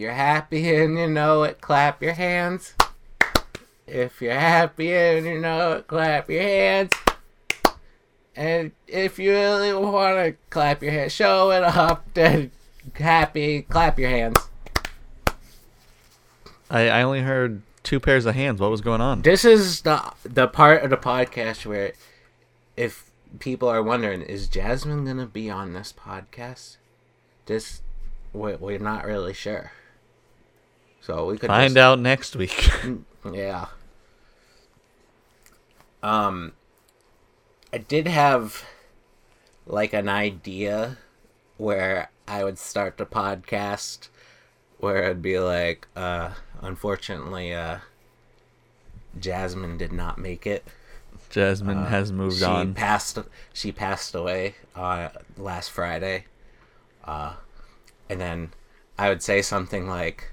You're 0.00 0.12
happy 0.12 0.74
and 0.76 0.96
you 0.98 1.08
know 1.08 1.42
it, 1.42 1.60
clap 1.60 2.02
your 2.02 2.14
hands. 2.14 2.72
If 3.86 4.22
you're 4.22 4.32
happy 4.32 4.94
and 4.94 5.26
you 5.26 5.38
know 5.38 5.72
it, 5.72 5.88
clap 5.88 6.30
your 6.30 6.40
hands. 6.40 6.92
And 8.34 8.72
if 8.88 9.18
you 9.18 9.32
really 9.32 9.74
want 9.74 10.16
to 10.16 10.36
clap 10.48 10.82
your 10.82 10.92
hands, 10.92 11.12
show 11.12 11.50
it 11.50 11.62
up. 11.62 12.06
Then 12.14 12.50
happy, 12.94 13.60
clap 13.60 13.98
your 13.98 14.08
hands. 14.08 14.38
I, 16.70 16.88
I 16.88 17.02
only 17.02 17.20
heard 17.20 17.60
two 17.82 18.00
pairs 18.00 18.24
of 18.24 18.34
hands. 18.34 18.58
What 18.58 18.70
was 18.70 18.80
going 18.80 19.02
on? 19.02 19.20
This 19.20 19.44
is 19.44 19.82
the 19.82 20.00
the 20.24 20.48
part 20.48 20.82
of 20.82 20.88
the 20.88 20.96
podcast 20.96 21.66
where, 21.66 21.92
if 22.74 23.10
people 23.38 23.68
are 23.68 23.82
wondering, 23.82 24.22
is 24.22 24.48
Jasmine 24.48 25.04
gonna 25.04 25.26
be 25.26 25.50
on 25.50 25.74
this 25.74 25.92
podcast? 25.92 26.78
This, 27.44 27.82
we- 28.32 28.54
we're 28.56 28.78
not 28.78 29.04
really 29.04 29.34
sure. 29.34 29.72
So 31.10 31.26
we 31.26 31.38
could 31.38 31.48
Find 31.48 31.74
just- 31.74 31.76
out 31.78 31.98
next 31.98 32.36
week. 32.36 32.70
Yeah. 33.34 33.66
Um 36.02 36.52
I 37.72 37.78
did 37.78 38.06
have 38.06 38.64
like 39.66 39.92
an 39.92 40.08
idea 40.08 40.96
where 41.58 42.10
I 42.28 42.44
would 42.44 42.58
start 42.58 42.96
the 42.96 43.04
podcast 43.06 44.08
where 44.78 45.04
I'd 45.10 45.20
be 45.20 45.38
like 45.38 45.86
uh 45.96 46.30
unfortunately 46.62 47.52
uh 47.52 47.78
Jasmine 49.18 49.76
did 49.76 49.92
not 49.92 50.16
make 50.16 50.46
it. 50.46 50.64
Jasmine 51.28 51.86
has 51.86 52.10
moved 52.12 52.38
she 52.38 52.44
on. 52.44 52.72
passed 52.72 53.18
she 53.52 53.70
passed 53.72 54.14
away 54.14 54.54
uh 54.76 55.08
last 55.36 55.70
Friday. 55.72 56.24
Uh 57.04 57.34
and 58.08 58.18
then 58.20 58.52
I 58.98 59.10
would 59.10 59.22
say 59.22 59.42
something 59.42 59.86
like 59.86 60.30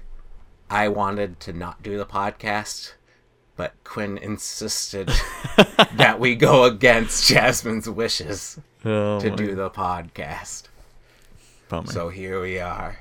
I 0.70 0.88
wanted 0.88 1.40
to 1.40 1.52
not 1.52 1.82
do 1.82 1.96
the 1.98 2.04
podcast, 2.06 2.92
but 3.56 3.72
Quinn 3.84 4.18
insisted 4.18 5.08
that 5.94 6.18
we 6.20 6.34
go 6.36 6.64
against 6.64 7.28
Jasmine's 7.28 7.88
wishes 7.88 8.58
Oh, 8.84 9.18
to 9.20 9.30
my 9.30 9.36
do 9.36 9.54
the 9.54 9.70
podcast. 9.70 10.64
bummer. 11.68 11.90
So 11.90 12.08
here 12.10 12.40
we 12.40 12.58
are. 12.60 12.98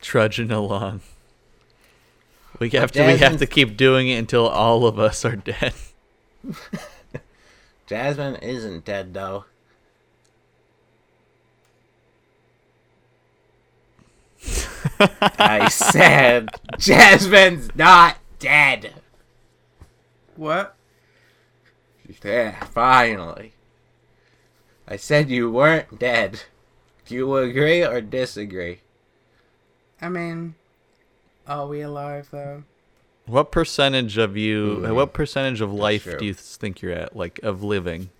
trudging 0.00 0.50
along. 0.52 1.00
We 2.58 2.70
have 2.70 2.92
to 2.92 3.04
we 3.06 3.16
have 3.18 3.38
to 3.38 3.46
keep 3.46 3.76
doing 3.76 4.08
it 4.08 4.18
until 4.18 4.46
all 4.46 4.86
of 4.86 4.98
us 4.98 5.24
are 5.24 5.34
dead. 5.36 5.72
Jasmine 7.86 8.36
isn't 8.36 8.84
dead 8.84 9.14
though. 9.14 9.44
I 15.38 15.68
said 15.68 16.48
Jasmine's 16.78 17.74
not 17.74 18.18
dead. 18.38 18.94
What? 20.36 20.76
Yeah, 22.24 22.64
finally. 22.66 23.52
I 24.86 24.96
said 24.96 25.30
you 25.30 25.50
weren't 25.50 25.98
dead. 25.98 26.42
Do 27.06 27.14
you 27.14 27.36
agree 27.36 27.84
or 27.84 28.00
disagree? 28.00 28.80
I 30.00 30.08
mean, 30.08 30.54
are 31.46 31.66
we 31.66 31.80
alive 31.80 32.28
though? 32.30 32.64
What 33.26 33.52
percentage 33.52 34.18
of 34.18 34.36
you? 34.36 34.78
Mm. 34.82 34.94
What 34.94 35.12
percentage 35.12 35.60
of 35.60 35.72
life 35.72 36.04
true. 36.04 36.18
do 36.18 36.24
you 36.26 36.34
think 36.34 36.82
you're 36.82 36.92
at? 36.92 37.16
Like 37.16 37.40
of 37.42 37.62
living? 37.62 38.10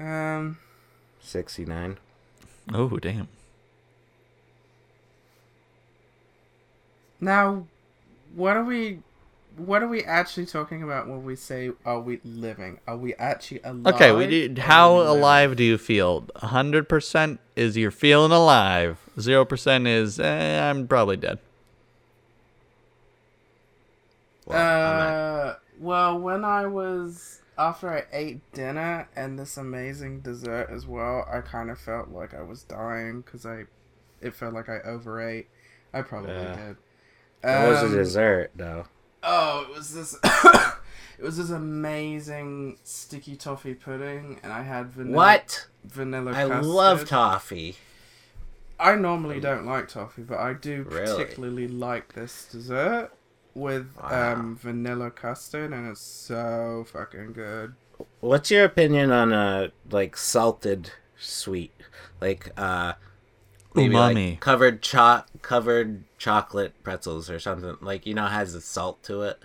Um, 0.00 0.58
69. 1.30 1.98
Oh 2.72 2.96
damn! 2.98 3.28
now, 7.20 7.66
what 8.34 8.56
are 8.56 8.64
we? 8.64 9.00
What 9.56 9.82
are 9.82 9.88
we 9.88 10.04
actually 10.04 10.46
talking 10.46 10.82
about 10.82 11.08
when 11.08 11.24
we 11.24 11.36
say 11.36 11.72
are 11.84 12.00
we 12.00 12.20
living? 12.24 12.78
Are 12.86 12.96
we 12.96 13.14
actually 13.14 13.60
alive? 13.64 13.94
Okay, 13.94 14.12
we 14.12 14.26
did. 14.26 14.58
How 14.58 15.00
we 15.00 15.06
alive 15.06 15.56
do 15.56 15.64
you 15.64 15.76
feel? 15.78 16.26
hundred 16.36 16.88
percent 16.88 17.40
is 17.56 17.76
you're 17.76 17.90
feeling 17.90 18.32
alive. 18.32 18.98
Zero 19.18 19.44
percent 19.44 19.86
is 19.86 20.18
eh, 20.20 20.70
I'm 20.70 20.86
probably 20.86 21.16
dead. 21.16 21.38
Well, 24.46 25.50
Uh, 25.50 25.54
well, 25.78 26.18
when 26.18 26.44
I 26.44 26.66
was 26.66 27.39
after 27.60 27.92
I 27.92 28.04
ate 28.10 28.52
dinner 28.52 29.06
and 29.14 29.38
this 29.38 29.58
amazing 29.58 30.20
dessert 30.20 30.68
as 30.70 30.86
well, 30.86 31.28
I 31.30 31.42
kind 31.42 31.70
of 31.70 31.78
felt 31.78 32.08
like 32.08 32.32
I 32.32 32.40
was 32.40 32.62
dying 32.62 33.20
because 33.20 33.44
I, 33.44 33.64
it 34.22 34.34
felt 34.34 34.54
like 34.54 34.70
I 34.70 34.78
overate. 34.80 35.48
I 35.92 36.00
probably 36.02 36.32
Yeah. 36.32 36.56
did. 36.56 36.76
What 37.42 37.68
was 37.68 37.82
a 37.82 37.86
um, 37.86 37.92
dessert 37.92 38.50
though? 38.56 38.86
Oh, 39.22 39.66
it 39.68 39.76
was 39.76 39.94
this. 39.94 40.16
it 41.18 41.22
was 41.22 41.36
this 41.36 41.50
amazing 41.50 42.78
sticky 42.82 43.36
toffee 43.36 43.74
pudding, 43.74 44.40
and 44.42 44.52
I 44.52 44.62
had 44.62 44.90
vanilla. 44.92 45.16
What? 45.16 45.66
Vanilla. 45.84 46.32
Toffee. 46.32 46.44
I 46.44 46.48
custard. 46.48 46.66
love 46.66 47.08
toffee. 47.08 47.76
I 48.78 48.94
normally 48.96 49.36
um, 49.36 49.42
don't 49.42 49.66
like 49.66 49.88
toffee, 49.88 50.22
but 50.22 50.38
I 50.38 50.54
do 50.54 50.84
Really? 50.88 51.06
particularly 51.24 51.68
like 51.68 52.14
this 52.14 52.46
dessert 52.50 53.10
with 53.54 53.88
Wow. 54.00 54.32
um, 54.34 54.56
vanilla 54.56 55.10
custard, 55.10 55.72
and 55.72 55.88
it's 55.90 56.00
so 56.00 56.84
fucking 56.92 57.32
good. 57.32 57.74
What's 58.20 58.50
your 58.50 58.64
opinion 58.64 59.10
on 59.12 59.32
uh 59.32 59.68
like 59.90 60.16
salted 60.16 60.90
sweet? 61.18 61.72
Like 62.20 62.50
uh 62.56 62.94
maybe 63.74 63.94
Umami. 63.94 64.30
like 64.30 64.40
covered 64.40 64.82
cho- 64.82 65.24
covered 65.42 66.04
chocolate 66.18 66.72
pretzels 66.82 67.28
or 67.28 67.38
something. 67.38 67.76
Like 67.80 68.06
you 68.06 68.14
know 68.14 68.26
has 68.26 68.52
the 68.54 68.60
salt 68.60 69.02
to 69.04 69.22
it. 69.22 69.38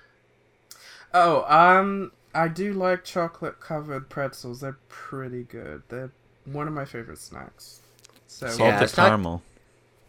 Oh, 1.13 1.43
um, 1.53 2.11
I 2.33 2.47
do 2.49 2.73
like 2.73 3.03
chocolate 3.03 3.59
covered 3.59 4.09
pretzels. 4.09 4.61
They're 4.61 4.77
pretty 4.89 5.43
good. 5.43 5.83
They're 5.89 6.11
one 6.45 6.67
of 6.67 6.73
my 6.73 6.85
favorite 6.85 7.19
snacks. 7.19 7.79
So 8.27 8.47
Salted 8.47 8.59
Yeah, 8.65 8.83
it's 8.83 8.97
not- 8.97 9.07
caramel. 9.07 9.41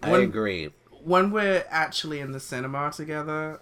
I 0.03 0.11
When- 0.11 0.23
agree. 0.23 0.73
when 1.05 1.31
we're 1.31 1.65
actually 1.71 2.19
in 2.21 2.33
the 2.33 2.41
cinema 2.41 2.91
together, 2.93 3.61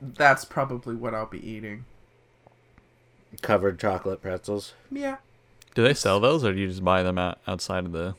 that's 0.00 0.44
probably 0.44 0.94
what 0.94 1.14
I'll 1.14 1.26
be 1.26 1.46
eating. 1.46 1.84
Covered 3.42 3.78
chocolate 3.78 4.22
pretzels. 4.22 4.74
Yeah. 4.90 5.18
Do 5.74 5.82
they 5.82 5.94
sell 5.94 6.18
those, 6.18 6.44
or 6.44 6.52
do 6.52 6.60
you 6.60 6.68
just 6.68 6.84
buy 6.84 7.02
them 7.02 7.18
out 7.18 7.38
outside 7.46 7.84
of 7.84 7.92
the? 7.92 8.14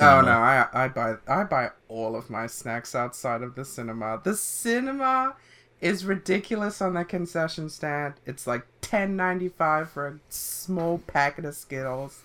Oh 0.00 0.20
no, 0.20 0.32
I 0.32 0.66
I 0.72 0.88
buy 0.88 1.14
I 1.28 1.44
buy 1.44 1.70
all 1.88 2.16
of 2.16 2.28
my 2.28 2.46
snacks 2.48 2.94
outside 2.94 3.42
of 3.42 3.54
the 3.54 3.64
cinema. 3.64 4.20
The 4.22 4.34
cinema 4.34 5.36
is 5.80 6.04
ridiculous 6.04 6.82
on 6.82 6.94
the 6.94 7.04
concession 7.04 7.68
stand. 7.68 8.14
It's 8.24 8.46
like 8.46 8.66
ten 8.80 9.14
ninety 9.14 9.48
five 9.48 9.90
for 9.90 10.08
a 10.08 10.18
small 10.28 10.98
packet 11.06 11.44
of 11.44 11.54
Skittles. 11.54 12.22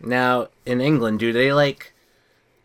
Now 0.00 0.48
in 0.64 0.80
England, 0.80 1.20
do 1.20 1.32
they 1.32 1.52
like? 1.52 1.92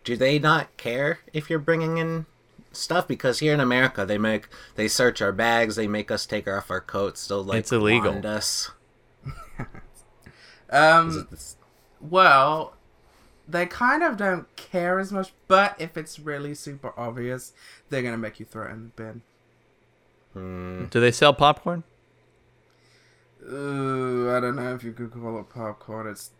Do 0.03 0.17
they 0.17 0.39
not 0.39 0.75
care 0.77 1.19
if 1.33 1.49
you're 1.49 1.59
bringing 1.59 1.99
in 1.99 2.25
stuff? 2.71 3.07
Because 3.07 3.39
here 3.39 3.53
in 3.53 3.59
America, 3.59 4.05
they 4.05 4.17
make 4.17 4.47
they 4.75 4.87
search 4.87 5.21
our 5.21 5.31
bags, 5.31 5.75
they 5.75 5.87
make 5.87 6.11
us 6.11 6.25
take 6.25 6.47
off 6.47 6.71
our 6.71 6.81
coats, 6.81 7.27
they'll 7.27 7.43
like 7.43 7.59
It's 7.59 7.71
illegal. 7.71 8.11
wand 8.11 8.25
us. 8.25 8.71
Um, 10.69 11.27
well, 11.99 12.75
they 13.47 13.65
kind 13.65 14.03
of 14.03 14.17
don't 14.17 14.53
care 14.55 14.99
as 14.99 15.11
much, 15.11 15.33
but 15.47 15.75
if 15.79 15.97
it's 15.97 16.17
really 16.19 16.55
super 16.55 16.93
obvious, 16.97 17.53
they're 17.89 18.01
gonna 18.03 18.17
make 18.17 18.39
you 18.39 18.45
throw 18.45 18.67
it 18.67 18.71
in 18.71 18.83
the 18.95 19.03
bin. 19.03 19.21
Hmm. 20.33 20.85
Do 20.85 20.99
they 21.01 21.11
sell 21.11 21.33
popcorn? 21.33 21.83
Ooh, 23.43 24.31
I 24.31 24.39
don't 24.39 24.55
know 24.55 24.73
if 24.75 24.83
you 24.83 24.93
could 24.93 25.11
call 25.11 25.39
it 25.39 25.49
popcorn. 25.49 26.07
It's. 26.07 26.31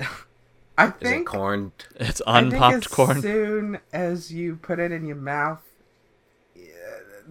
I 0.78 0.92
Is 1.00 1.12
it 1.12 1.24
think. 1.24 1.26
corn? 1.26 1.72
It's 1.96 2.22
I 2.34 2.40
think 2.48 2.54
unpopped 2.54 2.74
as 2.74 2.86
corn. 2.86 3.22
soon 3.22 3.78
as 3.92 4.32
you 4.32 4.56
put 4.56 4.78
it 4.78 4.92
in 4.92 5.04
your 5.06 5.16
mouth, 5.16 5.60
yeah, 5.60 5.69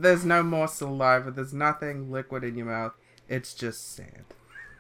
there's 0.02 0.26
no 0.26 0.44
more 0.44 0.68
saliva. 0.68 1.32
There's 1.32 1.54
nothing 1.54 2.12
liquid 2.12 2.44
in 2.44 2.56
your 2.56 2.68
mouth. 2.68 2.94
It's 3.28 3.54
just 3.54 3.96
sand. 3.96 4.26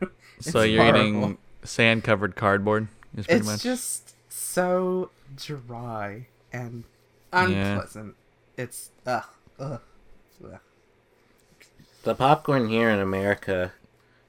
So 0.42 0.62
you're 0.62 0.81
horrible. 0.83 1.00
eating 1.01 1.38
sand 1.63 2.06
covered 2.06 2.38
cardboard. 2.38 2.88
Is 3.18 3.25
pretty 3.25 3.39
It's 3.39 3.45
much. 3.48 3.62
just 3.62 4.16
so 4.30 5.10
dry 5.36 6.27
and 6.54 6.86
unpleasant. 7.33 8.16
It's 8.57 8.92
ugh, 9.06 9.25
ugh, 9.60 9.81
ugh. 10.45 10.60
The 12.04 12.16
popcorn 12.16 12.69
here 12.69 12.89
in 12.89 13.00
America 13.00 13.74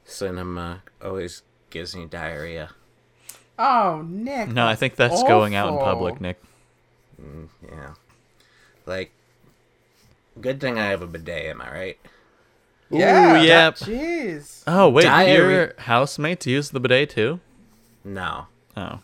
cinema 0.04 0.82
always 1.00 1.42
gives 1.70 1.94
me 1.94 2.06
diarrhea. 2.06 2.70
Oh, 3.56 4.04
Nick. 4.08 4.48
No, 4.48 4.66
I 4.66 4.74
think 4.74 4.96
that's 4.96 5.22
going 5.22 5.54
out 5.54 5.72
in 5.72 5.78
public, 5.78 6.20
Nick. 6.20 6.42
Mm, 7.22 7.48
yeah. 7.70 7.94
Like, 8.86 9.12
good 10.40 10.60
thing 10.60 10.78
I 10.78 10.86
have 10.86 11.02
a 11.02 11.06
bidet, 11.06 11.46
am 11.46 11.60
I 11.60 11.70
right? 11.72 11.98
Yeah. 12.90 13.40
yep. 13.42 13.76
Jeez. 13.76 14.62
Oh 14.66 14.88
wait, 14.88 15.04
Diary- 15.04 15.52
your 15.54 15.74
housemates 15.78 16.46
use 16.46 16.70
the 16.70 16.80
bidet 16.80 17.10
too? 17.10 17.40
No. 18.04 18.46
Oh. 18.76 19.00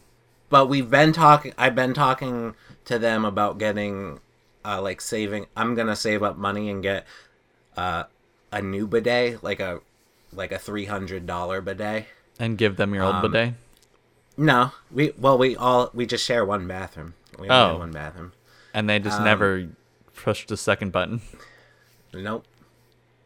But 0.50 0.68
we've 0.68 0.90
been 0.90 1.12
talking. 1.12 1.52
I've 1.58 1.74
been 1.74 1.94
talking 1.94 2.54
to 2.86 2.98
them 2.98 3.24
about 3.24 3.58
getting, 3.58 4.20
uh, 4.64 4.80
like 4.82 5.00
saving. 5.00 5.46
I'm 5.56 5.74
gonna 5.74 5.96
save 5.96 6.22
up 6.22 6.36
money 6.36 6.68
and 6.70 6.82
get, 6.82 7.06
uh, 7.76 8.04
a 8.52 8.62
new 8.62 8.86
bidet, 8.86 9.42
like 9.44 9.60
a, 9.60 9.80
like 10.32 10.50
a 10.52 10.58
three 10.58 10.86
hundred 10.86 11.26
dollar 11.26 11.60
bidet. 11.60 12.06
And 12.38 12.58
give 12.58 12.76
them 12.76 12.94
your 12.94 13.04
old 13.04 13.16
Um, 13.16 13.22
bidet. 13.22 13.54
No, 14.36 14.72
we 14.90 15.12
well 15.18 15.38
we 15.38 15.56
all 15.56 15.90
we 15.94 16.06
just 16.06 16.24
share 16.24 16.44
one 16.44 16.66
bathroom. 16.66 17.14
We 17.38 17.48
only 17.48 17.50
Oh. 17.50 17.68
have 17.70 17.78
one 17.78 17.92
bathroom. 17.92 18.32
And 18.74 18.88
they 18.90 18.98
just 18.98 19.18
um, 19.18 19.24
never 19.24 19.68
pushed 20.26 20.48
the 20.48 20.56
second 20.56 20.90
button. 20.90 21.20
Nope. 22.12 22.44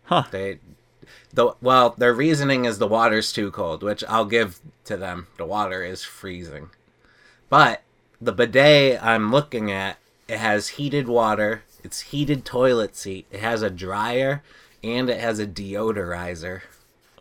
Huh. 0.02 0.24
They, 0.30 0.58
the 1.32 1.54
well, 1.62 1.94
their 1.96 2.12
reasoning 2.12 2.66
is 2.66 2.76
the 2.76 2.86
water's 2.86 3.32
too 3.32 3.50
cold, 3.50 3.82
which 3.82 4.04
I'll 4.06 4.26
give 4.26 4.60
to 4.84 4.98
them. 4.98 5.28
The 5.38 5.46
water 5.46 5.82
is 5.82 6.04
freezing, 6.04 6.68
but 7.48 7.80
the 8.20 8.32
bidet 8.32 9.02
I'm 9.02 9.32
looking 9.32 9.70
at 9.70 9.96
it 10.28 10.36
has 10.36 10.76
heated 10.76 11.08
water. 11.08 11.62
It's 11.82 12.00
heated 12.00 12.44
toilet 12.44 12.94
seat. 12.94 13.24
It 13.30 13.40
has 13.40 13.62
a 13.62 13.70
dryer 13.70 14.42
and 14.84 15.08
it 15.08 15.20
has 15.20 15.38
a 15.38 15.46
deodorizer. 15.46 16.60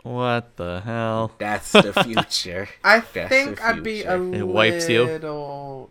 What 0.04 0.58
the 0.58 0.82
hell? 0.82 1.32
That's 1.38 1.72
the 1.72 1.94
future. 2.04 2.68
I 2.84 3.00
That's 3.00 3.30
think 3.30 3.60
the 3.60 3.66
I'd 3.66 3.84
be 3.84 4.04
a. 4.04 4.22
It 4.22 4.46
wipes 4.46 4.90
you? 4.90 5.06
little 5.06 5.90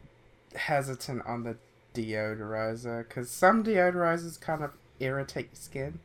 hesitant 0.55 1.25
on 1.25 1.45
the 1.45 1.57
deodorizer 1.99 3.07
because 3.07 3.31
some 3.31 3.65
deodorizers 3.65 4.41
kind 4.41 4.63
of 4.63 4.73
irritate 5.01 5.47
your 5.47 5.57
skin. 5.57 5.99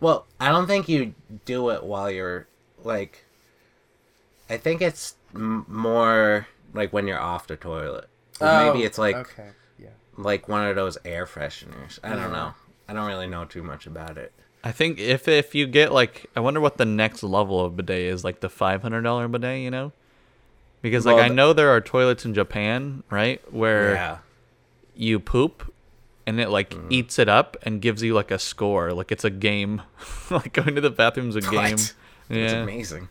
Well, 0.00 0.26
I 0.38 0.48
don't 0.50 0.66
think 0.66 0.88
you 0.88 1.14
do 1.44 1.70
it 1.70 1.84
while 1.84 2.10
you're 2.10 2.46
like. 2.82 3.24
I 4.48 4.56
think 4.58 4.80
it's 4.80 5.14
m- 5.34 5.64
more 5.68 6.46
like 6.72 6.92
when 6.92 7.06
you're 7.06 7.20
off 7.20 7.46
the 7.46 7.56
toilet. 7.56 8.08
Or 8.40 8.48
oh, 8.48 8.72
maybe 8.72 8.84
it's 8.84 8.98
like 8.98 9.16
Oh, 9.16 9.20
okay, 9.20 9.48
yeah. 9.78 9.88
like 10.16 10.48
one 10.48 10.66
of 10.66 10.76
those 10.76 10.98
air 11.04 11.26
fresheners. 11.26 11.98
I 12.04 12.10
don't 12.10 12.32
know. 12.32 12.54
I 12.88 12.92
don't 12.92 13.06
really 13.06 13.26
know 13.26 13.44
too 13.44 13.62
much 13.62 13.86
about 13.86 14.18
it. 14.18 14.32
I 14.62 14.72
think 14.72 14.98
if 14.98 15.26
if 15.28 15.54
you 15.54 15.66
get 15.66 15.92
like, 15.92 16.26
I 16.36 16.40
wonder 16.40 16.60
what 16.60 16.76
the 16.76 16.84
next 16.84 17.22
level 17.22 17.64
of 17.64 17.76
bidet 17.76 18.12
is, 18.12 18.24
like 18.24 18.40
the 18.40 18.48
five 18.48 18.82
hundred 18.82 19.02
dollar 19.02 19.28
bidet, 19.28 19.60
you 19.60 19.70
know? 19.70 19.92
Because 20.82 21.06
like 21.06 21.16
Well, 21.16 21.24
I 21.24 21.28
know 21.28 21.52
there 21.52 21.70
are 21.70 21.80
toilets 21.80 22.24
in 22.24 22.34
Japan, 22.34 23.02
right, 23.10 23.40
where 23.52 23.94
Yeah. 23.94 24.18
You 24.96 25.20
poop, 25.20 25.72
and 26.26 26.40
it 26.40 26.48
like 26.50 26.70
Mm. 26.70 26.86
eats 26.90 27.18
it 27.18 27.28
up 27.28 27.56
and 27.62 27.80
gives 27.80 28.02
you 28.02 28.14
like 28.14 28.30
a 28.30 28.38
score, 28.38 28.92
like 28.92 29.12
it's 29.12 29.24
a 29.24 29.30
game, 29.30 29.82
like 30.30 30.52
going 30.52 30.74
to 30.74 30.80
the 30.80 30.90
bathroom's 30.90 31.36
a 31.36 31.40
game. 31.42 31.52
What? 31.52 31.72
It's 31.72 31.94
Yeah, 32.52 32.62
amazing. 32.62 33.08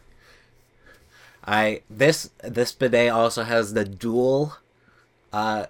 I 1.47 1.81
this 1.89 2.29
this 2.43 2.71
bidet 2.71 3.11
also 3.11 3.43
has 3.43 3.73
the 3.73 3.85
dual 3.85 4.57
uh 5.31 5.67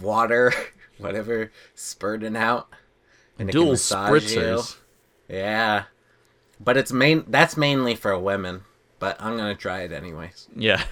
water 0.00 0.52
whatever 0.98 1.50
spurting 1.74 2.36
out. 2.36 2.68
And 3.38 3.50
dual 3.50 3.70
massage 3.72 4.34
you. 4.34 4.40
spritzers. 4.40 4.76
Yeah. 5.28 5.84
But 6.60 6.76
it's 6.76 6.92
main 6.92 7.24
that's 7.28 7.56
mainly 7.56 7.94
for 7.94 8.18
women, 8.18 8.62
but 8.98 9.16
I'm 9.20 9.36
going 9.36 9.54
to 9.54 9.60
try 9.60 9.82
it 9.82 9.92
anyways. 9.92 10.48
Yeah, 10.56 10.82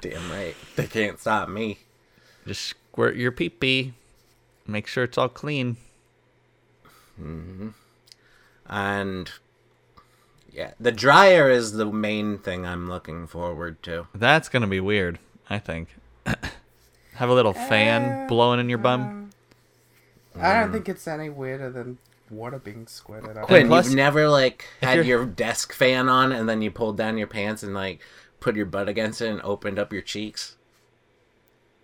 Damn 0.00 0.30
right. 0.30 0.54
They 0.76 0.86
can't 0.86 1.20
stop 1.20 1.50
me. 1.50 1.78
just 2.46 2.74
squirt 2.98 3.14
your 3.14 3.30
pee 3.30 3.48
pee. 3.48 3.92
Make 4.66 4.88
sure 4.88 5.04
it's 5.04 5.16
all 5.16 5.28
clean. 5.28 5.76
Mm-hmm. 7.20 7.68
And 8.66 9.30
yeah, 10.52 10.72
the 10.80 10.90
dryer 10.90 11.48
is 11.48 11.74
the 11.74 11.86
main 11.86 12.38
thing 12.38 12.66
I'm 12.66 12.88
looking 12.88 13.28
forward 13.28 13.80
to. 13.84 14.08
That's 14.12 14.48
gonna 14.48 14.66
be 14.66 14.80
weird. 14.80 15.20
I 15.48 15.60
think. 15.60 15.90
Have 16.26 17.30
a 17.30 17.34
little 17.34 17.52
fan 17.52 18.24
Uh, 18.24 18.26
blowing 18.26 18.58
in 18.58 18.68
your 18.68 18.78
bum. 18.78 19.30
I 20.34 20.54
don't 20.54 20.72
think 20.72 20.88
it's 20.88 21.06
any 21.06 21.30
weirder 21.30 21.70
than 21.70 21.98
water 22.30 22.58
being 22.58 22.88
squirted 22.88 23.36
out. 23.36 23.46
Quinn, 23.46 23.70
you've 23.70 23.94
never 23.94 24.28
like 24.28 24.66
had 24.82 25.06
your 25.06 25.24
desk 25.24 25.72
fan 25.72 26.08
on 26.08 26.32
and 26.32 26.48
then 26.48 26.62
you 26.62 26.72
pulled 26.72 26.96
down 26.96 27.16
your 27.16 27.28
pants 27.28 27.62
and 27.62 27.74
like 27.74 28.00
put 28.40 28.56
your 28.56 28.66
butt 28.66 28.88
against 28.88 29.20
it 29.20 29.28
and 29.28 29.40
opened 29.42 29.78
up 29.78 29.92
your 29.92 30.02
cheeks. 30.02 30.56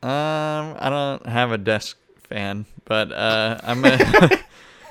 Um, 0.05 0.77
I 0.79 0.91
don't 0.91 1.27
have 1.27 1.51
a 1.53 1.59
desk 1.59 1.97
fan, 2.29 2.67
but 2.85 3.11
uh, 3.11 3.59
I'm 3.63 3.81
gonna 3.81 4.31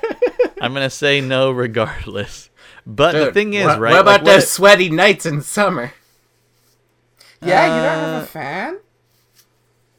I'm 0.60 0.74
gonna 0.74 0.90
say 0.90 1.20
no 1.20 1.52
regardless. 1.52 2.50
But 2.86 3.12
the 3.12 3.32
thing 3.32 3.54
is, 3.54 3.64
what, 3.66 3.78
right? 3.78 3.92
What 3.92 4.00
about 4.00 4.24
like, 4.24 4.34
those 4.34 4.50
sweaty 4.50 4.90
nights 4.90 5.24
in 5.24 5.40
summer? 5.42 5.92
Yeah, 7.40 7.64
you 7.76 7.82
don't 7.82 7.98
have 7.98 8.22
Uh, 8.22 8.24
a 8.24 8.26
fan? 8.26 8.78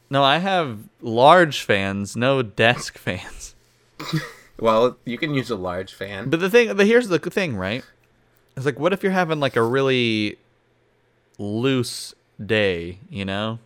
No, 0.09 0.23
I 0.23 0.39
have 0.39 0.79
large 1.01 1.61
fans, 1.61 2.15
no 2.15 2.41
desk 2.41 2.97
fans. 2.97 3.55
Well, 4.57 4.97
you 5.03 5.17
can 5.17 5.33
use 5.33 5.49
a 5.49 5.55
large 5.57 5.93
fan. 5.93 6.29
But 6.29 6.39
the 6.39 6.49
thing, 6.49 6.75
the, 6.77 6.85
here's 6.85 7.09
the 7.09 7.19
thing, 7.19 7.57
right? 7.57 7.83
It's 8.55 8.65
like, 8.65 8.79
what 8.79 8.93
if 8.93 9.03
you're 9.03 9.11
having 9.11 9.41
like 9.41 9.57
a 9.57 9.61
really 9.61 10.37
loose 11.37 12.15
day? 12.43 12.99
You 13.09 13.25
know, 13.25 13.59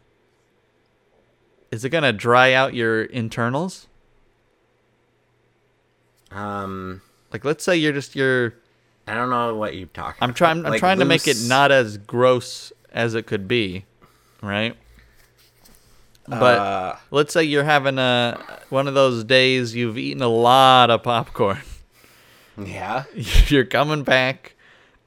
is 1.71 1.85
it 1.85 1.89
gonna 1.89 2.13
dry 2.13 2.53
out 2.53 2.73
your 2.73 3.03
internals? 3.03 3.87
Um, 6.31 7.01
Like, 7.31 7.45
let's 7.45 7.63
say 7.63 7.75
you're 7.77 7.93
just 7.93 8.15
you're. 8.15 8.53
I 9.07 9.15
don't 9.15 9.29
know 9.29 9.55
what 9.55 9.75
you're 9.75 9.87
talking. 9.87 10.17
I'm 10.21 10.33
trying. 10.33 10.65
I'm 10.65 10.71
Like 10.71 10.79
trying 10.79 10.99
to 10.99 11.05
make 11.05 11.27
it 11.27 11.37
not 11.47 11.71
as 11.71 11.97
gross 11.97 12.71
as 12.91 13.15
it 13.15 13.25
could 13.25 13.47
be, 13.47 13.85
right? 14.41 14.75
But 16.27 16.59
Uh, 16.59 16.95
let's 17.09 17.33
say 17.33 17.43
you're 17.43 17.63
having 17.63 17.97
a 17.97 18.39
one 18.69 18.87
of 18.87 18.93
those 18.93 19.23
days 19.23 19.73
you've 19.73 19.97
eaten 19.97 20.21
a 20.21 20.27
lot 20.27 20.91
of 20.91 21.01
popcorn. 21.01 21.61
yeah, 22.57 23.05
you're 23.47 23.65
coming 23.65 24.03
back. 24.03 24.53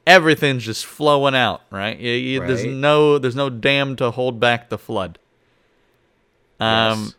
Everything's 0.05 0.65
just 0.65 0.85
flowing 0.85 1.33
out, 1.33 1.61
right? 1.71 1.97
You, 1.97 2.11
you, 2.11 2.39
There's 2.45 2.65
no 2.65 3.17
there's 3.19 3.37
no 3.37 3.49
dam 3.49 3.95
to 3.97 4.11
hold 4.11 4.41
back 4.41 4.67
the 4.67 4.77
flood. 4.77 5.17
Um, 6.59 7.03
Yes. 7.03 7.15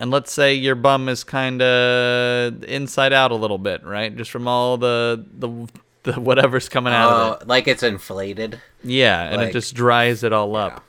and 0.00 0.10
let's 0.10 0.32
say 0.32 0.54
your 0.54 0.74
bum 0.74 1.08
is 1.08 1.24
kind 1.24 1.60
of 1.62 2.64
inside 2.64 3.12
out 3.12 3.30
a 3.30 3.34
little 3.34 3.58
bit, 3.58 3.84
right? 3.84 4.14
Just 4.16 4.30
from 4.30 4.46
all 4.48 4.76
the 4.78 5.24
the 5.38 5.68
the 6.04 6.20
whatever's 6.20 6.68
coming 6.68 6.92
out 6.92 7.10
of 7.10 7.40
it. 7.40 7.42
Oh, 7.42 7.46
like 7.46 7.68
it's 7.68 7.82
inflated. 7.82 8.60
Yeah, 8.84 9.22
and 9.22 9.42
it 9.42 9.52
just 9.52 9.74
dries 9.74 10.22
it 10.24 10.32
all 10.32 10.54
up. 10.56 10.84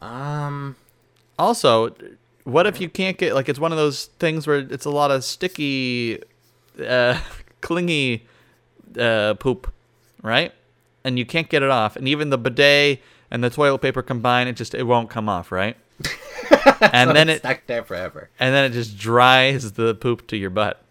Um, 0.00 0.76
Also, 1.38 1.94
what 2.44 2.66
if 2.66 2.80
you 2.80 2.88
can't 2.88 3.16
get 3.18 3.34
like 3.34 3.48
it's 3.48 3.58
one 3.58 3.72
of 3.72 3.78
those 3.78 4.06
things 4.18 4.46
where 4.46 4.58
it's 4.58 4.84
a 4.84 4.90
lot 4.90 5.10
of 5.10 5.24
sticky, 5.24 6.20
uh, 6.84 7.20
clingy 7.60 8.26
uh, 8.98 9.34
poop, 9.34 9.72
right? 10.22 10.52
And 11.04 11.18
you 11.18 11.24
can't 11.26 11.48
get 11.48 11.62
it 11.62 11.70
off, 11.70 11.96
and 11.96 12.06
even 12.08 12.30
the 12.30 12.38
bidet 12.38 13.00
and 13.30 13.44
the 13.44 13.50
toilet 13.50 13.78
paper 13.78 14.02
combined, 14.02 14.48
it 14.48 14.56
just 14.56 14.74
it 14.74 14.84
won't 14.84 15.10
come 15.10 15.28
off, 15.28 15.52
right? 15.52 15.76
and 16.80 17.08
so 17.08 17.12
then 17.12 17.28
it's 17.28 17.38
it 17.38 17.40
stuck 17.40 17.66
there 17.66 17.82
forever. 17.84 18.30
and 18.38 18.54
then 18.54 18.64
it 18.70 18.74
just 18.74 18.96
dries 18.96 19.72
the 19.72 19.94
poop 19.94 20.26
to 20.28 20.36
your 20.36 20.50
butt. 20.50 20.82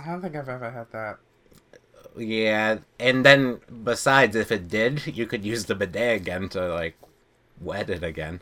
I 0.00 0.10
don't 0.10 0.22
think 0.22 0.36
I've 0.36 0.48
ever 0.48 0.70
had 0.70 0.90
that. 0.92 1.18
Yeah, 2.16 2.78
and 2.98 3.24
then 3.24 3.60
besides, 3.84 4.34
if 4.34 4.50
it 4.50 4.68
did, 4.68 5.06
you 5.06 5.26
could 5.26 5.44
use 5.44 5.66
the 5.66 5.74
bidet 5.74 6.16
again 6.16 6.48
to 6.50 6.68
like 6.68 6.96
wet 7.60 7.90
it 7.90 8.02
again. 8.02 8.40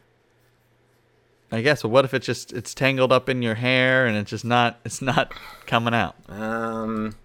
I 1.53 1.61
guess. 1.61 1.83
But 1.83 1.91
what 1.91 2.05
if 2.05 2.15
it's 2.15 2.27
just 2.27 2.53
it's 2.53 2.75
tangled 2.75 3.13
up 3.13 3.29
in 3.29 3.43
your 3.43 3.55
hair 3.55 4.07
and 4.07 4.17
it's 4.17 4.31
just 4.31 4.45
not 4.45 4.81
it's 4.85 5.03
not 5.03 5.33
coming 5.67 5.95
out? 5.95 6.17
Um, 6.29 7.17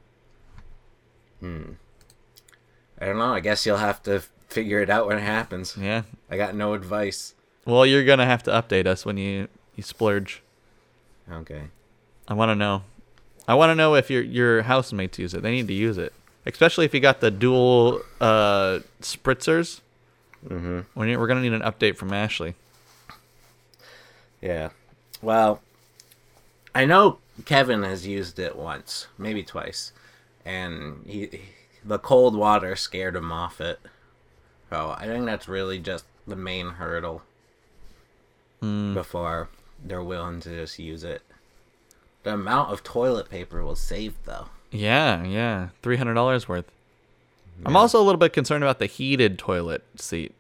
hmm. 1.40 1.74
I 3.00 3.06
don't 3.06 3.18
know. 3.18 3.34
I 3.34 3.40
guess 3.40 3.66
you'll 3.66 3.78
have 3.78 4.04
to 4.04 4.24
figure 4.52 4.82
it 4.82 4.90
out 4.90 5.08
when 5.08 5.18
it 5.18 5.22
happens. 5.22 5.76
Yeah. 5.80 6.04
I 6.30 6.38
got 6.38 6.56
no 6.56 6.74
advice. 6.74 7.34
Well, 7.66 7.86
you're 7.86 8.04
gonna 8.06 8.26
have 8.26 8.44
to 8.44 8.52
update 8.52 8.86
us 8.86 9.06
when 9.06 9.18
you 9.18 9.48
you 9.76 9.84
splurge. 9.84 10.42
Okay. 11.32 11.64
I 12.28 12.34
want 12.34 12.50
to 12.50 12.56
know. 12.56 12.84
I 13.48 13.56
want 13.56 13.70
to 13.72 13.76
know 13.76 13.96
if 13.96 14.10
your 14.10 14.22
your 14.22 14.64
housemates 14.64 15.18
use 15.20 15.34
it. 15.34 15.42
They 15.42 15.52
need 15.52 15.68
to 15.68 15.74
use 15.74 15.98
it, 15.98 16.14
especially 16.46 16.86
if 16.86 16.94
you 16.94 17.00
got 17.00 17.22
the 17.22 17.32
dual 17.32 18.02
uh, 18.20 18.80
spritzers. 19.02 19.82
Mm-hmm. 20.48 21.00
We're 21.00 21.28
gonna 21.28 21.42
need 21.42 21.54
an 21.54 21.62
update 21.62 21.96
from 21.98 22.12
Ashley. 22.14 22.56
Yeah. 24.42 24.70
Well, 25.22 25.62
I 26.74 26.86
know 26.86 27.20
Kevin 27.46 27.84
has 27.84 28.08
used 28.08 28.40
it 28.40 28.56
once, 28.56 29.08
maybe 29.18 29.44
twice, 29.44 29.92
and 30.46 31.04
he, 31.06 31.28
he- 31.28 31.42
the 31.84 32.00
cold 32.00 32.36
water 32.36 32.76
scared 32.76 33.16
him 33.16 33.32
off 33.32 33.60
it. 33.62 33.80
So 34.72 34.96
I 34.98 35.06
think 35.06 35.26
that's 35.26 35.48
really 35.48 35.78
just 35.80 36.06
the 36.26 36.36
main 36.36 36.70
hurdle 36.72 37.22
Hmm. 38.62 38.94
before 38.94 39.50
they're 39.84 40.04
willing 40.04 40.40
to 40.42 40.50
just 40.50 40.80
use 40.80 41.04
it. 41.04 41.24
The 42.24 42.34
amount 42.36 42.72
of 42.72 42.84
toilet 42.84 43.30
paper 43.30 43.64
will 43.64 43.76
save, 43.76 44.14
though. 44.26 44.46
Yeah, 44.72 45.24
yeah, 45.24 45.70
three 45.82 45.98
hundred 45.98 46.14
dollars 46.14 46.48
worth. 46.48 46.72
I'm 47.66 47.76
also 47.76 48.00
a 48.00 48.04
little 48.06 48.20
bit 48.20 48.32
concerned 48.34 48.64
about 48.64 48.80
the 48.80 48.86
heated 48.86 49.38
toilet 49.38 49.84
seat. 49.96 50.34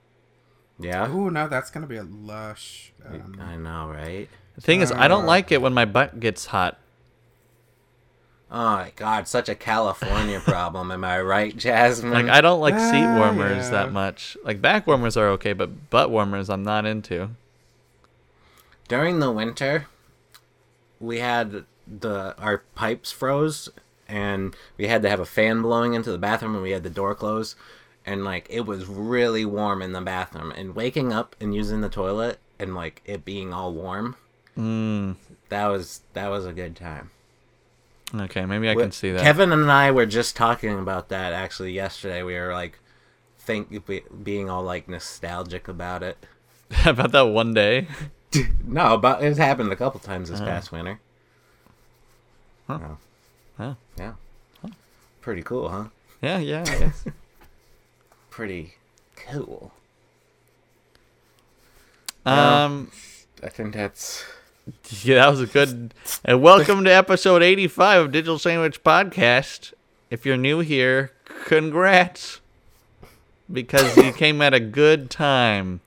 Yeah. 0.79 1.11
Ooh, 1.11 1.29
no, 1.29 1.47
that's 1.47 1.69
gonna 1.69 1.85
be 1.87 1.97
a 1.97 2.03
lush. 2.03 2.93
Um, 3.05 3.37
I 3.41 3.55
know, 3.57 3.89
right? 3.89 4.29
The 4.55 4.61
thing 4.61 4.81
is, 4.81 4.91
I 4.91 5.07
don't 5.07 5.23
Uh. 5.25 5.27
like 5.27 5.51
it 5.51 5.61
when 5.61 5.73
my 5.73 5.85
butt 5.85 6.19
gets 6.19 6.47
hot. 6.47 6.77
Oh 8.53 8.75
my 8.75 8.91
god, 8.97 9.27
such 9.29 9.47
a 9.47 9.55
California 9.55 10.39
problem. 10.41 10.91
Am 10.91 11.03
I 11.05 11.21
right, 11.21 11.55
Jasmine? 11.55 12.11
Like 12.11 12.27
I 12.27 12.41
don't 12.41 12.59
like 12.59 12.77
seat 12.77 13.05
Ah, 13.05 13.17
warmers 13.17 13.65
yeah. 13.65 13.69
that 13.71 13.93
much. 13.93 14.35
Like 14.43 14.61
back 14.61 14.85
warmers 14.87 15.15
are 15.15 15.29
okay, 15.29 15.53
but 15.53 15.89
butt 15.89 16.09
warmers 16.11 16.49
I'm 16.49 16.63
not 16.63 16.85
into. 16.85 17.29
During 18.87 19.19
the 19.19 19.31
winter, 19.31 19.87
we 20.99 21.19
had 21.19 21.63
the 21.87 22.35
our 22.37 22.63
pipes 22.75 23.11
froze, 23.11 23.69
and 24.07 24.53
we 24.77 24.87
had 24.87 25.01
to 25.03 25.09
have 25.09 25.21
a 25.21 25.25
fan 25.25 25.61
blowing 25.61 25.93
into 25.93 26.11
the 26.11 26.17
bathroom, 26.17 26.53
and 26.55 26.63
we 26.63 26.71
had 26.71 26.83
the 26.83 26.89
door 26.89 27.15
closed, 27.15 27.55
and 28.05 28.25
like 28.25 28.47
it 28.49 28.65
was 28.65 28.85
really 28.85 29.45
warm 29.45 29.81
in 29.81 29.93
the 29.93 30.01
bathroom. 30.01 30.51
And 30.51 30.75
waking 30.75 31.13
up 31.13 31.37
and 31.39 31.55
using 31.55 31.79
the 31.79 31.87
toilet 31.89 32.39
and 32.59 32.75
like 32.75 33.01
it 33.05 33.23
being 33.23 33.53
all 33.53 33.71
warm, 33.73 34.17
Mm, 34.57 35.15
that 35.47 35.67
was 35.67 36.01
that 36.11 36.27
was 36.29 36.45
a 36.45 36.51
good 36.51 36.75
time. 36.75 37.11
Okay, 38.13 38.45
maybe 38.45 38.69
I 38.69 38.75
can 38.75 38.91
see 38.91 39.11
that. 39.11 39.21
Kevin 39.23 39.51
and 39.51 39.71
I 39.71 39.91
were 39.91 40.05
just 40.05 40.35
talking 40.35 40.77
about 40.79 41.09
that 41.09 41.33
actually 41.33 41.71
yesterday. 41.73 42.23
We 42.23 42.35
were 42.35 42.53
like, 42.53 42.79
think 43.37 43.83
being 44.23 44.49
all 44.49 44.63
like 44.63 44.87
nostalgic 44.87 45.67
about 45.67 46.03
it. 46.03 46.17
about 46.85 47.11
that 47.11 47.21
one 47.23 47.53
day. 47.53 47.87
No, 48.65 48.97
but 48.97 49.21
it's 49.23 49.37
happened 49.37 49.71
a 49.71 49.75
couple 49.75 49.99
times 49.99 50.29
this 50.29 50.39
Uh-huh. 50.39 50.49
past 50.49 50.71
winter. 50.71 50.99
Huh. 52.67 52.79
Oh, 52.81 52.97
Huh. 53.57 53.73
yeah, 53.97 54.13
pretty 55.19 55.41
cool, 55.43 55.67
huh? 55.69 55.85
Yeah, 56.21 56.37
yeah, 56.37 56.61
I 56.61 56.65
guess. 56.79 57.05
Pretty 58.29 58.75
cool. 59.17 59.73
Um, 62.25 62.91
I 63.43 63.49
think 63.49 63.73
that's 63.73 64.23
yeah, 65.03 65.15
that 65.15 65.29
was 65.29 65.41
a 65.41 65.45
good. 65.47 65.93
And 66.23 66.41
welcome 66.41 66.83
to 66.83 66.91
episode 66.91 67.41
85 67.41 68.05
of 68.05 68.11
Digital 68.11 68.39
Sandwich 68.39 68.83
Podcast. 68.83 69.73
If 70.09 70.25
you're 70.25 70.37
new 70.37 70.59
here, 70.59 71.11
congrats, 71.45 72.41
because 73.51 73.95
you 73.97 74.11
came 74.13 74.41
at 74.41 74.53
a 74.53 74.59
good 74.59 75.09
time. 75.09 75.81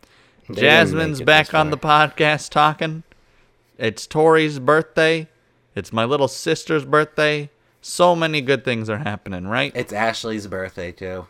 They 0.48 0.62
Jasmine's 0.62 1.20
back 1.20 1.54
on 1.54 1.70
the 1.70 1.78
podcast 1.78 2.50
talking. 2.50 3.02
It's 3.78 4.06
Tori's 4.06 4.58
birthday. 4.58 5.28
It's 5.74 5.92
my 5.92 6.04
little 6.04 6.28
sister's 6.28 6.84
birthday. 6.84 7.50
So 7.80 8.14
many 8.14 8.40
good 8.40 8.64
things 8.64 8.88
are 8.88 8.98
happening, 8.98 9.46
right? 9.46 9.72
It's 9.74 9.92
Ashley's 9.92 10.46
birthday 10.46 10.92
too. 10.92 11.26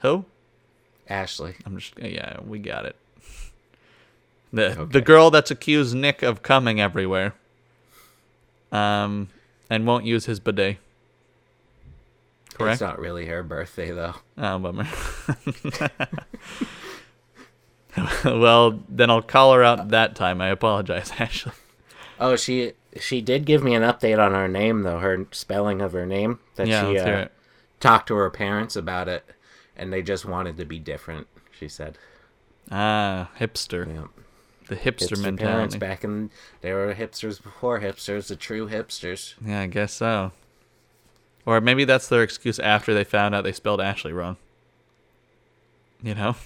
Who? 0.00 0.24
Ashley. 1.08 1.54
I'm 1.64 1.78
just 1.78 1.98
yeah, 1.98 2.38
we 2.46 2.58
got 2.58 2.86
it. 2.86 2.96
The 4.54 4.78
Okay. 4.80 4.92
the 4.92 5.00
girl 5.00 5.30
that's 5.30 5.50
accused 5.50 5.94
Nick 5.96 6.22
of 6.22 6.42
coming 6.42 6.80
everywhere. 6.80 7.34
Um 8.72 9.28
and 9.68 9.86
won't 9.86 10.04
use 10.04 10.26
his 10.26 10.40
bidet. 10.40 10.78
Correct? 12.54 12.74
It's 12.74 12.80
not 12.80 13.00
really 13.00 13.26
her 13.26 13.42
birthday 13.42 13.90
though. 13.90 14.14
Oh, 14.38 14.58
bummer. 14.60 14.86
well, 18.24 18.80
then 18.88 19.10
I'll 19.10 19.22
call 19.22 19.54
her 19.54 19.62
out 19.62 19.88
that 19.88 20.14
time. 20.14 20.40
I 20.40 20.48
apologize, 20.48 21.12
Ashley. 21.18 21.52
Oh, 22.20 22.36
she 22.36 22.72
she 23.00 23.20
did 23.20 23.44
give 23.44 23.62
me 23.64 23.74
an 23.74 23.82
update 23.82 24.24
on 24.24 24.32
her 24.32 24.46
name 24.48 24.82
though. 24.82 24.98
Her 24.98 25.26
spelling 25.32 25.80
of 25.80 25.92
her 25.92 26.06
name 26.06 26.38
that 26.54 26.68
Yeah, 26.68 26.88
she 26.90 26.98
uh, 26.98 27.28
talked 27.80 28.06
to 28.08 28.14
her 28.14 28.30
parents 28.30 28.76
about 28.76 29.08
it, 29.08 29.24
and 29.76 29.92
they 29.92 30.02
just 30.02 30.24
wanted 30.24 30.56
to 30.58 30.64
be 30.64 30.78
different. 30.78 31.26
She 31.50 31.68
said. 31.68 31.98
Ah, 32.70 33.30
hipster. 33.38 33.86
Yeah. 33.86 34.04
The 34.68 34.76
hipster, 34.76 35.10
Hipster 35.10 35.38
parents 35.38 35.76
back 35.76 36.04
in 36.04 36.30
they 36.62 36.72
were 36.72 36.94
hipsters 36.94 37.42
before 37.42 37.80
hipsters, 37.80 38.28
the 38.28 38.36
true 38.36 38.68
hipsters. 38.68 39.34
Yeah, 39.44 39.60
I 39.60 39.66
guess 39.66 39.92
so. 39.92 40.32
Or 41.46 41.60
maybe 41.60 41.84
that's 41.84 42.08
their 42.08 42.22
excuse 42.22 42.58
after 42.58 42.94
they 42.94 43.04
found 43.04 43.34
out 43.34 43.44
they 43.44 43.52
spelled 43.52 43.80
Ashley 43.80 44.12
wrong. 44.12 44.38
You 46.02 46.14
know? 46.14 46.36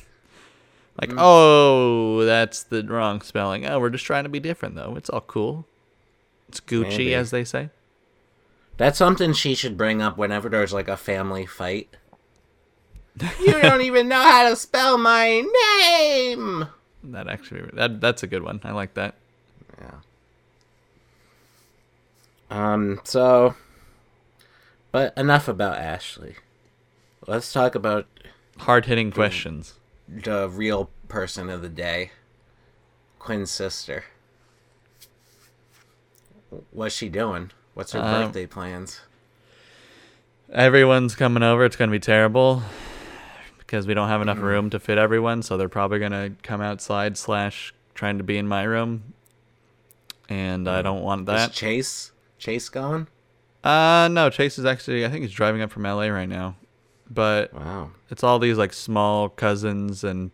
Like, 1.01 1.11
mm. 1.11 1.17
oh, 1.19 2.25
that's 2.25 2.65
the 2.65 2.83
wrong 2.83 3.21
spelling. 3.21 3.67
Oh, 3.67 3.79
we're 3.79 3.91
just 3.91 4.05
trying 4.05 4.25
to 4.25 4.29
be 4.29 4.41
different, 4.41 4.75
though. 4.75 4.97
It's 4.97 5.09
all 5.09 5.21
cool. 5.21 5.67
It's 6.49 6.61
Gucci, 6.61 6.89
Maybe. 6.89 7.15
as 7.15 7.31
they 7.31 7.45
say. 7.45 7.71
That's 8.79 8.99
something 8.99 9.33
she 9.33 9.55
should 9.55 9.77
bring 9.77 10.03
up 10.03 10.17
whenever 10.17 10.49
there's 10.49 10.73
like 10.73 10.89
a 10.89 10.97
family 10.97 11.47
fight. 11.47 11.89
you 13.41 13.53
don't 13.61 13.83
even 13.83 14.09
know 14.09 14.23
how 14.23 14.49
to 14.49 14.57
spell 14.57 14.99
my 14.99 15.43
name. 15.81 16.69
That 17.05 17.29
actually, 17.29 17.63
that 17.75 18.01
that's 18.01 18.23
a 18.23 18.27
good 18.27 18.43
one. 18.43 18.61
I 18.65 18.73
like 18.73 18.95
that. 18.95 19.15
Yeah. 19.81 19.93
Um. 22.51 23.01
So, 23.05 23.55
but 24.93 25.17
enough 25.17 25.49
about 25.49 25.79
Ashley. 25.79 26.37
Let's 27.27 27.53
talk 27.53 27.75
about 27.75 28.07
Hard 28.59 28.87
hitting 28.87 29.11
questions. 29.11 29.75
the 30.09 30.49
real 30.49 30.91
person 31.09 31.51
of 31.51 31.63
the 31.63 31.69
day, 31.69 32.11
Quinn's 33.19 33.51
sister. 33.51 34.05
What's 36.71 36.95
she 36.95 37.09
doing? 37.09 37.51
What's 37.75 37.93
her 37.93 38.01
Um, 38.01 38.25
birthday 38.27 38.47
plans? 38.47 39.01
Everyone's 40.51 41.15
coming 41.15 41.43
over. 41.43 41.65
It's 41.67 41.77
going 41.77 41.91
to 41.91 41.93
be 41.93 42.01
terrible 42.01 42.63
because 43.69 43.87
we 43.87 43.93
don't 43.95 44.09
have 44.09 44.21
Mm-hmm. 44.23 44.31
enough 44.31 44.43
room 44.43 44.71
to 44.71 44.81
fit 44.81 44.97
everyone. 44.99 45.43
So 45.43 45.57
they're 45.59 45.69
probably 45.69 45.99
going 46.01 46.13
to 46.13 46.33
come 46.43 46.61
outside 46.63 47.17
slash 47.19 47.73
trying 47.95 48.17
to 48.19 48.25
be 48.25 48.39
in 48.39 48.49
my 48.49 48.63
room. 48.65 49.13
And 50.29 50.67
I 50.69 50.83
don't 50.83 51.03
want 51.03 51.27
that. 51.27 51.51
Is 51.51 51.57
Chase 51.57 52.13
Chase 52.39 52.69
going? 52.71 53.07
Uh, 53.63 54.09
no, 54.11 54.31
Chase 54.31 54.59
is 54.59 54.65
actually, 54.65 55.05
I 55.05 55.09
think 55.11 55.23
he's 55.23 55.33
driving 55.33 55.61
up 55.63 55.71
from 55.71 55.83
LA 55.85 56.07
right 56.09 56.29
now. 56.29 56.57
But 57.11 57.53
Wow. 57.55 57.91
it's 58.11 58.25
all 58.25 58.39
these 58.39 58.57
like 58.59 58.73
small 58.73 59.29
cousins 59.29 60.03
and 60.05 60.31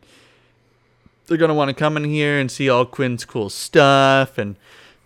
they're 1.26 1.38
going 1.38 1.48
to 1.48 1.54
want 1.54 1.70
to 1.70 1.74
come 1.74 1.96
in 1.96 2.04
here 2.04 2.38
and 2.38 2.50
see 2.50 2.68
all 2.68 2.84
Quinn's 2.84 3.24
cool 3.24 3.48
stuff 3.50 4.36
and 4.38 4.56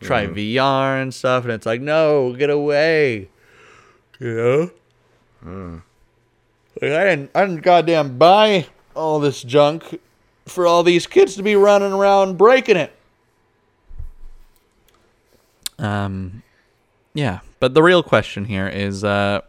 try 0.00 0.26
Mhm. 0.26 0.34
VR 0.34 1.00
and 1.00 1.14
stuff. 1.14 1.44
And 1.44 1.52
it's 1.52 1.66
like, 1.66 1.80
no, 1.80 2.34
get 2.34 2.50
away. 2.50 3.28
You 4.18 4.34
know? 4.34 4.70
Mm. 5.44 5.82
Like, 6.80 6.92
I 6.92 7.04
didn't, 7.04 7.30
I 7.34 7.46
didn't 7.46 7.62
goddamn 7.62 8.18
buy 8.18 8.66
all 8.94 9.18
this 9.20 9.42
junk 9.42 10.00
for 10.46 10.66
all 10.66 10.82
these 10.82 11.06
kids 11.06 11.34
to 11.36 11.42
be 11.42 11.56
running 11.56 11.92
around 11.92 12.38
breaking 12.38 12.76
it. 12.76 12.92
Um, 15.78 16.42
yeah, 17.14 17.40
but 17.60 17.74
the 17.74 17.82
real 17.82 18.02
question 18.02 18.46
here 18.46 18.68
is, 18.68 19.04
uh, 19.04 19.40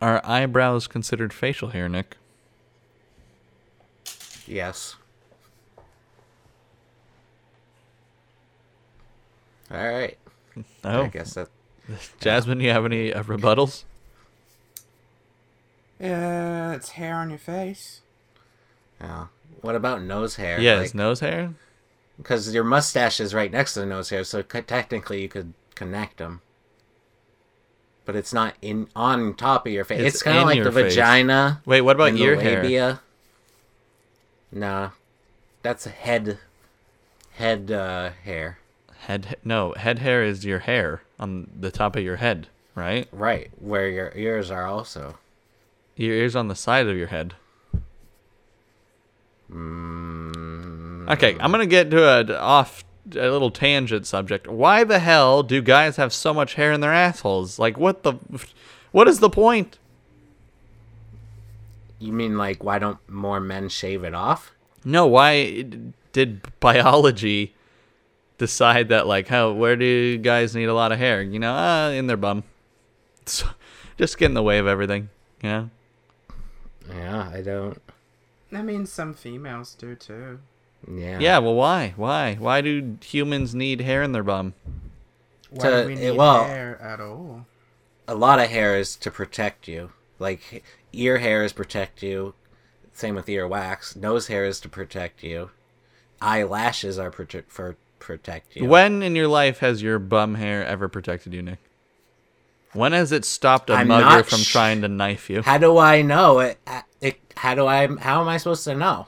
are 0.00 0.20
eyebrows 0.24 0.86
considered 0.86 1.32
facial 1.32 1.68
hair, 1.68 1.88
Nick? 1.88 2.16
Yes. 4.46 4.96
All 9.70 9.78
right. 9.78 10.18
Oh, 10.84 11.02
I 11.02 11.08
guess 11.08 11.34
that. 11.34 11.48
Jasmine, 12.20 12.60
you 12.60 12.70
have 12.70 12.84
any 12.84 13.12
uh, 13.12 13.22
rebuttals? 13.22 13.84
Uh, 16.04 16.72
it's 16.76 16.90
hair 16.90 17.14
on 17.16 17.30
your 17.30 17.38
face. 17.38 18.02
Yeah. 19.00 19.26
What 19.62 19.74
about 19.74 20.02
nose 20.02 20.36
hair? 20.36 20.60
Yeah, 20.60 20.74
Like- 20.74 20.82
his 20.82 20.94
nose 20.94 21.20
hair. 21.20 21.54
Because 22.18 22.54
your 22.54 22.62
mustache 22.64 23.18
is 23.18 23.34
right 23.34 23.50
next 23.50 23.74
to 23.74 23.80
the 23.80 23.86
nose 23.86 24.10
hair, 24.10 24.22
so 24.22 24.40
c- 24.42 24.60
technically 24.62 25.22
you 25.22 25.28
could 25.28 25.52
connect 25.74 26.18
them. 26.18 26.42
But 28.04 28.14
it's 28.14 28.32
not 28.32 28.54
in 28.62 28.86
on 28.94 29.34
top 29.34 29.66
of 29.66 29.72
your 29.72 29.84
face. 29.84 30.00
It's 30.00 30.14
It's, 30.16 30.22
kind 30.22 30.36
of 30.36 30.42
in 30.42 30.46
like 30.48 30.56
your 30.56 30.66
the 30.66 30.72
face. 30.72 30.94
vagina. 30.94 31.60
Wait, 31.66 31.80
what 31.80 31.96
about 31.96 32.10
and 32.10 32.18
the 32.18 32.22
ear 32.22 32.40
hair? 32.40 32.62
labia. 32.62 33.00
Nah, 34.52 34.90
that's 35.62 35.86
head 35.86 36.38
head 37.32 37.72
uh, 37.72 38.10
hair. 38.22 38.58
Head, 39.08 39.36
no, 39.42 39.72
head 39.76 39.98
hair 39.98 40.22
is 40.22 40.44
your 40.44 40.60
hair 40.60 41.02
on 41.18 41.50
the 41.58 41.70
top 41.72 41.96
of 41.96 42.02
your 42.04 42.16
head, 42.16 42.46
right? 42.76 43.08
Right, 43.10 43.50
where 43.58 43.88
your 43.88 44.12
ears 44.14 44.50
are 44.52 44.66
also. 44.66 45.18
Your 45.96 46.14
ears 46.14 46.34
on 46.34 46.48
the 46.48 46.54
side 46.56 46.86
of 46.88 46.96
your 46.96 47.08
head. 47.08 47.34
Mm, 49.50 51.08
Okay, 51.08 51.36
I'm 51.38 51.50
gonna 51.50 51.66
get 51.66 51.90
to 51.90 52.02
a 52.02 52.38
off 52.38 52.84
a 53.12 53.28
little 53.30 53.50
tangent 53.50 54.06
subject. 54.06 54.48
Why 54.48 54.84
the 54.84 54.98
hell 54.98 55.42
do 55.42 55.60
guys 55.60 55.96
have 55.96 56.12
so 56.12 56.32
much 56.32 56.54
hair 56.54 56.72
in 56.72 56.80
their 56.80 56.92
assholes? 56.92 57.58
Like, 57.58 57.76
what 57.76 58.02
the, 58.02 58.14
what 58.92 59.06
is 59.06 59.20
the 59.20 59.28
point? 59.28 59.78
You 61.98 62.12
mean 62.12 62.36
like 62.38 62.64
why 62.64 62.78
don't 62.78 62.98
more 63.08 63.40
men 63.40 63.68
shave 63.68 64.04
it 64.04 64.14
off? 64.14 64.52
No, 64.84 65.06
why 65.06 65.64
did 66.12 66.42
biology 66.60 67.54
decide 68.38 68.88
that? 68.88 69.06
Like, 69.06 69.28
how 69.28 69.52
where 69.52 69.76
do 69.76 70.16
guys 70.18 70.56
need 70.56 70.64
a 70.64 70.74
lot 70.74 70.92
of 70.92 70.98
hair? 70.98 71.22
You 71.22 71.38
know, 71.38 71.54
uh, 71.54 71.90
in 71.90 72.06
their 72.06 72.16
bum. 72.16 72.44
So, 73.26 73.46
just 73.98 74.18
get 74.18 74.26
in 74.26 74.34
the 74.34 74.42
way 74.42 74.58
of 74.58 74.66
everything. 74.66 75.10
You 75.42 75.48
know. 75.48 75.70
Yeah, 76.90 77.30
I 77.32 77.40
don't. 77.40 77.80
I 78.52 78.62
mean, 78.62 78.86
some 78.86 79.14
females 79.14 79.74
do 79.74 79.94
too. 79.94 80.40
Yeah. 80.90 81.18
Yeah, 81.18 81.38
well, 81.38 81.54
why? 81.54 81.94
Why? 81.96 82.34
Why 82.34 82.60
do 82.60 82.98
humans 83.02 83.54
need 83.54 83.80
hair 83.80 84.02
in 84.02 84.12
their 84.12 84.22
bum? 84.22 84.54
Why 85.50 85.68
To- 85.70 85.80
do 85.82 85.86
we 85.86 85.92
it- 85.94 86.10
need 86.10 86.16
well- 86.18 86.44
hair 86.44 86.78
at 86.80 87.00
all? 87.00 87.46
A 88.06 88.14
lot 88.14 88.38
of 88.38 88.50
hair 88.50 88.76
is 88.78 88.96
to 88.96 89.10
protect 89.10 89.66
you. 89.66 89.92
Like 90.18 90.62
ear 90.92 91.18
hairs 91.18 91.52
protect 91.54 92.02
you. 92.02 92.34
Same 92.92 93.14
with 93.14 93.28
ear 93.28 93.48
wax. 93.48 93.96
Nose 93.96 94.26
hair 94.28 94.44
is 94.44 94.60
to 94.60 94.68
protect 94.68 95.22
you. 95.24 95.50
Eyelashes 96.20 96.98
are 96.98 97.10
prote- 97.10 97.44
for 97.48 97.76
protect 97.98 98.54
you. 98.56 98.66
When 98.66 99.02
in 99.02 99.16
your 99.16 99.26
life 99.28 99.58
has 99.60 99.82
your 99.82 99.98
bum 99.98 100.34
hair 100.34 100.64
ever 100.64 100.88
protected 100.88 101.32
you, 101.32 101.42
Nick? 101.42 101.58
When 102.74 102.92
has 102.92 103.12
it 103.12 103.24
stopped 103.24 103.70
a 103.70 103.74
I'm 103.74 103.88
mugger 103.88 104.24
from 104.24 104.40
sh- 104.40 104.52
trying 104.52 104.82
to 104.82 104.88
knife 104.88 105.30
you? 105.30 105.42
How 105.42 105.58
do 105.58 105.78
I 105.78 106.02
know 106.02 106.40
it? 106.40 106.58
it? 107.00 107.18
How 107.36 107.54
do 107.54 107.66
I? 107.66 107.86
How 107.96 108.20
am 108.20 108.28
I 108.28 108.36
supposed 108.36 108.64
to 108.64 108.74
know? 108.74 109.06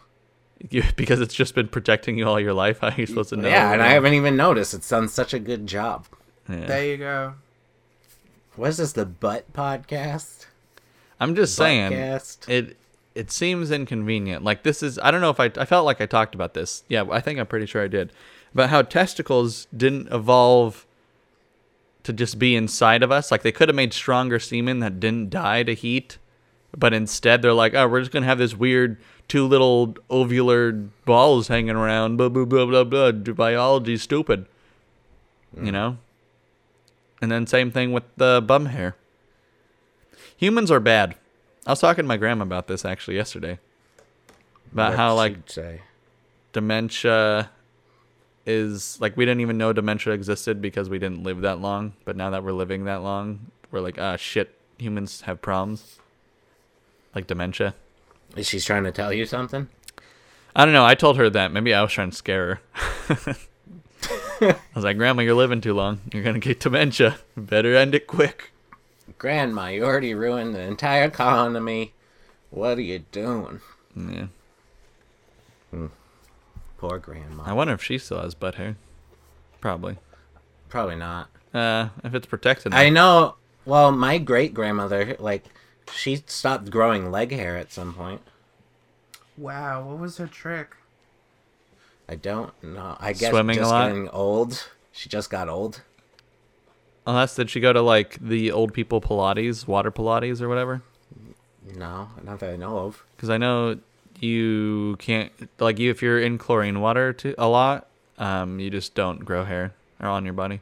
you? 0.70 0.82
Because 0.96 1.20
it's 1.20 1.34
just 1.34 1.54
been 1.54 1.68
protecting 1.68 2.16
you 2.16 2.26
all 2.26 2.40
your 2.40 2.54
life. 2.54 2.80
How 2.80 2.88
are 2.88 2.94
you 2.94 3.06
supposed 3.06 3.30
to 3.30 3.36
know? 3.36 3.48
Yeah, 3.48 3.72
and 3.72 3.82
I 3.82 3.88
haven't 3.88 4.14
even 4.14 4.36
noticed. 4.36 4.72
It's 4.72 4.88
done 4.88 5.08
such 5.08 5.34
a 5.34 5.38
good 5.38 5.66
job. 5.66 6.06
Yeah. 6.48 6.66
There 6.66 6.84
you 6.86 6.96
go. 6.96 7.34
What 8.54 8.70
is 8.70 8.76
this? 8.78 8.92
The 8.92 9.04
butt 9.04 9.52
podcast? 9.52 10.46
I'm 11.20 11.34
just 11.34 11.54
saying 11.54 11.92
Buttcast? 11.92 12.48
it. 12.48 12.76
It 13.14 13.30
seems 13.30 13.70
inconvenient. 13.70 14.44
Like 14.44 14.62
this 14.62 14.82
is. 14.82 14.98
I 14.98 15.10
don't 15.10 15.20
know 15.20 15.30
if 15.30 15.40
I. 15.40 15.46
I 15.56 15.64
felt 15.64 15.84
like 15.86 16.00
I 16.00 16.06
talked 16.06 16.34
about 16.34 16.54
this. 16.54 16.84
Yeah, 16.88 17.04
I 17.10 17.20
think 17.20 17.38
I'm 17.38 17.46
pretty 17.46 17.66
sure 17.66 17.82
I 17.82 17.88
did. 17.88 18.12
About 18.54 18.70
how 18.70 18.82
testicles 18.82 19.66
didn't 19.76 20.12
evolve 20.12 20.85
to 22.06 22.12
just 22.12 22.38
be 22.38 22.54
inside 22.54 23.02
of 23.02 23.10
us. 23.10 23.32
Like 23.32 23.42
they 23.42 23.50
could 23.50 23.68
have 23.68 23.74
made 23.74 23.92
stronger 23.92 24.38
semen 24.38 24.78
that 24.78 25.00
didn't 25.00 25.28
die 25.28 25.64
to 25.64 25.74
heat, 25.74 26.18
but 26.76 26.94
instead 26.94 27.42
they're 27.42 27.52
like, 27.52 27.74
oh, 27.74 27.88
we're 27.88 28.00
just 28.00 28.12
gonna 28.12 28.26
have 28.26 28.38
this 28.38 28.54
weird 28.54 28.96
two 29.26 29.44
little 29.44 29.94
ovular 30.08 30.88
balls 31.04 31.48
hanging 31.48 31.74
around. 31.74 32.16
Blah 32.16 32.28
blah 32.28 32.44
blah 32.44 32.64
blah 32.64 32.84
blah. 32.84 33.10
Biology's 33.10 34.02
stupid. 34.02 34.46
You 35.60 35.72
know. 35.72 35.98
And 37.20 37.32
then 37.32 37.46
same 37.46 37.72
thing 37.72 37.92
with 37.92 38.04
the 38.16 38.40
bum 38.46 38.66
hair. 38.66 38.94
Humans 40.36 40.70
are 40.70 40.80
bad. 40.80 41.16
I 41.66 41.72
was 41.72 41.80
talking 41.80 42.04
to 42.04 42.08
my 42.08 42.18
grandma 42.18 42.44
about 42.44 42.68
this 42.68 42.84
actually 42.84 43.16
yesterday. 43.16 43.58
About 44.72 44.90
What'd 44.90 44.98
how 44.98 45.14
like 45.14 45.38
dementia 46.52 47.50
is 48.46 49.00
like 49.00 49.16
we 49.16 49.24
didn't 49.24 49.40
even 49.40 49.58
know 49.58 49.72
dementia 49.72 50.12
existed 50.12 50.62
because 50.62 50.88
we 50.88 50.98
didn't 50.98 51.22
live 51.22 51.40
that 51.42 51.60
long. 51.60 51.94
But 52.04 52.16
now 52.16 52.30
that 52.30 52.44
we're 52.44 52.52
living 52.52 52.84
that 52.84 53.02
long, 53.02 53.50
we're 53.70 53.80
like, 53.80 53.98
ah, 53.98 54.16
shit, 54.16 54.54
humans 54.78 55.22
have 55.22 55.42
problems. 55.42 55.98
Like 57.14 57.26
dementia. 57.26 57.74
Is 58.36 58.48
she 58.48 58.60
trying 58.60 58.84
to 58.84 58.92
tell 58.92 59.12
you 59.12 59.26
something? 59.26 59.68
I 60.54 60.64
don't 60.64 60.74
know. 60.74 60.84
I 60.84 60.94
told 60.94 61.16
her 61.16 61.28
that. 61.30 61.52
Maybe 61.52 61.74
I 61.74 61.82
was 61.82 61.92
trying 61.92 62.10
to 62.10 62.16
scare 62.16 62.60
her. 63.08 63.36
I 64.40 64.56
was 64.74 64.84
like, 64.84 64.96
Grandma, 64.96 65.22
you're 65.22 65.34
living 65.34 65.60
too 65.60 65.74
long. 65.74 66.00
You're 66.12 66.22
gonna 66.22 66.38
get 66.38 66.60
dementia. 66.60 67.18
Better 67.36 67.74
end 67.74 67.94
it 67.94 68.06
quick. 68.06 68.52
Grandma, 69.18 69.68
you 69.68 69.84
already 69.84 70.14
ruined 70.14 70.54
the 70.54 70.60
entire 70.60 71.04
economy. 71.04 71.92
What 72.50 72.78
are 72.78 72.82
you 72.82 73.00
doing? 73.10 73.60
Yeah. 73.96 74.26
Poor 76.78 76.98
grandma. 76.98 77.44
I 77.46 77.52
wonder 77.52 77.74
if 77.74 77.82
she 77.82 77.98
still 77.98 78.20
has 78.20 78.34
butt 78.34 78.56
hair. 78.56 78.76
Probably. 79.60 79.96
Probably 80.68 80.96
not. 80.96 81.28
Uh, 81.54 81.88
if 82.04 82.14
it's 82.14 82.26
protected. 82.26 82.74
I 82.74 82.90
know. 82.90 83.36
Well, 83.64 83.90
my 83.92 84.18
great 84.18 84.52
grandmother, 84.54 85.16
like, 85.18 85.44
she 85.92 86.22
stopped 86.26 86.70
growing 86.70 87.10
leg 87.10 87.32
hair 87.32 87.56
at 87.56 87.72
some 87.72 87.94
point. 87.94 88.20
Wow, 89.36 89.84
what 89.88 89.98
was 89.98 90.18
her 90.18 90.26
trick? 90.26 90.76
I 92.08 92.14
don't 92.14 92.52
know. 92.62 92.96
I 93.00 93.12
guess 93.12 93.30
Swimming 93.30 93.56
a 93.56 93.60
just 93.60 93.70
lot? 93.70 93.88
getting 93.88 94.08
old. 94.10 94.68
She 94.92 95.08
just 95.08 95.30
got 95.30 95.48
old. 95.48 95.82
Unless 97.06 97.34
did 97.36 97.50
she 97.50 97.60
go 97.60 97.72
to 97.72 97.80
like 97.80 98.18
the 98.20 98.50
old 98.52 98.72
people 98.72 99.00
Pilates, 99.00 99.66
water 99.66 99.90
Pilates 99.90 100.40
or 100.40 100.48
whatever? 100.48 100.82
No, 101.74 102.10
not 102.22 102.38
that 102.40 102.50
I 102.52 102.56
know 102.56 102.78
of. 102.78 103.04
Because 103.16 103.30
I 103.30 103.38
know 103.38 103.78
you 104.22 104.96
can't 104.98 105.32
like 105.58 105.78
you 105.78 105.90
if 105.90 106.02
you're 106.02 106.20
in 106.20 106.38
chlorine 106.38 106.80
water 106.80 107.12
too 107.12 107.34
a 107.38 107.48
lot, 107.48 107.88
um, 108.18 108.60
you 108.60 108.70
just 108.70 108.94
don't 108.94 109.24
grow 109.24 109.44
hair 109.44 109.74
or 110.00 110.08
on 110.08 110.24
your 110.24 110.34
body. 110.34 110.60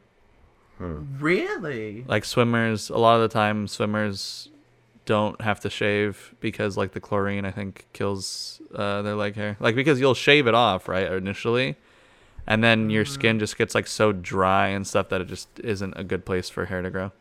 Really? 0.79 2.05
Like 2.07 2.25
swimmers, 2.25 2.91
a 2.91 2.97
lot 2.99 3.17
of 3.17 3.23
the 3.23 3.29
time 3.29 3.69
swimmers 3.69 4.49
don't 5.07 5.41
have 5.41 5.61
to 5.61 5.71
shave 5.71 6.35
because 6.41 6.77
like 6.77 6.93
the 6.93 7.01
chlorine 7.01 7.45
I 7.45 7.51
think 7.51 7.87
kills 7.93 8.61
uh, 8.75 9.03
their 9.03 9.15
leg 9.15 9.37
hair. 9.37 9.57
Like 9.61 9.75
because 9.75 10.01
you'll 10.01 10.15
shave 10.15 10.47
it 10.47 10.55
off 10.55 10.89
right 10.89 11.11
initially, 11.11 11.77
and 12.47 12.63
then 12.63 12.91
your 12.91 13.05
skin 13.05 13.39
just 13.39 13.57
gets 13.57 13.75
like 13.75 13.87
so 13.87 14.13
dry 14.13 14.69
and 14.69 14.87
stuff 14.87 15.09
that 15.11 15.21
it 15.21 15.29
just 15.29 15.49
isn't 15.61 15.95
a 15.97 16.05
good 16.05 16.25
place 16.25 16.49
for 16.49 16.67
hair 16.67 16.83
to 16.83 16.91
grow. 16.91 17.13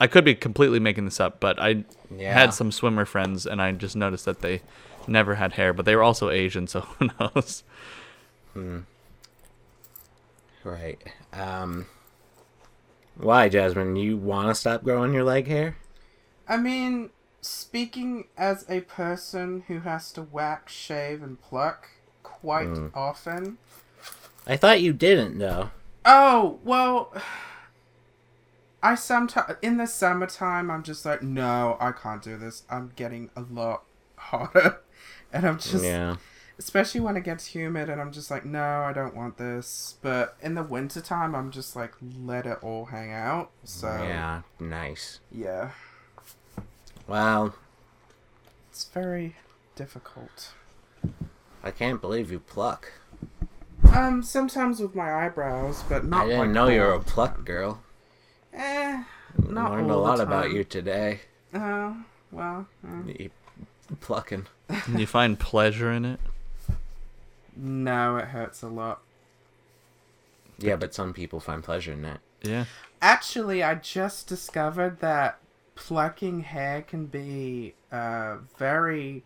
I 0.00 0.06
could 0.06 0.24
be 0.24 0.34
completely 0.34 0.78
making 0.78 1.04
this 1.06 1.20
up, 1.20 1.40
but 1.40 1.58
I 1.58 1.84
Yeah. 2.14 2.32
had 2.34 2.52
some 2.54 2.70
swimmer 2.70 3.04
friends 3.04 3.46
and 3.46 3.60
I 3.62 3.72
just 3.72 3.96
noticed 3.96 4.24
that 4.26 4.40
they 4.40 4.62
never 5.08 5.36
had 5.36 5.52
hair, 5.54 5.72
but 5.72 5.84
they 5.86 5.96
were 5.96 6.02
also 6.02 6.30
Asian, 6.30 6.66
so 6.66 6.80
who 6.98 7.08
knows? 7.18 7.62
Hmm. 8.52 8.80
Right. 10.64 11.00
Um. 11.32 11.86
Why, 13.16 13.48
Jasmine? 13.48 13.96
You 13.96 14.16
want 14.16 14.48
to 14.48 14.54
stop 14.54 14.82
growing 14.84 15.14
your 15.14 15.24
leg 15.24 15.46
hair? 15.46 15.76
I 16.48 16.56
mean, 16.58 17.10
speaking 17.40 18.26
as 18.36 18.64
a 18.68 18.80
person 18.82 19.64
who 19.68 19.80
has 19.80 20.12
to 20.12 20.22
wax, 20.22 20.72
shave, 20.72 21.22
and 21.22 21.40
pluck 21.40 21.88
quite 22.22 22.68
Mm. 22.68 22.90
often. 22.94 23.58
I 24.46 24.56
thought 24.56 24.80
you 24.82 24.92
didn't, 24.92 25.38
though. 25.38 25.70
Oh, 26.04 26.58
well. 26.64 27.12
I 28.86 28.94
sometimes. 28.94 29.54
In 29.62 29.78
the 29.78 29.86
summertime, 29.86 30.70
I'm 30.70 30.84
just 30.84 31.04
like, 31.04 31.20
no, 31.20 31.76
I 31.80 31.90
can't 31.90 32.22
do 32.22 32.36
this. 32.36 32.62
I'm 32.70 32.92
getting 32.94 33.30
a 33.36 33.40
lot 33.40 33.82
hotter. 34.16 34.80
And 35.32 35.44
I'm 35.44 35.58
just. 35.58 35.84
yeah. 35.84 36.16
Especially 36.56 37.00
when 37.00 37.16
it 37.16 37.24
gets 37.24 37.46
humid, 37.46 37.90
and 37.90 38.00
I'm 38.00 38.12
just 38.12 38.30
like, 38.30 38.46
no, 38.46 38.62
I 38.82 38.92
don't 38.92 39.14
want 39.14 39.38
this. 39.38 39.96
But 40.00 40.36
in 40.40 40.54
the 40.54 40.62
wintertime, 40.62 41.34
I'm 41.34 41.50
just 41.50 41.74
like, 41.74 41.92
let 42.00 42.46
it 42.46 42.58
all 42.62 42.86
hang 42.86 43.12
out. 43.12 43.50
So. 43.64 43.88
Yeah. 43.88 44.42
Nice. 44.60 45.18
Yeah. 45.32 45.72
Well, 47.08 47.56
It's 48.70 48.84
very 48.84 49.34
difficult. 49.74 50.52
I 51.62 51.72
can't 51.72 52.00
believe 52.00 52.30
you 52.30 52.38
pluck. 52.38 52.92
Um, 53.92 54.22
sometimes 54.22 54.80
with 54.80 54.94
my 54.94 55.26
eyebrows, 55.26 55.82
but 55.88 56.04
not. 56.04 56.26
I 56.26 56.28
didn't 56.28 56.52
know 56.52 56.68
you 56.68 56.80
were 56.80 56.92
all 56.92 57.00
a 57.00 57.02
pluck 57.02 57.44
girl. 57.44 57.82
Eh, 58.56 59.02
not 59.48 59.72
Learned 59.72 59.90
a 59.90 59.94
all 59.94 60.00
the 60.00 60.08
lot 60.08 60.20
about 60.20 60.50
you 60.50 60.64
today. 60.64 61.20
Oh, 61.54 61.96
well. 62.32 62.66
eh. 62.84 63.12
You 63.18 63.30
plucking. 64.00 64.46
Do 64.68 64.76
you 64.98 65.06
find 65.06 65.38
pleasure 65.38 65.92
in 65.92 66.04
it? 66.04 66.20
No, 67.54 68.16
it 68.16 68.26
hurts 68.28 68.62
a 68.62 68.68
lot. 68.68 69.02
Yeah, 70.58 70.76
but 70.76 70.94
some 70.94 71.12
people 71.12 71.38
find 71.38 71.62
pleasure 71.62 71.92
in 71.92 72.04
it. 72.04 72.18
Yeah. 72.42 72.64
Actually, 73.02 73.62
I 73.62 73.74
just 73.74 74.26
discovered 74.26 75.00
that 75.00 75.38
plucking 75.74 76.40
hair 76.40 76.80
can 76.82 77.06
be 77.06 77.74
uh 77.92 78.38
very. 78.58 79.22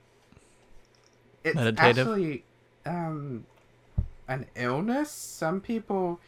It's 1.45 1.55
Meditative? 1.55 2.07
actually 2.07 2.45
um 2.85 3.47
an 4.27 4.47
illness. 4.57 5.11
Some 5.13 5.61
people. 5.61 6.19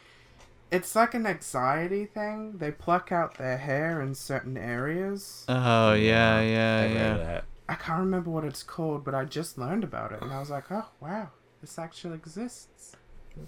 It's 0.73 0.95
like 0.95 1.13
an 1.13 1.27
anxiety 1.27 2.05
thing. 2.05 2.57
They 2.57 2.71
pluck 2.71 3.11
out 3.11 3.37
their 3.37 3.57
hair 3.57 4.01
in 4.01 4.15
certain 4.15 4.57
areas. 4.57 5.45
Oh 5.47 5.93
yeah, 5.93 6.41
yeah, 6.41 6.81
I've 6.83 6.91
heard 6.97 7.11
of 7.13 7.17
yeah. 7.19 7.25
that. 7.25 7.43
I 7.69 7.75
can't 7.75 7.99
remember 7.99 8.31
what 8.31 8.43
it's 8.43 8.63
called, 8.63 9.05
but 9.05 9.13
I 9.13 9.23
just 9.25 9.57
learned 9.57 9.83
about 9.83 10.11
it, 10.11 10.21
and 10.21 10.33
I 10.33 10.39
was 10.39 10.49
like, 10.49 10.71
"Oh 10.71 10.87
wow, 10.99 11.29
this 11.61 11.77
actually 11.77 12.15
exists." 12.15 12.95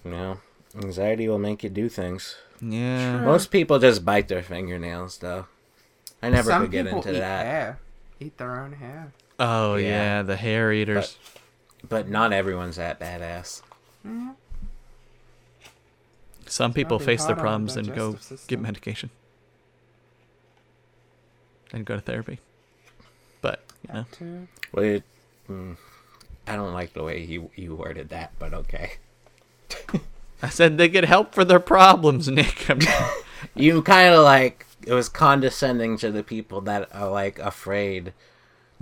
You 0.03 0.11
know, 0.11 0.39
anxiety 0.75 1.27
will 1.27 1.39
make 1.39 1.63
you 1.63 1.69
do 1.69 1.89
things. 1.89 2.35
Yeah. 2.61 3.17
True. 3.17 3.25
Most 3.25 3.51
people 3.51 3.79
just 3.79 4.05
bite 4.05 4.27
their 4.27 4.43
fingernails, 4.43 5.17
though. 5.17 5.47
I 6.21 6.29
never 6.29 6.49
Some 6.51 6.61
could 6.63 6.71
get 6.71 6.85
people 6.85 6.99
into 6.99 7.15
eat 7.15 7.19
that. 7.19 7.45
Hair, 7.45 7.79
eat 8.19 8.37
their 8.37 8.61
own 8.61 8.73
hair. 8.73 9.13
Oh 9.39 9.75
Yeah. 9.75 9.87
yeah, 9.89 10.21
the 10.21 10.35
hair 10.37 10.71
eaters. 10.71 11.17
But 11.87 12.07
not 12.07 12.33
everyone's 12.33 12.77
that 12.77 12.99
badass. 12.99 13.61
Yeah. 14.03 14.33
Some 16.47 16.73
people 16.73 16.99
face 16.99 17.25
their 17.25 17.35
hard 17.35 17.37
the 17.37 17.41
problems 17.41 17.77
and 17.77 17.87
go 17.93 18.13
digestive 18.13 18.47
get 18.47 18.59
medication 18.59 19.09
and 21.73 21.85
go 21.85 21.95
to 21.95 22.01
therapy. 22.01 22.39
But 23.41 23.63
you 23.87 23.93
know, 23.93 24.05
Too. 24.11 24.47
Well, 24.71 24.85
it, 24.85 25.03
mm, 25.49 25.77
I 26.47 26.55
don't 26.55 26.73
like 26.73 26.93
the 26.93 27.03
way 27.03 27.21
you 27.23 27.49
you 27.55 27.75
worded 27.75 28.09
that, 28.09 28.33
but 28.39 28.53
okay. 28.53 28.93
I 30.41 30.49
said 30.49 30.77
they 30.77 30.87
get 30.87 31.05
help 31.05 31.33
for 31.33 31.45
their 31.45 31.59
problems, 31.59 32.27
Nick. 32.27 32.67
You 33.53 33.83
kind 33.83 34.13
of 34.13 34.23
like 34.23 34.65
it 34.87 34.93
was 34.93 35.07
condescending 35.07 35.97
to 35.97 36.11
the 36.11 36.23
people 36.23 36.61
that 36.61 36.89
are 36.95 37.09
like 37.09 37.37
afraid 37.37 38.13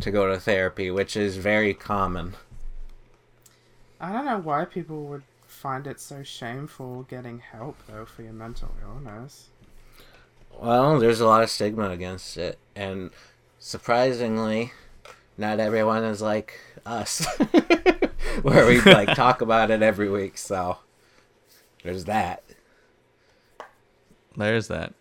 to 0.02 0.12
go 0.12 0.32
to 0.32 0.40
therapy, 0.40 0.90
which 0.90 1.18
is 1.18 1.38
very 1.38 1.74
common. 1.74 2.36
I 4.00 4.12
don't 4.12 4.26
know 4.26 4.40
why 4.40 4.66
people 4.66 5.04
would 5.06 5.24
find 5.64 5.88
it 5.88 5.98
so 5.98 6.22
shameful 6.22 7.04
getting 7.04 7.40
help 7.40 7.78
though 7.88 8.04
for 8.04 8.22
your 8.22 8.34
mental 8.34 8.70
illness. 8.82 9.48
Well, 10.60 11.00
there's 11.00 11.22
a 11.22 11.26
lot 11.26 11.42
of 11.42 11.50
stigma 11.50 11.90
against 11.90 12.36
it, 12.38 12.60
and 12.76 13.12
surprisingly, 13.60 14.74
not 15.38 15.62
everyone 15.62 16.04
is 16.04 16.22
like 16.22 16.60
us, 16.86 17.26
where 18.42 18.68
we 18.68 18.82
like 18.82 19.16
talk 19.16 19.40
about 19.40 19.72
it 19.72 19.82
every 19.82 20.10
week. 20.10 20.38
So 20.38 20.80
there's 21.82 22.04
that. 22.06 22.44
There's 24.36 24.68
that. 24.68 24.94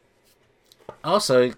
Also, 1.03 1.55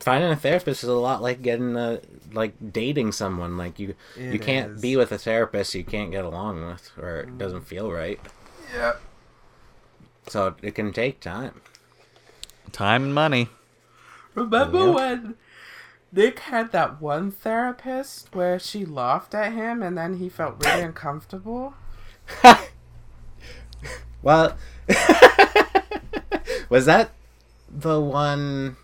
finding 0.00 0.30
a 0.30 0.36
therapist 0.36 0.82
is 0.82 0.88
a 0.88 0.94
lot 0.94 1.22
like 1.22 1.42
getting 1.42 1.76
a 1.76 2.00
like 2.32 2.54
dating 2.72 3.12
someone. 3.12 3.56
Like 3.56 3.78
you, 3.78 3.94
you 4.16 4.38
can't 4.38 4.72
is. 4.72 4.80
be 4.80 4.96
with 4.96 5.12
a 5.12 5.18
therapist 5.18 5.74
you 5.74 5.84
can't 5.84 6.10
get 6.10 6.24
along 6.24 6.66
with, 6.66 6.92
or 6.98 7.20
it 7.20 7.28
mm. 7.28 7.38
doesn't 7.38 7.62
feel 7.62 7.90
right. 7.90 8.20
Yep. 8.74 9.00
So 10.28 10.54
it 10.62 10.74
can 10.74 10.92
take 10.92 11.20
time. 11.20 11.60
Time 12.72 13.04
and 13.04 13.14
money. 13.14 13.48
Remember 14.34 14.86
Yep. 14.86 14.94
when 14.94 15.34
Nick 16.12 16.38
had 16.40 16.70
that 16.72 17.00
one 17.00 17.32
therapist 17.32 18.34
where 18.34 18.58
she 18.58 18.84
laughed 18.84 19.34
at 19.34 19.52
him 19.52 19.82
and 19.82 19.98
then 19.98 20.18
he 20.18 20.28
felt 20.28 20.64
really 20.64 20.82
uncomfortable? 20.82 21.74
Well, 24.22 24.56
was 26.68 26.84
that 26.86 27.12
the 27.68 28.00
one 28.00 28.76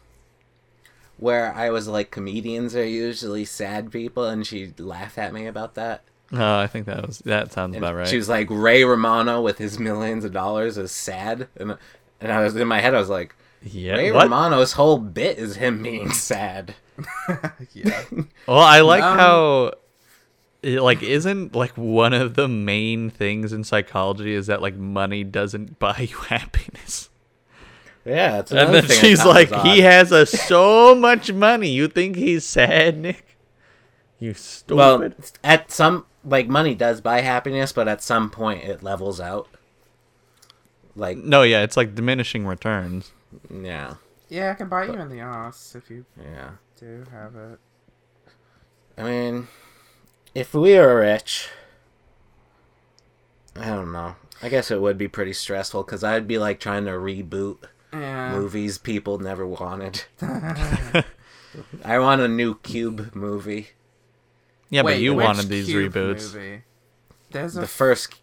where 1.19 1.55
I 1.55 1.71
was 1.71 1.89
like, 1.89 2.11
comedians 2.11 2.75
are 2.77 2.85
usually 2.87 3.45
sad 3.45 3.91
people, 3.91 4.25
and 4.25 4.47
she 4.47 4.73
laughed 4.79 5.19
at 5.19 5.33
me 5.33 5.47
about 5.47 5.75
that? 5.75 6.03
Oh, 6.33 6.59
I 6.59 6.67
think 6.67 6.87
that 6.87 7.07
was 7.07 7.19
that 7.21 7.53
sounds 7.53 7.77
And 7.77 7.85
about 7.85 7.95
right. 7.97 8.09
She 8.09 8.17
was 8.17 8.29
like, 8.29 8.49
Ray 8.51 8.85
Romano 8.85 9.41
with 9.41 9.59
his 9.59 9.79
millions 9.79 10.25
of 10.25 10.33
dollars 10.33 10.77
is 10.77 10.91
sad, 10.93 11.49
and 11.57 11.77
and 12.21 12.33
I 12.33 12.43
was 12.43 12.57
in 12.57 12.67
my 12.67 12.81
head, 12.81 12.95
I 12.95 12.99
was 12.99 13.09
like, 13.09 13.35
yeah. 13.63 13.95
Ray 13.95 14.13
What? 14.13 14.25
Romano's 14.25 14.73
whole 14.73 14.99
bit 14.99 15.39
is 15.39 15.57
him 15.57 15.83
being 15.83 16.11
sad. 16.11 16.75
yeah. 17.73 18.03
Well, 18.49 18.59
I 18.59 18.81
like 18.81 19.03
Um, 19.03 19.19
how 19.19 19.73
it, 20.63 20.81
like 20.81 21.03
isn't 21.03 21.55
like 21.55 21.77
one 21.77 22.13
of 22.13 22.35
the 22.35 22.49
main 22.49 23.11
things 23.11 23.53
in 23.53 23.65
psychology 23.65 24.33
is 24.35 24.47
that 24.49 24.63
like 24.63 24.75
money 24.77 25.23
doesn't 25.25 25.79
buy 25.79 26.09
you 26.11 26.17
happiness. 26.29 27.09
Yeah, 28.07 28.39
it's 28.39 28.53
And 28.53 28.73
then 28.73 28.85
thing 28.85 29.01
she's 29.01 29.25
like, 29.25 29.53
he 29.63 29.81
has 29.81 30.13
a 30.13 30.27
so 30.27 30.95
much 30.95 31.33
money. 31.33 31.71
You 31.71 31.89
think 31.89 32.15
he's 32.15 32.45
sad, 32.45 32.99
Nick? 32.99 33.37
You 34.21 34.33
stupid. 34.33 34.77
Well, 34.77 35.13
at 35.43 35.73
some 35.73 36.07
like 36.25 36.49
money 36.49 36.75
does 36.77 37.01
buy 37.01 37.21
happiness, 37.21 37.73
but 37.73 37.89
at 37.89 38.03
some 38.03 38.31
point 38.31 38.63
it 38.63 38.83
levels 38.83 39.21
out. 39.21 39.49
Like, 40.95 41.19
no, 41.19 41.43
yeah, 41.43 41.63
it's 41.63 41.77
like 41.77 41.95
diminishing 41.95 42.47
returns. 42.47 43.13
yeah, 43.53 43.95
Yeah, 44.29 44.53
I 44.53 44.55
can 44.55 44.69
bite 44.69 44.89
you 44.89 44.99
in 44.99 45.09
the 45.09 45.21
ass 45.21 45.75
if 45.75 45.91
you 45.91 46.07
yeah. 46.19 46.53
do 46.79 47.05
have 47.11 47.35
it. 47.35 47.59
I 48.97 49.03
mean, 49.03 49.49
if 50.35 50.55
we 50.55 50.75
were 50.77 51.01
rich, 51.01 51.49
I 53.57 53.67
don't 53.67 53.93
know. 53.93 54.15
I 54.43 54.49
guess 54.49 54.71
it 54.71 54.81
would 54.81 54.97
be 54.97 55.09
pretty 55.09 55.33
stressful 55.33 55.83
because 55.83 56.05
I'd 56.05 56.29
be 56.29 56.39
like 56.39 56.61
trying 56.61 56.85
to 56.87 56.93
reboot 56.93 57.59
Yeah. 58.01 58.33
movies 58.33 58.79
people 58.79 59.19
never 59.19 59.47
wanted. 59.47 60.05
I 61.85 61.99
want 61.99 62.21
a 62.21 62.29
new 62.29 62.57
Cube 62.57 63.15
movie. 63.15 63.69
Yeah, 64.71 64.83
but 64.83 64.99
you 64.99 65.15
wanted 65.15 65.49
these 65.49 65.67
Cube 65.67 65.93
reboots. 65.95 66.35
movie? 66.35 66.63
There's 67.31 67.57
a 67.57 67.61
The 67.61 67.67
first, 67.67 68.15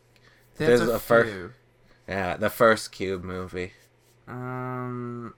there's, 0.57 0.79
there's 0.79 0.89
a, 0.89 0.93
a 0.95 0.99
fir- 0.99 1.25
few. 1.25 1.53
yeah, 2.07 2.37
the 2.37 2.49
first 2.49 2.91
Cube 2.91 3.23
movie. 3.23 3.73
Um, 4.27 5.33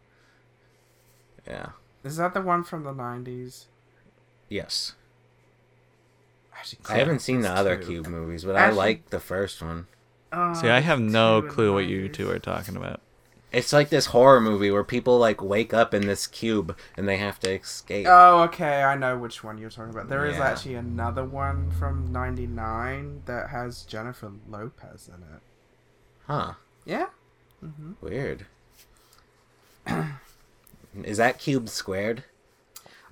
Yeah. 1.48 1.70
is 2.04 2.18
that 2.18 2.34
the 2.34 2.42
one 2.42 2.64
from 2.64 2.84
the 2.84 2.92
nineties? 2.92 3.68
Yes. 4.50 4.94
Actually, 6.58 6.80
I 6.90 6.98
haven't 6.98 7.20
seen 7.20 7.42
the 7.42 7.52
other 7.52 7.78
two. 7.78 7.86
Cube 7.88 8.08
movies, 8.08 8.44
but 8.46 8.56
I 8.56 8.70
like 8.72 9.10
the 9.10 9.20
first 9.20 9.62
one. 9.62 9.88
Oh, 10.34 10.54
See, 10.54 10.68
I 10.70 10.80
have 10.80 11.00
no 11.00 11.42
two 11.42 11.48
in 11.48 11.54
clue 11.54 11.74
what 11.74 11.86
you 11.86 12.10
two 12.10 12.30
are 12.30 12.40
talking 12.40 12.76
about. 12.76 13.02
It's 13.52 13.72
like 13.72 13.88
this 13.90 14.08
horror 14.08 14.42
movie 14.42 14.70
where 14.70 14.84
people 14.84 15.18
like 15.18 15.42
wake 15.42 15.74
up 15.74 15.94
in 15.94 16.08
this 16.08 16.28
cube 16.28 16.78
and 16.98 17.08
they 17.08 17.18
have 17.18 17.40
to 17.40 17.52
escape. 17.52 18.06
Oh, 18.10 18.42
okay. 18.44 18.84
I 18.84 18.96
know 18.96 19.18
which 19.18 19.44
one 19.46 19.58
you're 19.58 19.70
talking 19.70 19.92
about. 19.94 20.10
There 20.10 20.26
is 20.26 20.38
Yeah. 20.38 20.48
actually 20.48 20.76
another 20.76 21.24
one 21.24 21.72
from 21.72 22.12
'99 22.12 23.22
that 23.28 23.50
has 23.52 23.84
Jennifer 23.84 24.32
Lopez 24.50 25.08
in 25.08 25.24
it. 25.36 25.42
Huh. 26.28 26.54
Yeah. 26.84 27.08
Weird. 28.02 28.46
Is 31.04 31.18
that 31.18 31.40
cube 31.40 31.70
squared? 31.70 32.24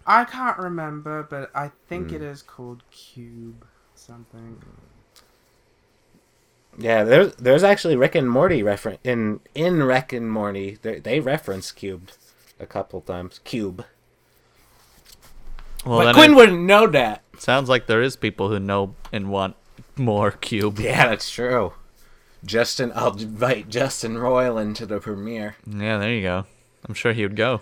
I 0.05 0.25
can't 0.25 0.57
remember, 0.57 1.23
but 1.23 1.49
I 1.55 1.71
think 1.87 2.09
Hmm. 2.09 2.15
it 2.17 2.21
is 2.21 2.41
called 2.41 2.83
Cube 2.91 3.65
something. 3.95 4.61
Yeah, 6.77 7.03
there's 7.03 7.35
there's 7.35 7.63
actually 7.63 7.95
Rick 7.95 8.15
and 8.15 8.29
Morty 8.29 8.63
reference 8.63 8.99
in 9.03 9.39
in 9.53 9.83
Rick 9.83 10.13
and 10.13 10.31
Morty. 10.31 10.77
They 10.81 10.99
they 10.99 11.19
reference 11.19 11.71
cubed 11.71 12.17
a 12.59 12.65
couple 12.65 13.01
times. 13.01 13.39
Cube. 13.43 13.85
Well, 15.85 15.99
but 15.99 16.15
Quinn 16.15 16.31
it 16.31 16.35
wouldn't 16.35 16.61
know 16.63 16.87
that. 16.87 17.23
sounds 17.37 17.67
like 17.69 17.87
there 17.87 18.01
is 18.01 18.15
people 18.15 18.49
who 18.49 18.59
know 18.59 18.95
and 19.11 19.29
want 19.29 19.55
more 19.97 20.31
cube. 20.31 20.79
Yeah, 20.79 21.07
that's 21.07 21.29
true. 21.29 21.73
Justin, 22.45 22.91
I'll 22.95 23.17
invite 23.17 23.69
Justin 23.69 24.15
Roiland 24.15 24.61
into 24.61 24.85
the 24.85 24.99
premiere. 24.99 25.55
Yeah, 25.65 25.97
there 25.97 26.13
you 26.13 26.21
go. 26.21 26.45
I'm 26.87 26.93
sure 26.93 27.13
he 27.13 27.23
would 27.23 27.35
go. 27.35 27.61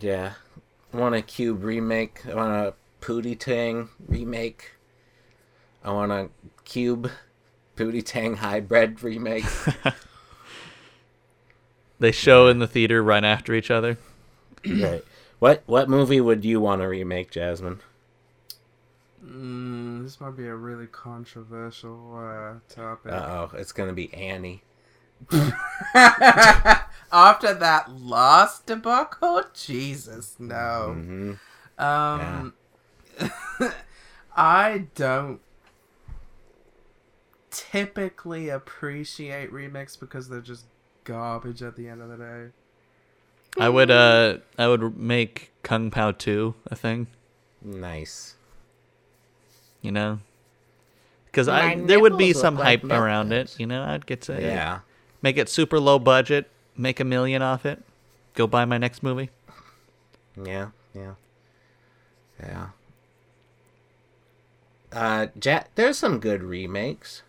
Yeah, 0.00 0.32
I 0.92 0.96
want 0.96 1.14
a 1.14 1.22
Cube 1.22 1.62
remake. 1.62 2.26
I 2.26 2.34
want 2.34 2.52
a 2.52 2.74
Pootie 3.00 3.38
Tang 3.38 3.90
remake. 4.08 4.72
I 5.84 5.92
want 5.92 6.12
a 6.12 6.28
Cube 6.64 7.10
Pootie 7.76 8.04
Tang 8.04 8.36
hybrid 8.36 9.02
remake. 9.02 9.44
They 12.00 12.12
show 12.12 12.48
in 12.48 12.58
the 12.58 12.66
theater 12.66 13.02
right 13.02 13.24
after 13.24 13.54
each 13.54 13.70
other. 13.70 13.96
right. 14.66 15.02
What 15.38 15.62
what 15.66 15.88
movie 15.88 16.20
would 16.20 16.44
you 16.44 16.60
want 16.60 16.82
to 16.82 16.88
remake, 16.88 17.30
Jasmine? 17.30 17.80
Mm, 19.24 20.02
this 20.02 20.20
might 20.20 20.36
be 20.36 20.46
a 20.46 20.54
really 20.54 20.86
controversial 20.86 22.16
uh, 22.16 22.54
topic. 22.74 23.12
Uh 23.12 23.48
oh, 23.52 23.56
it's 23.56 23.72
gonna 23.72 23.92
be 23.92 24.12
Annie. 24.12 24.62
After 25.94 27.54
that 27.54 27.86
last 28.00 28.66
debacle, 28.66 29.42
Jesus, 29.54 30.36
no. 30.38 30.94
hmm 30.94 31.32
Um, 31.78 32.52
I 34.36 34.86
don't 34.94 35.40
typically 37.54 38.48
appreciate 38.48 39.50
remix 39.52 39.98
because 39.98 40.28
they're 40.28 40.40
just 40.40 40.64
garbage 41.04 41.62
at 41.62 41.76
the 41.76 41.88
end 41.88 42.02
of 42.02 42.08
the 42.08 42.16
day. 42.16 42.46
I 43.58 43.68
would 43.68 43.90
uh 43.90 44.38
I 44.58 44.66
would 44.66 44.98
make 44.98 45.52
Kung 45.62 45.90
Pow 45.90 46.10
2 46.10 46.54
a 46.66 46.74
thing, 46.76 47.06
Nice. 47.62 48.34
you 49.80 49.92
know? 49.92 50.18
Cuz 51.32 51.46
I 51.48 51.76
there 51.76 52.00
would 52.00 52.18
be 52.18 52.32
some 52.32 52.56
look 52.56 52.64
like 52.64 52.82
hype 52.82 52.90
around 52.90 53.32
it, 53.32 53.58
you 53.58 53.66
know? 53.66 53.84
I'd 53.84 54.06
get 54.06 54.22
to 54.22 54.40
Yeah. 54.40 54.80
make 55.22 55.36
it 55.36 55.48
super 55.48 55.78
low 55.78 55.98
budget, 56.00 56.50
make 56.76 56.98
a 56.98 57.04
million 57.04 57.42
off 57.42 57.64
it. 57.64 57.82
Go 58.34 58.46
buy 58.48 58.64
my 58.64 58.78
next 58.78 59.02
movie. 59.02 59.30
Yeah. 60.42 60.70
Yeah. 60.94 61.14
Yeah. 62.40 62.66
Uh, 64.92 65.26
ja- 65.42 65.64
there's 65.74 65.98
some 65.98 66.18
good 66.20 66.42
remakes. 66.42 67.22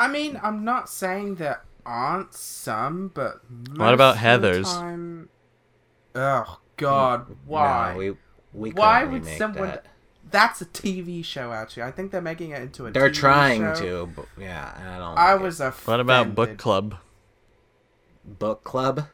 I 0.00 0.08
mean, 0.08 0.40
I'm 0.42 0.64
not 0.64 0.88
saying 0.88 1.36
there 1.36 1.62
aren't 1.84 2.34
some, 2.34 3.08
but 3.14 3.40
What 3.76 3.92
about 3.94 4.16
most 4.16 4.24
of 4.24 4.42
the 4.42 4.48
Heathers? 4.48 4.64
Time... 4.64 5.28
Oh 6.14 6.58
God, 6.76 7.26
why? 7.46 7.92
No, 7.92 7.98
we 7.98 8.16
we 8.52 8.70
Why 8.70 9.00
couldn't 9.04 9.12
would 9.24 9.38
someone? 9.38 9.68
that. 9.68 9.86
That's 10.30 10.60
a 10.60 10.66
TV 10.66 11.24
show. 11.24 11.52
Actually, 11.52 11.82
I 11.84 11.90
think 11.90 12.12
they're 12.12 12.20
making 12.20 12.52
it 12.52 12.62
into 12.62 12.86
a. 12.86 12.90
They're 12.90 13.10
TV 13.10 13.14
trying 13.14 13.60
show. 13.74 14.06
to, 14.06 14.12
but 14.16 14.26
yeah, 14.38 14.72
I 14.76 14.98
don't. 14.98 15.18
I 15.18 15.32
like 15.32 15.40
it. 15.40 15.44
was 15.44 15.60
a. 15.60 15.70
What 15.72 16.00
about 16.00 16.34
Book 16.34 16.56
Club? 16.56 16.96
book 18.38 18.64
club. 18.64 19.06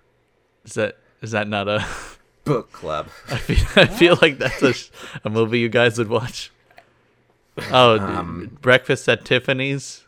Is 0.64 0.74
that 0.74 0.98
is 1.22 1.30
that 1.30 1.48
not 1.48 1.68
a 1.68 1.86
Book 2.44 2.70
club. 2.70 3.08
I 3.28 3.38
feel, 3.38 3.66
I 3.76 3.86
feel 3.86 4.18
like 4.22 4.38
that's 4.38 4.62
a, 4.62 4.74
a 5.24 5.30
movie 5.30 5.58
you 5.58 5.68
guys 5.68 5.98
would 5.98 6.08
watch. 6.08 6.52
Oh, 7.72 7.98
Um, 7.98 8.58
Breakfast 8.60 9.08
at 9.08 9.24
Tiffany's. 9.24 10.05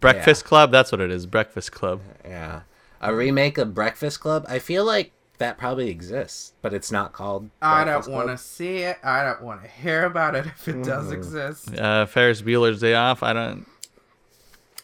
Breakfast 0.00 0.44
Club, 0.44 0.70
that's 0.70 0.92
what 0.92 1.00
it 1.00 1.10
is. 1.10 1.26
Breakfast 1.26 1.72
Club. 1.72 2.00
Yeah, 2.24 2.62
a 3.00 3.14
remake 3.14 3.58
of 3.58 3.74
Breakfast 3.74 4.20
Club. 4.20 4.44
I 4.48 4.58
feel 4.58 4.84
like 4.84 5.12
that 5.38 5.58
probably 5.58 5.88
exists, 5.90 6.52
but 6.62 6.72
it's 6.72 6.90
not 6.92 7.12
called. 7.12 7.50
I 7.60 7.84
Breakfast 7.84 8.08
don't 8.08 8.14
want 8.16 8.28
to 8.28 8.38
see 8.38 8.78
it. 8.78 8.98
I 9.04 9.22
don't 9.22 9.42
want 9.42 9.62
to 9.62 9.68
hear 9.68 10.04
about 10.04 10.34
it 10.34 10.46
if 10.46 10.68
it 10.68 10.82
does 10.84 11.06
Mhm. 11.06 11.12
exist. 11.12 11.78
Uh, 11.78 12.06
Ferris 12.06 12.42
Bueller's 12.42 12.80
Day 12.80 12.94
Off. 12.94 13.22
I 13.22 13.32
don't. 13.32 13.66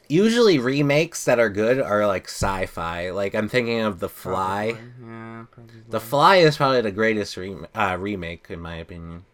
Usually 0.08 0.58
remakes 0.58 1.24
that 1.24 1.38
are 1.38 1.48
good 1.48 1.80
are 1.80 2.06
like 2.06 2.26
sci-fi. 2.26 3.10
Like 3.10 3.34
I'm 3.34 3.48
thinking 3.48 3.80
of 3.80 3.98
The 3.98 4.10
Fly. 4.10 4.72
Probably. 4.76 5.14
Yeah, 5.14 5.44
probably. 5.50 5.74
The 5.88 6.00
Fly 6.00 6.36
is 6.36 6.56
probably 6.58 6.80
the 6.82 6.90
greatest 6.90 7.36
rem- 7.36 7.66
uh, 7.74 7.96
remake 7.98 8.46
in 8.50 8.60
my 8.60 8.76
opinion. 8.76 9.24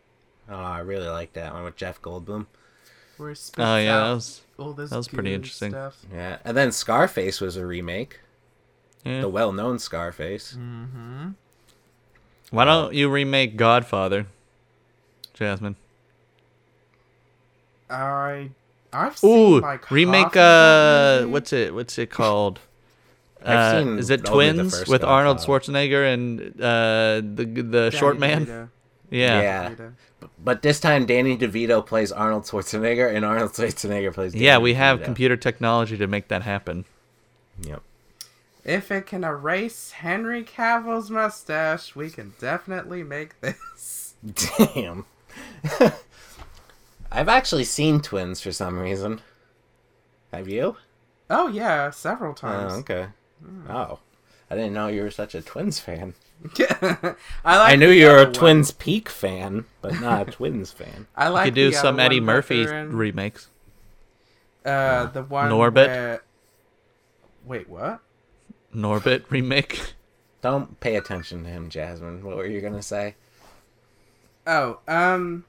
Oh, 0.48 0.54
I 0.54 0.78
really 0.80 1.08
like 1.08 1.32
that 1.32 1.52
one 1.52 1.64
with 1.64 1.74
Jeff 1.76 2.00
Goldblum. 2.00 2.46
Where 3.16 3.30
it 3.30 3.50
Oh 3.58 3.76
yeah, 3.76 3.98
that 4.04 4.14
was 4.14 4.40
all 4.58 4.72
this 4.72 4.90
that 4.90 4.96
was 4.96 5.08
pretty 5.08 5.32
interesting. 5.34 5.70
Stuff. 5.70 5.96
Yeah, 6.12 6.38
and 6.44 6.56
then 6.56 6.72
Scarface 6.72 7.40
was 7.40 7.56
a 7.56 7.64
remake. 7.64 8.20
yeah. 9.04 9.20
The 9.20 9.28
well-known 9.28 9.78
Scarface. 9.78 10.54
Mm-hmm. 10.58 11.28
Why 12.50 12.64
don't 12.64 12.94
you 12.94 13.08
remake 13.10 13.56
Godfather, 13.56 14.26
Jasmine? 15.34 15.76
I 17.90 18.50
I've 18.92 19.16
seen 19.18 19.30
Ooh, 19.30 19.60
like 19.60 19.90
remake. 19.90 20.34
half 20.34 20.36
Uh, 20.36 21.16
movie. 21.20 21.32
what's 21.32 21.52
it? 21.52 21.74
What's 21.74 21.98
it 21.98 22.10
called? 22.10 22.60
I've 23.44 23.48
Uh, 23.58 23.78
seen 23.84 23.98
is 23.98 24.10
it 24.10 24.24
Twins 24.24 24.76
first 24.78 24.90
with 24.90 25.04
Arnold 25.04 25.38
Schwarzenegger 25.38 26.12
and 26.12 26.40
uh, 26.60 27.20
the 27.22 27.44
the 27.44 27.62
Danny 27.90 27.96
short 27.96 28.18
man? 28.18 28.46
DeVito. 28.46 28.68
Yeah. 29.10 29.40
Yeah. 29.40 29.90
DeVito. 30.40 30.44
But 30.44 30.62
this 30.62 30.80
time, 30.80 31.06
Danny 31.06 31.36
DeVito 31.36 31.84
plays 31.84 32.12
Arnold 32.12 32.44
Schwarzenegger, 32.44 33.14
and 33.14 33.24
Arnold 33.24 33.52
Schwarzenegger 33.52 34.12
plays. 34.12 34.32
Danny 34.32 34.44
Yeah, 34.44 34.58
we 34.58 34.74
have 34.74 35.00
DeVito. 35.00 35.04
computer 35.04 35.36
technology 35.36 35.96
to 35.98 36.06
make 36.06 36.28
that 36.28 36.42
happen. 36.42 36.84
Yep. 37.62 37.82
If 38.64 38.90
it 38.90 39.06
can 39.06 39.24
erase 39.24 39.92
Henry 39.92 40.42
Cavill's 40.44 41.10
mustache, 41.10 41.96
we 41.96 42.10
can 42.10 42.34
definitely 42.38 43.02
make 43.02 43.40
this. 43.40 44.14
Damn. 44.74 45.06
I've 47.10 47.28
actually 47.28 47.64
seen 47.64 48.00
Twins 48.00 48.40
for 48.40 48.52
some 48.52 48.78
reason. 48.78 49.20
Have 50.32 50.48
you? 50.48 50.76
Oh 51.30 51.48
yeah, 51.48 51.90
several 51.90 52.32
Oh, 52.32 52.34
times. 52.34 52.72
okay. 52.80 53.06
Hmm. 53.42 53.70
Oh, 53.70 54.00
I 54.50 54.54
didn't 54.56 54.74
know 54.74 54.88
you 54.88 55.02
were 55.02 55.10
such 55.10 55.34
a 55.34 55.40
Twins 55.40 55.78
fan. 55.80 56.14
I 56.60 57.58
like. 57.58 57.72
I 57.72 57.76
knew 57.76 57.90
you 57.90 58.06
were 58.06 58.12
other 58.12 58.22
a 58.22 58.24
one. 58.26 58.32
Twins 58.34 58.70
Peak 58.72 59.08
fan, 59.08 59.64
but 59.82 60.00
not 60.00 60.28
a 60.28 60.30
Twins 60.32 60.70
fan. 60.70 61.06
I 61.16 61.26
You 61.26 61.32
like 61.32 61.44
could 61.46 61.54
do 61.54 61.72
some 61.72 61.98
Eddie 61.98 62.20
Murphy 62.20 62.64
they're 62.64 62.78
in, 62.80 62.96
remakes. 62.96 63.48
Uh, 64.64 65.06
the 65.06 65.22
one 65.22 65.50
Norbit? 65.50 65.86
where- 65.86 66.22
Wait, 67.44 67.68
what? 67.68 68.00
Norbit 68.74 69.24
remake. 69.30 69.94
Don't 70.42 70.78
pay 70.80 70.96
attention 70.96 71.44
to 71.44 71.50
him, 71.50 71.70
Jasmine. 71.70 72.22
What 72.22 72.36
were 72.36 72.46
you 72.46 72.60
gonna 72.60 72.82
say? 72.82 73.14
Oh, 74.46 74.78
um, 74.86 75.44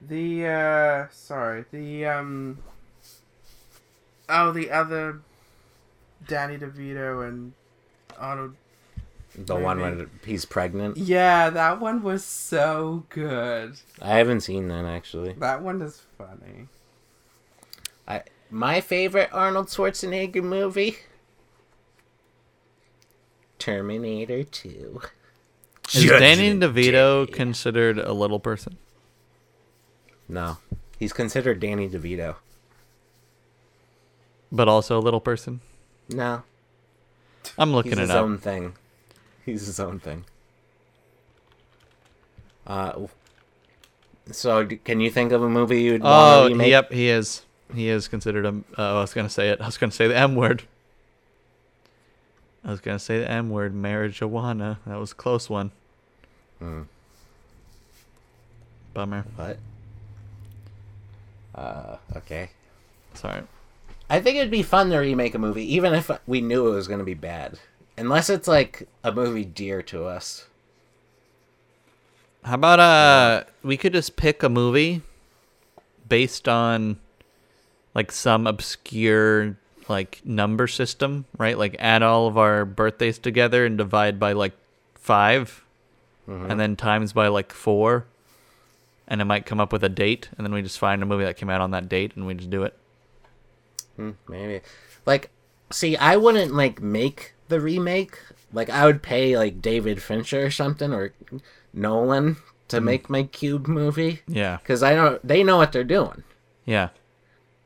the 0.00 0.46
uh, 0.46 1.06
sorry, 1.10 1.64
the 1.72 2.06
um, 2.06 2.58
oh, 4.28 4.52
the 4.52 4.70
other 4.70 5.20
Danny 6.26 6.58
DeVito 6.58 7.26
and 7.26 7.52
Arnold. 8.18 8.56
The 9.36 9.56
one 9.56 9.80
when 9.80 10.10
he's 10.24 10.44
pregnant. 10.44 10.96
Yeah, 10.96 11.50
that 11.50 11.80
one 11.80 12.02
was 12.02 12.24
so 12.24 13.04
good. 13.08 13.76
I 14.00 14.18
haven't 14.18 14.42
seen 14.42 14.68
that 14.68 14.84
actually. 14.84 15.32
That 15.32 15.60
one 15.62 15.82
is 15.82 16.02
funny. 16.16 16.68
I 18.06 18.22
my 18.50 18.80
favorite 18.80 19.30
Arnold 19.32 19.68
Schwarzenegger 19.68 20.42
movie. 20.42 20.98
Terminator 23.58 24.44
Two. 24.44 25.00
Is 25.92 26.06
Danny 26.06 26.52
DeVito 26.58 27.26
Day. 27.26 27.32
considered 27.32 27.98
a 27.98 28.12
little 28.12 28.40
person? 28.40 28.78
No, 30.28 30.58
he's 30.98 31.12
considered 31.12 31.60
Danny 31.60 31.88
DeVito. 31.88 32.36
But 34.52 34.68
also 34.68 34.98
a 34.98 35.02
little 35.02 35.20
person? 35.20 35.60
No, 36.08 36.44
I'm 37.58 37.68
he's 37.68 37.74
looking 37.74 37.98
his 37.98 38.10
it 38.10 38.16
up. 38.16 38.22
own 38.24 38.38
thing. 38.38 38.74
He's 39.44 39.66
his 39.66 39.78
own 39.80 40.00
thing. 40.00 40.24
Uh, 42.66 43.06
so 44.30 44.66
can 44.66 45.00
you 45.00 45.10
think 45.10 45.32
of 45.32 45.42
a 45.42 45.48
movie 45.48 45.82
you'd 45.82 46.00
Oh, 46.02 46.04
want 46.04 46.48
to 46.48 46.52
remake? 46.54 46.70
yep, 46.70 46.92
he 46.92 47.08
is. 47.08 47.42
He 47.74 47.88
is 47.88 48.08
considered 48.08 48.46
a. 48.46 48.48
Uh, 48.78 48.96
I 48.96 49.00
was 49.00 49.12
gonna 49.14 49.28
say 49.28 49.50
it. 49.50 49.60
I 49.60 49.66
was 49.66 49.76
gonna 49.78 49.92
say 49.92 50.06
the 50.08 50.16
M 50.16 50.34
word. 50.34 50.62
I 52.64 52.70
was 52.70 52.80
gonna 52.80 52.98
say 52.98 53.18
the 53.18 53.30
M 53.30 53.50
word, 53.50 53.74
marijuana. 53.74 54.78
That 54.86 54.98
was 54.98 55.12
a 55.12 55.14
close 55.14 55.50
one. 55.50 55.70
Hmm, 56.58 56.82
Bummer. 58.94 59.24
what? 59.36 59.58
Uh, 61.54 61.96
okay. 62.16 62.50
Sorry. 63.14 63.42
I 64.08 64.20
think 64.20 64.36
it'd 64.36 64.50
be 64.50 64.62
fun 64.62 64.90
to 64.90 64.98
remake 64.98 65.34
a 65.34 65.38
movie, 65.38 65.74
even 65.74 65.94
if 65.94 66.10
we 66.26 66.40
knew 66.40 66.68
it 66.68 66.74
was 66.74 66.88
going 66.88 66.98
to 66.98 67.04
be 67.04 67.14
bad. 67.14 67.58
Unless 67.96 68.28
it's 68.30 68.48
like 68.48 68.88
a 69.02 69.12
movie 69.12 69.44
dear 69.44 69.82
to 69.82 70.04
us. 70.04 70.46
How 72.44 72.54
about 72.54 72.80
uh, 72.80 73.44
we 73.62 73.76
could 73.76 73.92
just 73.92 74.16
pick 74.16 74.42
a 74.42 74.48
movie 74.48 75.02
based 76.08 76.48
on 76.48 76.98
like 77.94 78.12
some 78.12 78.46
obscure 78.46 79.56
like 79.88 80.20
number 80.24 80.66
system, 80.66 81.24
right? 81.38 81.56
Like 81.56 81.76
add 81.78 82.02
all 82.02 82.26
of 82.26 82.36
our 82.36 82.64
birthdays 82.64 83.18
together 83.18 83.64
and 83.64 83.78
divide 83.78 84.18
by 84.20 84.32
like 84.32 84.52
5 84.94 85.64
and 86.26 86.58
then 86.58 86.74
times 86.76 87.12
by 87.12 87.28
like 87.28 87.52
four, 87.52 88.06
and 89.06 89.20
it 89.20 89.26
might 89.26 89.44
come 89.44 89.60
up 89.60 89.72
with 89.72 89.84
a 89.84 89.90
date, 89.90 90.30
and 90.36 90.46
then 90.46 90.54
we 90.54 90.62
just 90.62 90.78
find 90.78 91.02
a 91.02 91.06
movie 91.06 91.24
that 91.24 91.36
came 91.36 91.50
out 91.50 91.60
on 91.60 91.70
that 91.72 91.86
date 91.88 92.12
and 92.16 92.26
we 92.26 92.32
just 92.34 92.48
do 92.50 92.62
it. 92.62 92.74
Hmm, 93.96 94.10
maybe. 94.28 94.60
Like, 95.06 95.30
see, 95.70 95.96
I 95.96 96.16
wouldn't 96.16 96.54
like 96.54 96.80
make 96.82 97.34
the 97.48 97.60
remake. 97.60 98.18
Like, 98.52 98.70
I 98.70 98.84
would 98.86 99.02
pay 99.02 99.36
like 99.36 99.60
David 99.62 100.02
Fincher 100.02 100.46
or 100.46 100.50
something 100.50 100.92
or 100.92 101.12
Nolan 101.72 102.36
to 102.68 102.80
make 102.80 103.10
my 103.10 103.24
Cube 103.24 103.66
movie 103.68 104.22
Yeah, 104.26 104.56
because 104.58 104.82
I 104.82 104.94
know 104.94 105.18
they 105.22 105.42
know 105.44 105.56
what 105.58 105.72
they're 105.72 105.84
doing. 105.84 106.22
yeah. 106.64 106.88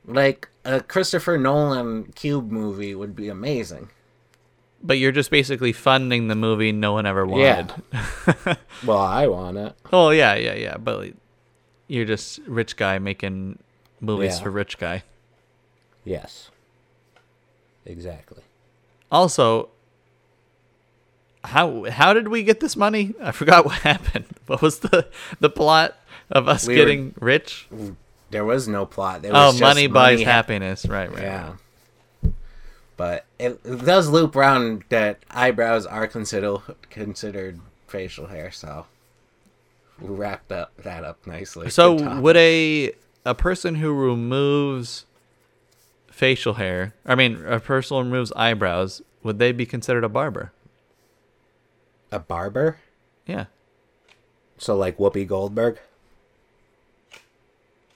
Like 0.06 0.48
a 0.64 0.80
Christopher 0.80 1.36
Nolan 1.36 2.12
Cube 2.14 2.50
movie 2.50 2.94
would 2.94 3.14
be 3.14 3.28
amazing. 3.28 3.90
But 4.82 4.98
you're 4.98 5.12
just 5.12 5.30
basically 5.30 5.72
funding 5.72 6.28
the 6.28 6.34
movie 6.34 6.72
no 6.72 6.92
one 6.94 7.04
ever 7.04 7.26
wanted. 7.26 7.72
Yeah. 7.92 8.54
Well, 8.86 8.98
I 8.98 9.26
want 9.26 9.56
it. 9.58 9.74
oh 9.92 10.10
yeah, 10.10 10.34
yeah, 10.36 10.54
yeah. 10.54 10.76
But 10.78 11.10
you're 11.88 12.04
just 12.06 12.38
rich 12.46 12.76
guy 12.76 12.98
making 12.98 13.58
movies 14.00 14.38
Yeah. 14.38 14.44
for 14.44 14.50
rich 14.50 14.78
guy. 14.78 15.02
Yes. 16.08 16.50
Exactly. 17.84 18.42
Also, 19.10 19.68
how 21.44 21.84
how 21.90 22.12
did 22.12 22.28
we 22.28 22.42
get 22.42 22.60
this 22.60 22.76
money? 22.76 23.14
I 23.20 23.32
forgot 23.32 23.64
what 23.64 23.78
happened. 23.82 24.26
What 24.46 24.60
was 24.62 24.80
the 24.80 25.06
the 25.40 25.50
plot 25.50 25.96
of 26.30 26.48
us 26.48 26.66
We 26.66 26.74
were- 26.74 26.78
getting 26.84 27.14
rich? 27.20 27.66
There 28.30 28.44
was 28.44 28.68
no 28.68 28.84
plot. 28.84 29.22
There 29.22 29.32
Oh, 29.34 29.46
was 29.46 29.54
just 29.58 29.62
money 29.62 29.86
buys 29.86 30.20
ha- 30.20 30.26
happiness. 30.30 30.84
Right, 30.84 31.10
right. 31.10 31.22
Yeah. 31.22 31.52
But 32.98 33.24
it, 33.38 33.60
it 33.64 33.84
does 33.84 34.08
loop 34.08 34.34
around 34.36 34.84
that 34.88 35.20
eyebrows 35.30 35.86
are 35.86 36.06
considered 36.06 36.60
considered 36.90 37.60
facial 37.86 38.26
hair, 38.26 38.50
so 38.50 38.86
we 40.00 40.08
wrapped 40.14 40.50
up 40.52 40.76
that 40.82 41.04
up 41.04 41.26
nicely. 41.26 41.70
So 41.70 42.20
would 42.20 42.36
a 42.36 42.92
a 43.24 43.34
person 43.34 43.76
who 43.76 43.92
removes 43.94 45.06
facial 46.18 46.54
hair, 46.54 46.94
I 47.07 47.14
mean, 47.14 47.44
a 47.46 47.61
person 47.61 47.96
removes 47.96 48.33
eyebrows, 48.35 49.02
would 49.22 49.38
they 49.38 49.52
be 49.52 49.64
considered 49.64 50.04
a 50.04 50.09
barber? 50.09 50.52
a 52.11 52.18
barber? 52.18 52.78
Yeah. 53.26 53.46
So 54.57 54.76
like 54.76 54.98
Whoopi 54.98 55.26
Goldberg? 55.26 55.78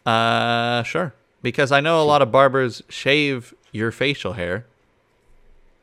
Uh, 0.04 0.82
sure. 0.82 1.14
Because 1.42 1.72
I 1.72 1.80
know 1.80 2.00
a 2.00 2.04
lot 2.04 2.22
of 2.22 2.30
barbers 2.30 2.82
shave 2.88 3.54
your 3.72 3.90
facial 3.90 4.34
hair, 4.34 4.66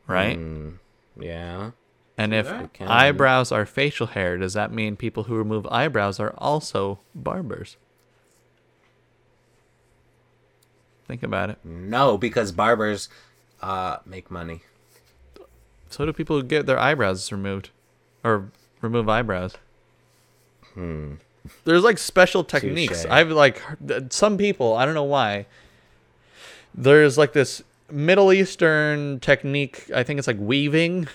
right? 0.06 0.38
Mm, 0.38 0.78
yeah. 1.18 1.72
And 2.16 2.34
if 2.34 2.52
eyebrows 2.80 3.50
are 3.52 3.66
facial 3.66 4.08
hair, 4.08 4.36
does 4.38 4.54
that 4.54 4.72
mean 4.72 4.96
people 4.96 5.24
who 5.24 5.34
remove 5.34 5.66
eyebrows 5.66 6.20
are 6.20 6.34
also 6.38 7.00
barbers? 7.14 7.76
Think 11.10 11.24
about 11.24 11.50
it. 11.50 11.58
No, 11.64 12.16
because 12.16 12.52
barbers 12.52 13.08
uh 13.60 13.96
make 14.06 14.30
money. 14.30 14.62
So 15.88 16.06
do 16.06 16.12
people 16.12 16.36
who 16.36 16.44
get 16.44 16.66
their 16.66 16.78
eyebrows 16.78 17.32
removed 17.32 17.70
or 18.22 18.52
remove 18.80 19.08
eyebrows. 19.08 19.54
Hmm. 20.74 21.14
There's 21.64 21.82
like 21.82 21.98
special 21.98 22.44
techniques. 22.44 23.02
Touche. 23.02 23.10
I've 23.10 23.30
like 23.32 23.60
some 24.10 24.38
people, 24.38 24.76
I 24.76 24.84
don't 24.84 24.94
know 24.94 25.02
why. 25.02 25.46
There's 26.76 27.18
like 27.18 27.32
this 27.32 27.60
Middle 27.90 28.32
Eastern 28.32 29.18
technique, 29.18 29.90
I 29.92 30.04
think 30.04 30.18
it's 30.18 30.28
like 30.28 30.38
weaving, 30.38 31.08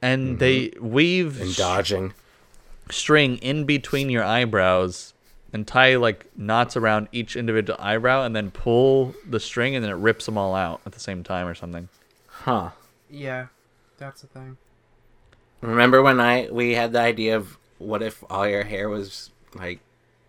and 0.00 0.38
they 0.38 0.72
weave 0.80 1.38
And 1.42 1.54
dodging. 1.54 2.14
string 2.90 3.36
in 3.38 3.66
between 3.66 4.08
your 4.08 4.24
eyebrows 4.24 5.12
and 5.52 5.66
tie 5.66 5.96
like 5.96 6.26
knots 6.36 6.76
around 6.76 7.08
each 7.12 7.36
individual 7.36 7.78
eyebrow 7.80 8.24
and 8.24 8.34
then 8.36 8.50
pull 8.50 9.14
the 9.28 9.40
string 9.40 9.74
and 9.74 9.84
then 9.84 9.90
it 9.90 9.96
rips 9.96 10.26
them 10.26 10.38
all 10.38 10.54
out 10.54 10.80
at 10.86 10.92
the 10.92 11.00
same 11.00 11.22
time 11.22 11.46
or 11.46 11.54
something. 11.54 11.88
Huh. 12.26 12.70
Yeah, 13.10 13.46
that's 13.98 14.22
the 14.22 14.28
thing. 14.28 14.56
Remember 15.60 16.02
when 16.02 16.20
I 16.20 16.48
we 16.50 16.74
had 16.74 16.92
the 16.92 17.00
idea 17.00 17.36
of 17.36 17.58
what 17.78 18.02
if 18.02 18.22
all 18.30 18.48
your 18.48 18.64
hair 18.64 18.88
was 18.88 19.30
like 19.54 19.80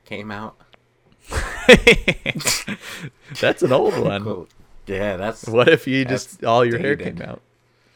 came 0.05 0.31
out? 0.31 0.55
That's 3.39 3.61
an 3.61 3.71
old 3.71 3.97
one. 3.97 4.23
Cool. 4.23 4.47
Yeah, 4.87 5.15
that's 5.15 5.47
What 5.47 5.69
if 5.69 5.87
you 5.87 6.03
just 6.03 6.43
all 6.43 6.65
your 6.65 6.79
hair 6.79 6.95
came 6.97 7.21
out? 7.21 7.41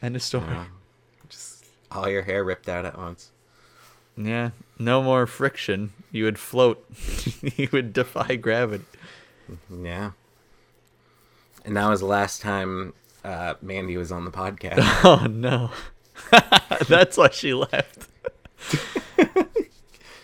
End 0.02 0.16
of 0.16 0.22
story. 0.22 0.46
Yeah. 0.48 0.64
just 1.28 1.64
all 1.90 2.08
your 2.08 2.22
hair 2.22 2.44
ripped 2.44 2.68
out 2.68 2.84
at 2.84 2.96
once. 2.96 3.32
Yeah, 4.16 4.50
no 4.78 5.02
more 5.02 5.26
friction. 5.26 5.92
You 6.10 6.24
would 6.24 6.38
float. 6.38 6.84
you 7.56 7.68
would 7.72 7.92
defy 7.92 8.36
gravity. 8.36 8.84
Yeah. 9.70 10.12
And 11.64 11.76
that 11.76 11.88
was 11.88 12.00
the 12.00 12.06
last 12.06 12.40
time 12.40 12.94
uh, 13.24 13.54
Mandy 13.60 13.96
was 13.96 14.12
on 14.12 14.24
the 14.24 14.30
podcast. 14.30 14.78
Oh 15.04 15.26
no. 15.26 15.70
That's 16.88 17.16
why 17.16 17.30
she 17.30 17.52
left. 17.52 18.08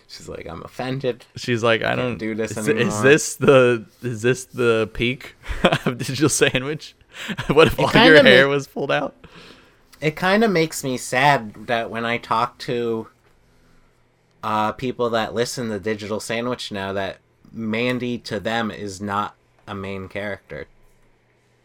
She's 0.08 0.28
like, 0.28 0.46
I'm 0.46 0.62
offended. 0.62 1.24
She's 1.36 1.62
like, 1.62 1.82
I 1.82 1.94
don't 1.94 2.18
do 2.18 2.34
this 2.34 2.56
is, 2.56 2.68
anymore. 2.68 2.88
is 2.88 3.02
this 3.02 3.36
the 3.36 3.86
is 4.02 4.22
this 4.22 4.44
the 4.44 4.88
peak 4.94 5.34
of 5.84 5.98
digital 5.98 6.28
sandwich? 6.28 6.94
what 7.48 7.66
if 7.66 7.78
all 7.78 7.90
your 8.04 8.22
hair 8.22 8.46
ma- 8.46 8.52
was 8.52 8.66
pulled 8.66 8.92
out? 8.92 9.26
It 10.00 10.16
kind 10.16 10.44
of 10.44 10.50
makes 10.50 10.84
me 10.84 10.96
sad 10.96 11.66
that 11.66 11.90
when 11.90 12.04
I 12.04 12.18
talk 12.18 12.58
to 12.58 13.08
uh, 14.42 14.72
people 14.72 15.10
that 15.10 15.34
listen 15.34 15.68
to 15.70 15.78
Digital 15.78 16.20
Sandwich 16.20 16.72
now, 16.72 16.92
that 16.92 17.18
Mandy 17.52 18.18
to 18.18 18.40
them 18.40 18.70
is 18.70 19.00
not 19.00 19.34
a 19.66 19.74
main 19.74 20.08
character. 20.08 20.66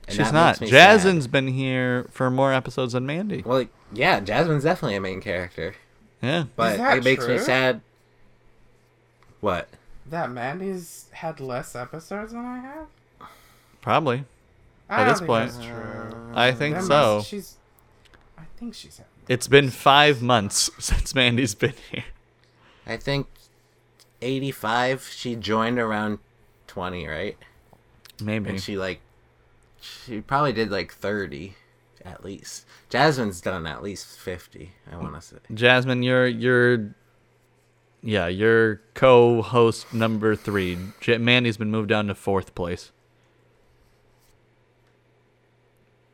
And 0.08 0.16
She's 0.16 0.32
not. 0.32 0.52
makes 0.60 0.62
me 0.62 0.68
sad. 0.70 0.98
Jasmine's 1.02 1.28
been 1.28 1.48
here 1.50 2.08
for 2.12 2.30
more 2.32 2.54
episodes 2.54 2.94
than 2.94 3.06
Mandy. 3.06 3.44
Well, 3.46 3.66
yeah, 3.92 4.20
Jasmine's 4.20 4.64
definitely 4.64 4.96
a 4.96 5.02
main 5.02 5.20
character, 5.22 5.76
Yeah. 6.22 6.46
but 6.56 6.78
that 6.78 6.98
it 7.00 7.04
makes 7.04 7.28
me 7.28 7.38
sad. 7.40 7.82
What? 9.42 9.68
That 10.10 10.32
Mandy's 10.32 11.08
had 11.12 11.40
less 11.40 11.76
episodes 11.76 12.32
than 12.32 12.46
I 12.46 12.60
have. 12.60 12.88
Probably. 13.82 14.24
I 14.90 15.02
At 15.02 15.10
this 15.10 15.22
point. 15.22 15.52
that's 15.52 15.66
true. 15.66 16.32
I 16.34 16.52
think 16.54 16.76
That 16.76 16.84
so. 16.86 17.22
she's. 17.26 17.56
I 18.38 18.44
think 18.58 18.74
she's. 18.74 18.98
Had 18.98 19.06
It's 19.28 19.48
been 19.48 19.70
five 19.70 20.22
months 20.22 20.70
since 20.80 21.14
Mandy's 21.14 21.56
been 21.56 21.74
here. 21.92 22.06
I 22.88 22.98
think 22.98 23.28
85. 24.22 25.10
She 25.14 25.36
joined 25.36 25.78
around 25.78 26.20
20, 26.68 27.06
right? 27.06 27.38
Maybe. 28.22 28.50
And 28.50 28.62
she 28.62 28.78
like, 28.78 29.02
she 29.80 30.22
probably 30.22 30.54
did 30.54 30.72
like 30.72 30.94
30, 30.94 31.56
at 32.04 32.24
least. 32.24 32.66
Jasmine's 32.90 33.42
done 33.42 33.68
at 33.68 33.84
least 33.84 34.18
50. 34.18 34.72
I 34.92 34.96
want 34.96 35.16
to 35.16 35.22
say. 35.22 35.38
Jasmine, 35.54 36.02
you're 36.02 36.28
you're 36.28 36.96
yeah, 38.02 38.28
you're 38.28 38.82
co-host 38.94 39.94
number 39.94 40.36
three. 40.36 40.78
J- 41.02 41.18
Mandy's 41.18 41.58
been 41.58 41.72
moved 41.72 41.90
down 41.90 42.08
to 42.08 42.16
fourth 42.16 42.56
place. 42.56 42.92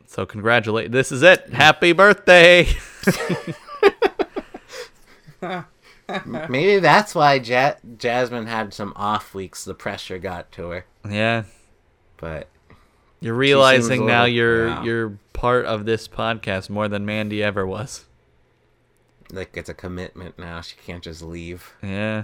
So 0.07 0.25
congratulate. 0.25 0.91
This 0.91 1.11
is 1.11 1.21
it. 1.23 1.49
Happy 1.53 1.91
birthday. 1.91 2.67
Maybe 6.49 6.79
that's 6.79 7.15
why 7.15 7.35
ja- 7.35 7.75
Jasmine 7.97 8.47
had 8.47 8.73
some 8.73 8.93
off 8.95 9.33
weeks. 9.33 9.63
The 9.63 9.73
pressure 9.73 10.19
got 10.19 10.51
to 10.53 10.69
her, 10.69 10.85
yeah, 11.09 11.43
but 12.17 12.47
you're 13.21 13.33
realizing 13.35 14.01
a 14.03 14.05
now 14.05 14.21
little- 14.23 14.35
you're 14.35 14.67
yeah. 14.67 14.83
you're 14.83 15.17
part 15.33 15.65
of 15.65 15.85
this 15.85 16.07
podcast 16.07 16.69
more 16.69 16.87
than 16.87 17.05
Mandy 17.05 17.41
ever 17.43 17.65
was. 17.65 18.05
like 19.31 19.55
it's 19.55 19.69
a 19.69 19.73
commitment 19.73 20.37
now. 20.37 20.61
She 20.61 20.75
can't 20.85 21.03
just 21.03 21.21
leave 21.21 21.71
Yeah. 21.81 22.23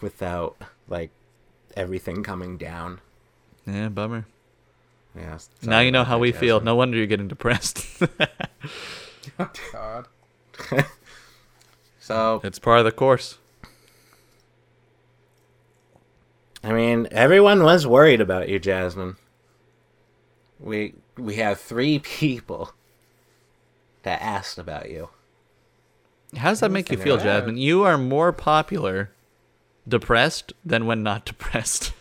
without 0.00 0.56
like 0.88 1.10
everything 1.76 2.22
coming 2.22 2.56
down. 2.58 3.00
Yeah, 3.66 3.88
bummer. 3.90 4.26
Yeah. 5.14 5.38
now 5.62 5.80
you 5.80 5.90
know 5.90 6.04
how 6.04 6.16
that, 6.16 6.20
we 6.20 6.32
feel. 6.32 6.60
No 6.60 6.74
wonder 6.74 6.96
you're 6.96 7.06
getting 7.06 7.28
depressed. 7.28 7.86
Oh 9.38 9.50
God. 9.72 10.06
So 12.02 12.40
it's 12.42 12.58
part 12.58 12.80
of 12.80 12.84
the 12.84 12.90
course. 12.90 13.38
I 16.64 16.72
mean, 16.72 17.06
everyone 17.12 17.62
was 17.62 17.86
worried 17.86 18.20
about 18.20 18.48
you, 18.48 18.58
Jasmine. 18.58 19.16
We 20.58 20.94
we 21.16 21.36
have 21.36 21.60
three 21.60 21.98
people 22.00 22.72
that 24.02 24.20
asked 24.20 24.58
about 24.58 24.90
you. 24.90 25.10
How 26.36 26.48
does 26.48 26.58
that 26.58 26.72
make 26.72 26.90
you 26.90 26.98
feel, 26.98 27.20
I 27.20 27.22
Jasmine? 27.22 27.56
You 27.56 27.84
are 27.84 27.96
more 27.96 28.32
popular 28.32 29.12
depressed 29.86 30.52
than 30.64 30.86
when 30.86 31.04
not 31.04 31.24
depressed. 31.24 31.92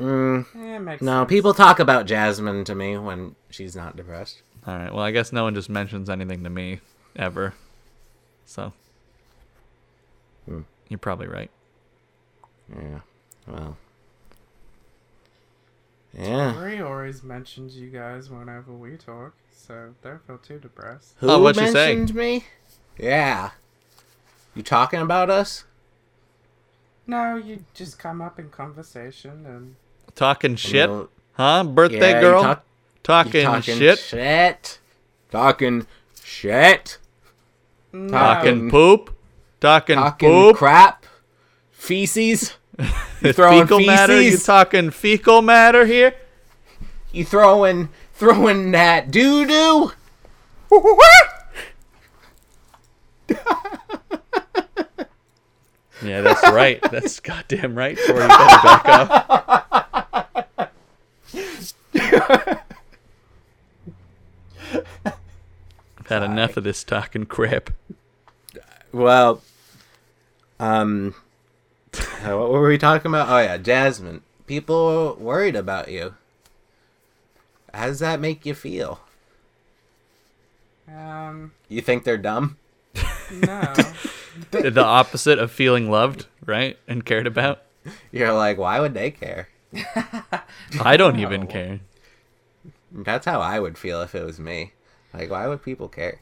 Mm, 0.00 0.82
makes 0.82 1.00
no, 1.00 1.20
sense. 1.20 1.28
people 1.28 1.54
talk 1.54 1.78
about 1.78 2.06
Jasmine 2.06 2.64
to 2.64 2.74
me 2.74 2.98
when 2.98 3.36
she's 3.50 3.76
not 3.76 3.94
depressed. 3.94 4.42
All 4.66 4.76
right. 4.76 4.92
Well, 4.92 5.04
I 5.04 5.12
guess 5.12 5.32
no 5.32 5.44
one 5.44 5.54
just 5.54 5.70
mentions 5.70 6.10
anything 6.10 6.42
to 6.42 6.50
me 6.50 6.80
ever. 7.14 7.54
So 8.50 8.72
Hmm. 10.46 10.62
you're 10.88 10.98
probably 10.98 11.28
right. 11.28 11.52
Yeah. 12.68 12.98
Well. 13.46 13.76
Yeah. 16.18 16.54
Tori 16.54 16.80
always 16.80 17.22
mentions 17.22 17.76
you 17.76 17.90
guys 17.90 18.28
whenever 18.28 18.72
we 18.72 18.96
talk, 18.96 19.34
so 19.52 19.94
don't 20.02 20.26
feel 20.26 20.38
too 20.38 20.58
depressed. 20.58 21.14
Who 21.18 21.30
Oh, 21.30 21.38
what'd 21.40 21.64
she 21.64 21.70
say? 21.70 21.94
mentioned 21.94 22.16
me? 22.16 22.44
Yeah. 22.98 23.50
You 24.56 24.64
talking 24.64 25.00
about 25.00 25.30
us? 25.30 25.62
No, 27.06 27.36
you 27.36 27.64
just 27.72 28.00
come 28.00 28.20
up 28.20 28.40
in 28.40 28.48
conversation 28.50 29.46
and 29.46 29.76
Talking 30.16 30.56
shit, 30.56 30.90
You 30.90 31.08
huh? 31.34 31.62
Birthday 31.62 32.10
yeah, 32.14 32.20
girl, 32.20 32.42
talk- 32.42 32.64
you 32.66 33.00
talking, 33.04 33.44
talking 33.44 33.78
shit, 33.78 33.98
Shit. 34.00 34.80
Talking 35.30 35.86
shit. 36.20 36.98
No, 37.92 38.10
talking 38.10 38.60
um, 38.60 38.70
poop, 38.70 39.14
talking, 39.60 39.96
Talking 39.96 40.28
poop, 40.28 40.56
crap. 40.56 41.06
Feces. 41.72 42.54
You 43.22 43.34
throwing 43.34 43.64
fecal 43.64 43.80
matter. 43.80 44.18
You 44.18 44.38
talking 44.38 44.90
fecal 44.90 45.42
matter 45.42 45.84
here? 45.84 46.14
You 47.12 47.26
throwing 47.26 47.90
throwing 48.14 48.70
that 48.70 49.10
doo 49.10 49.46
doo? 49.46 49.92
Yeah, 56.02 56.22
that's 56.22 56.42
right. 56.44 56.80
That's 56.90 57.20
goddamn 57.20 57.76
right. 57.76 57.98
Tori, 58.06 58.22
you 58.22 58.28
better 58.28 58.62
back 58.62 58.86
up. 58.86 59.10
I've 66.10 66.22
had 66.22 66.30
enough 66.30 66.56
of 66.56 66.64
this 66.64 66.82
talking 66.82 67.24
crap. 67.24 67.70
Well, 68.92 69.42
um, 70.58 71.14
what 72.22 72.50
were 72.50 72.68
we 72.68 72.78
talking 72.78 73.10
about? 73.10 73.28
Oh 73.28 73.38
yeah, 73.38 73.56
Jasmine. 73.56 74.22
People 74.46 75.16
worried 75.20 75.54
about 75.54 75.88
you. 75.90 76.14
How 77.72 77.86
does 77.86 78.00
that 78.00 78.18
make 78.20 78.44
you 78.44 78.54
feel? 78.54 79.00
um, 80.92 81.52
You 81.68 81.80
think 81.80 82.02
they're 82.02 82.18
dumb? 82.18 82.56
no. 83.32 83.72
the 84.50 84.82
opposite 84.84 85.38
of 85.38 85.52
feeling 85.52 85.88
loved, 85.88 86.26
right? 86.44 86.76
And 86.88 87.04
cared 87.04 87.28
about. 87.28 87.62
You're 88.10 88.32
like, 88.32 88.58
why 88.58 88.80
would 88.80 88.94
they 88.94 89.12
care? 89.12 89.48
I 90.80 90.96
don't 90.96 91.18
even 91.20 91.46
care. 91.46 91.78
That's 92.90 93.24
how 93.26 93.40
I 93.40 93.60
would 93.60 93.78
feel 93.78 94.02
if 94.02 94.16
it 94.16 94.24
was 94.24 94.40
me. 94.40 94.72
Like, 95.12 95.30
why 95.30 95.46
would 95.48 95.62
people 95.62 95.88
care? 95.88 96.20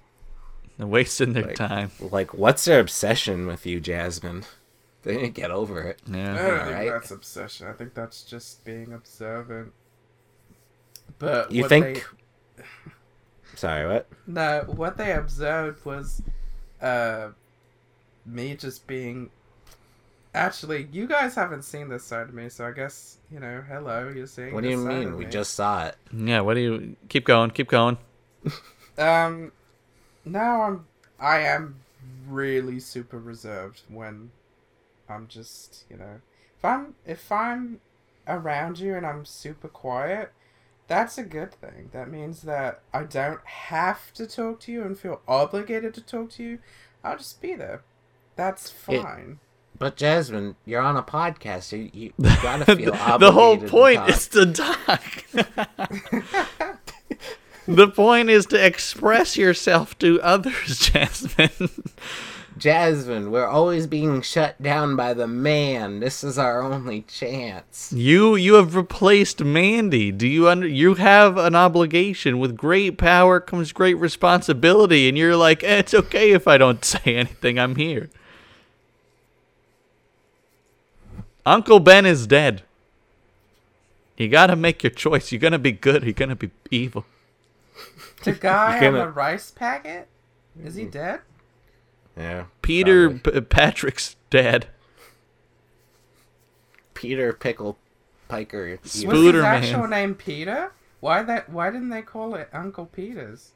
They're 0.79 0.87
wasting 0.87 1.33
their 1.33 1.45
Like- 1.45 1.57
time. 1.57 1.91
Like, 2.01 2.33
what's 2.35 2.65
their 2.65 2.81
obsession 2.81 3.47
with 3.47 3.67
you, 3.67 3.81
Jasmine? 3.81 4.45
They 5.03 5.15
didn't 5.15 5.35
get 5.35 5.53
over 5.53 5.81
it. 5.83 6.01
I 6.13 6.17
Yeah. 6.17 6.27
don't 6.27 6.37
think 6.37 6.67
Alright. 6.67 6.89
that's 6.91 7.11
obsession. 7.13 7.69
I 7.69 7.73
think 7.73 7.95
that's 7.95 8.23
just 8.25 8.65
being 8.65 8.93
observant. 8.93 9.73
But 11.21 11.53
You 11.53 11.63
what 11.63 11.69
think? 11.69 12.05
They, 12.57 12.65
Sorry, 13.55 13.87
what? 13.87 14.09
no, 14.27 14.65
what 14.67 14.97
they 14.97 15.13
observed 15.13 15.85
was, 15.85 16.21
uh, 16.83 17.29
me 18.27 18.55
just 18.57 18.87
being. 18.89 19.31
Actually, 20.35 20.89
you 20.93 21.07
guys 21.07 21.35
haven't 21.37 21.63
seen 21.63 21.89
this 21.89 22.05
side 22.05 22.29
of 22.29 22.35
me, 22.35 22.49
so 22.49 22.67
I 22.67 22.73
guess 22.73 23.19
you 23.31 23.39
know. 23.41 23.63
Hello, 23.69 24.13
you're 24.15 24.27
seeing. 24.27 24.53
What 24.53 24.63
do 24.65 24.69
you 24.69 24.77
side 24.83 24.87
mean? 24.89 25.17
We 25.17 25.25
me. 25.27 25.31
just 25.31 25.55
saw 25.55 25.87
it. 25.87 25.97
Yeah. 26.13 26.41
What 26.41 26.55
do 26.55 26.61
you 26.61 26.97
keep 27.09 27.25
going? 27.25 27.51
Keep 27.51 27.69
going. 27.69 27.99
Um, 28.99 29.53
now 30.25 30.63
I'm 30.63 30.87
I 31.21 31.41
am 31.41 31.77
really 32.29 32.81
super 32.81 33.19
reserved 33.19 33.83
when 33.89 34.31
I'm 35.09 35.27
just 35.29 35.85
you 35.91 35.97
know 35.97 36.21
if 36.59 36.65
I'm 36.65 36.95
if 37.07 37.31
I'm 37.33 37.81
around 38.27 38.79
you 38.79 38.95
and 38.95 39.07
I'm 39.07 39.25
super 39.25 39.69
quiet, 39.69 40.33
that's 40.87 41.17
a 41.19 41.23
good 41.23 41.53
thing. 41.55 41.91
That 41.93 42.11
means 42.11 42.43
that 42.43 42.83
I 42.93 43.05
don't 43.05 43.45
have 43.45 44.13
to 44.15 44.27
talk 44.27 44.61
to 44.61 44.73
you 44.73 44.83
and 44.83 44.99
feel 44.99 45.21
obligated 45.29 45.95
to 45.95 46.01
talk 46.03 46.31
to 46.33 46.43
you. 46.43 46.59
I'll 47.05 47.17
just 47.19 47.41
be 47.41 47.55
there. 47.55 47.83
That's 48.37 48.71
It- 48.89 49.03
fine. 49.03 49.39
But 49.79 49.95
Jasmine, 49.95 50.57
you're 50.65 50.81
on 50.83 50.97
a 50.97 51.05
podcast. 51.05 51.71
You, 51.71 51.89
you, 51.93 52.13
you 52.19 52.37
gotta 52.43 52.65
feel 52.77 52.93
obligated. 52.95 53.21
the 53.21 53.31
whole 53.33 53.59
to 53.59 53.69
point 53.69 53.99
talk. 53.99 54.09
is 54.11 54.29
to 54.29 54.53
talk. 54.53 55.25
the 57.69 57.89
point 57.89 58.31
is 58.31 58.47
to 58.47 58.65
express 58.65 59.37
yourself 59.37 59.99
to 59.99 60.21
others, 60.23 60.79
Jasmine. 60.91 61.71
Jasmine, 62.57 63.31
we're 63.31 63.47
always 63.47 63.87
being 63.87 64.23
shut 64.23 64.61
down 64.61 64.97
by 64.97 65.13
the 65.15 65.29
man. 65.29 66.01
This 66.01 66.25
is 66.25 66.39
our 66.39 66.63
only 66.63 67.03
chance. 67.03 67.93
You 67.93 68.35
you 68.35 68.55
have 68.55 68.75
replaced 68.75 69.45
Mandy. 69.45 70.11
Do 70.11 70.27
you 70.27 70.49
under 70.49 70.67
you 70.67 70.95
have 70.95 71.37
an 71.37 71.55
obligation 71.55 72.39
with 72.39 72.57
great 72.57 72.99
power 72.99 73.39
comes 73.39 73.71
great 73.73 73.95
responsibility 73.95 75.09
and 75.09 75.17
you're 75.17 75.37
like, 75.37 75.63
eh, 75.63 75.79
"It's 75.79 75.95
okay 75.95 76.33
if 76.33 76.49
I 76.49 76.59
don't 76.59 76.85
say 76.85 77.17
anything. 77.17 77.59
I'm 77.59 77.77
here." 77.77 78.11
Uncle 81.47 81.81
Ben 81.81 82.07
is 82.07 82.27
dead. 82.27 82.63
You 84.17 84.29
got 84.29 84.49
to 84.49 84.57
make 84.57 84.83
your 84.83 84.91
choice. 84.91 85.31
You're 85.31 85.39
going 85.39 85.53
to 85.53 85.59
be 85.59 85.73
good, 85.73 86.03
or 86.03 86.07
you're 86.07 86.13
going 86.13 86.29
to 86.31 86.35
be 86.37 86.51
evil. 86.71 87.07
The 88.25 88.33
guy 88.41 88.87
on 88.87 88.95
the 88.95 89.09
rice 89.09 89.51
packet 89.51 90.09
is 90.63 90.75
he 90.75 90.85
dead? 90.85 91.21
Yeah. 92.17 92.45
Peter. 92.63 93.11
P- 93.11 93.41
Patrick's 93.43 94.17
dad. 94.31 94.67
Peter 96.95 97.33
Pickle 97.33 97.79
Piker. 98.29 98.67
you- 98.67 98.79
Was 98.83 98.93
Spooder 99.05 99.35
his 99.35 99.43
Man. 99.43 99.45
actual 99.65 99.87
name 99.89 100.15
Peter? 100.15 100.73
Why 101.01 101.23
that? 101.23 101.49
Why 101.49 101.71
didn't 101.71 101.91
they 101.91 102.03
call 102.03 102.35
it 102.35 102.49
Uncle 102.53 102.87
Peter's? 102.87 103.53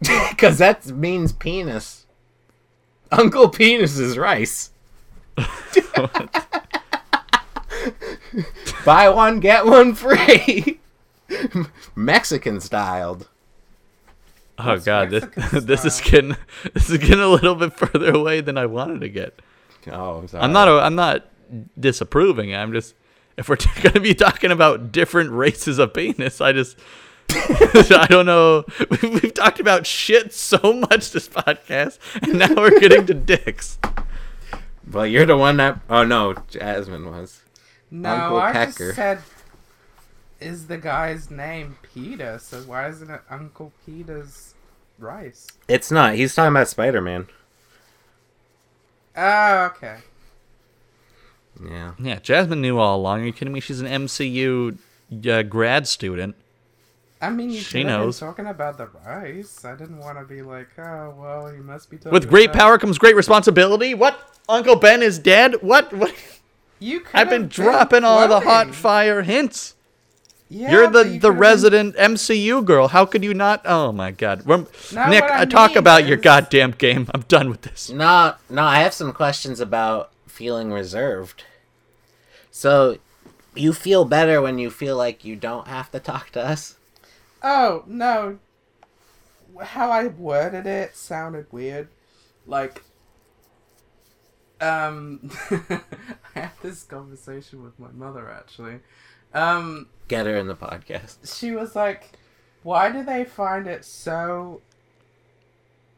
Because 0.30 0.58
that 0.58 0.86
means 0.86 1.32
penis. 1.32 2.06
Uncle 3.12 3.48
Penis 3.48 3.98
is 3.98 4.18
rice. 4.18 4.70
Buy 8.84 9.08
one, 9.08 9.40
get 9.40 9.64
one 9.66 9.94
free. 9.94 10.80
Mexican 11.94 12.60
styled. 12.60 13.28
Oh 14.58 14.68
What's 14.68 14.84
god, 14.84 15.10
this, 15.10 15.24
Mexican 15.36 15.66
this 15.66 15.84
is 15.84 16.00
getting 16.00 16.36
this 16.74 16.88
is 16.90 16.98
getting 16.98 17.20
a 17.20 17.28
little 17.28 17.54
bit 17.54 17.72
further 17.74 18.14
away 18.14 18.40
than 18.40 18.56
I 18.56 18.66
wanted 18.66 19.00
to 19.02 19.08
get. 19.08 19.40
Oh, 19.90 20.18
I'm 20.18 20.28
sorry. 20.28 20.42
I'm 20.44 20.52
not. 20.52 20.68
I'm 20.68 20.94
not 20.94 21.26
disapproving. 21.78 22.54
I'm 22.54 22.72
just. 22.72 22.94
If 23.36 23.48
we're 23.50 23.56
going 23.82 23.92
to 23.94 24.00
be 24.00 24.14
talking 24.14 24.50
about 24.50 24.92
different 24.92 25.30
races 25.30 25.78
of 25.78 25.92
penis, 25.92 26.40
I 26.40 26.52
just. 26.52 26.78
I 27.28 28.06
don't 28.08 28.24
know. 28.26 28.64
We've, 28.90 29.22
we've 29.22 29.34
talked 29.34 29.60
about 29.60 29.84
shit 29.86 30.32
so 30.32 30.58
much 30.72 31.10
this 31.10 31.28
podcast, 31.28 31.98
and 32.22 32.38
now 32.38 32.54
we're 32.54 32.78
getting 32.80 33.04
to 33.06 33.14
dicks. 33.14 33.78
Well, 34.90 35.06
you're 35.06 35.26
the 35.26 35.36
one 35.36 35.56
that. 35.58 35.80
Oh 35.90 36.04
no, 36.04 36.34
Jasmine 36.48 37.10
was. 37.10 37.42
No, 37.90 38.10
Uncle 38.10 38.40
I 38.40 38.52
Pecker. 38.52 38.84
just 38.86 38.96
said, 38.96 39.18
is 40.40 40.66
the 40.66 40.78
guy's 40.78 41.30
name 41.30 41.78
Peter? 41.94 42.38
So 42.40 42.58
why 42.62 42.88
isn't 42.88 43.10
it 43.10 43.20
Uncle 43.30 43.72
Peter's 43.84 44.54
rice? 44.98 45.46
It's 45.68 45.90
not. 45.90 46.14
He's 46.14 46.34
talking 46.34 46.50
about 46.52 46.68
Spider 46.68 47.00
Man. 47.00 47.26
Oh, 49.16 49.64
okay. 49.76 49.98
Yeah. 51.64 51.92
Yeah, 51.98 52.18
Jasmine 52.18 52.60
knew 52.60 52.78
all 52.78 52.96
along. 52.98 53.22
Are 53.22 53.24
you 53.26 53.32
kidding 53.32 53.54
me? 53.54 53.60
She's 53.60 53.80
an 53.80 53.86
MCU 53.86 54.76
uh, 55.26 55.42
grad 55.44 55.86
student. 55.88 56.34
I 57.22 57.30
mean, 57.30 57.48
you 57.48 57.60
She 57.60 57.80
could 57.82 57.90
have 57.90 58.00
knows. 58.00 58.20
talking 58.20 58.46
about 58.46 58.76
the 58.76 58.88
rice. 59.06 59.64
I 59.64 59.74
didn't 59.74 59.98
want 59.98 60.18
to 60.18 60.24
be 60.26 60.42
like, 60.42 60.68
oh, 60.78 61.14
well, 61.18 61.48
he 61.50 61.60
must 61.60 61.90
be 61.90 61.96
talking 61.96 62.12
With 62.12 62.28
great 62.28 62.50
about- 62.50 62.60
power 62.60 62.78
comes 62.78 62.98
great 62.98 63.16
responsibility. 63.16 63.94
What? 63.94 64.20
Uncle 64.50 64.76
Ben 64.76 65.02
is 65.02 65.18
dead? 65.18 65.54
What? 65.62 65.92
What? 65.94 66.12
You 66.78 67.02
I've 67.14 67.30
been 67.30 67.42
have 67.44 67.50
dropping 67.50 68.04
all 68.04 68.28
the 68.28 68.40
hot 68.40 68.74
fire 68.74 69.22
hints. 69.22 69.75
Yeah, 70.48 70.70
You're 70.70 70.86
the, 70.88 70.98
you 71.00 71.04
the 71.04 71.10
could 71.10 71.14
have 71.14 71.20
been- 71.32 71.38
resident 71.38 71.96
MCU 71.96 72.64
girl. 72.64 72.88
How 72.88 73.04
could 73.04 73.24
you 73.24 73.34
not? 73.34 73.62
Oh 73.64 73.90
my 73.92 74.12
God, 74.12 74.44
We're- 74.46 74.66
Nick, 75.08 75.24
I 75.24 75.40
I 75.40 75.44
talk 75.44 75.70
mean 75.72 75.78
about 75.78 76.06
your 76.06 76.16
goddamn 76.18 76.70
game. 76.72 77.08
I'm 77.12 77.22
done 77.22 77.50
with 77.50 77.62
this. 77.62 77.90
No, 77.90 78.34
no, 78.48 78.62
I 78.62 78.78
have 78.80 78.94
some 78.94 79.12
questions 79.12 79.58
about 79.60 80.12
feeling 80.26 80.70
reserved. 80.72 81.42
So, 82.52 82.98
you 83.54 83.72
feel 83.72 84.04
better 84.04 84.40
when 84.40 84.58
you 84.58 84.70
feel 84.70 84.96
like 84.96 85.24
you 85.24 85.34
don't 85.34 85.66
have 85.66 85.90
to 85.90 85.98
talk 85.98 86.30
to 86.30 86.40
us? 86.44 86.76
Oh 87.42 87.82
no, 87.86 88.38
how 89.60 89.90
I 89.90 90.06
worded 90.06 90.66
it 90.66 90.96
sounded 90.96 91.46
weird. 91.50 91.88
Like, 92.46 92.82
um, 94.60 95.30
I 95.50 95.80
had 96.34 96.50
this 96.62 96.82
conversation 96.84 97.62
with 97.62 97.78
my 97.78 97.90
mother 97.92 98.30
actually. 98.30 98.80
Um, 99.34 99.88
Get 100.08 100.26
her 100.26 100.36
in 100.36 100.46
the 100.46 100.56
podcast. 100.56 101.38
she 101.38 101.52
was 101.52 101.74
like, 101.74 102.12
"Why 102.62 102.90
do 102.90 103.02
they 103.02 103.24
find 103.24 103.66
it 103.66 103.84
so 103.84 104.60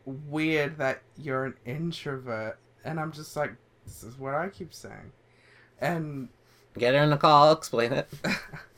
weird 0.04 0.78
that 0.78 1.02
you're 1.16 1.44
an 1.44 1.54
introvert?" 1.66 2.59
And 2.84 2.98
I'm 2.98 3.12
just 3.12 3.36
like, 3.36 3.52
"This 3.84 4.02
is 4.02 4.18
what 4.18 4.34
I 4.34 4.48
keep 4.48 4.72
saying," 4.72 5.12
and 5.80 6.28
Get 6.78 6.94
her 6.94 7.02
in 7.02 7.11
the 7.11 7.16
call, 7.16 7.48
I'll 7.48 7.52
explain 7.52 7.92
it. 7.92 8.09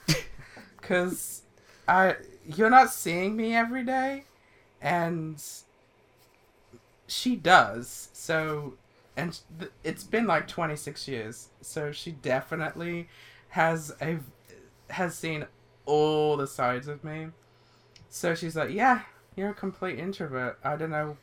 because 0.80 1.42
I 1.86 2.16
you're 2.46 2.70
not 2.70 2.90
seeing 2.90 3.36
me 3.36 3.54
every 3.54 3.84
day, 3.84 4.24
and 4.80 5.42
she 7.06 7.36
does. 7.36 8.08
So, 8.12 8.74
and 9.16 9.38
th- 9.58 9.72
it's 9.84 10.04
been 10.04 10.26
like 10.26 10.48
26 10.48 11.08
years, 11.08 11.48
so 11.60 11.92
she 11.92 12.12
definitely 12.12 13.08
has 13.50 13.94
a 14.00 14.18
has 14.92 15.16
seen 15.16 15.46
all 15.86 16.36
the 16.36 16.46
sides 16.46 16.88
of 16.88 17.04
me. 17.04 17.28
So 18.08 18.34
she's 18.34 18.56
like, 18.56 18.70
"Yeah, 18.70 19.02
you're 19.36 19.50
a 19.50 19.54
complete 19.54 19.98
introvert. 19.98 20.58
I 20.64 20.76
don't 20.76 20.90
know." 20.90 21.16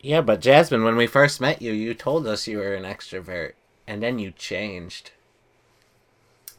Yeah, 0.00 0.20
but 0.22 0.40
Jasmine, 0.40 0.84
when 0.84 0.96
we 0.96 1.06
first 1.06 1.40
met 1.40 1.60
you, 1.60 1.72
you 1.72 1.92
told 1.94 2.26
us 2.26 2.46
you 2.46 2.58
were 2.58 2.74
an 2.74 2.84
extrovert, 2.84 3.52
and 3.86 4.02
then 4.02 4.18
you 4.18 4.30
changed. 4.30 5.12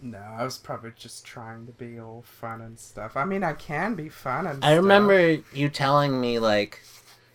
No, 0.02 0.20
I 0.20 0.44
was 0.44 0.58
probably 0.58 0.92
just 0.96 1.26
trying 1.26 1.66
to 1.66 1.72
be 1.72 2.00
all 2.00 2.22
fun 2.22 2.62
and 2.62 2.80
stuff. 2.80 3.18
I 3.18 3.26
mean, 3.26 3.44
I 3.44 3.54
can 3.54 3.96
be 3.96 4.10
fun 4.10 4.46
and. 4.48 4.64
I 4.64 4.76
stuff. 4.76 4.78
remember 4.78 5.40
you 5.54 5.70
telling 5.70 6.20
me, 6.20 6.40
like, 6.40 6.82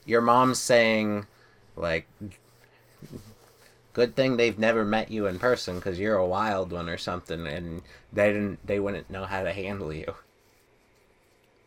your 0.05 0.21
mom 0.21 0.55
saying, 0.55 1.27
like, 1.77 2.07
good 3.93 4.17
thing 4.17 4.37
they've 4.37 4.59
never 4.59 4.85
met 4.85 5.11
you 5.11 5.27
in 5.27 5.39
person 5.39 5.77
because 5.77 5.99
you're 5.99 6.17
a 6.17 6.27
wild 6.27 6.73
one 6.73 6.89
or 6.89 6.97
something, 6.99 7.47
and 7.47 7.83
they 8.13 8.33
didn't, 8.33 8.67
they 8.67 8.81
wouldn't 8.81 9.11
know 9.11 9.25
how 9.25 9.43
to 9.43 9.53
handle 9.53 9.93
you. 9.93 10.15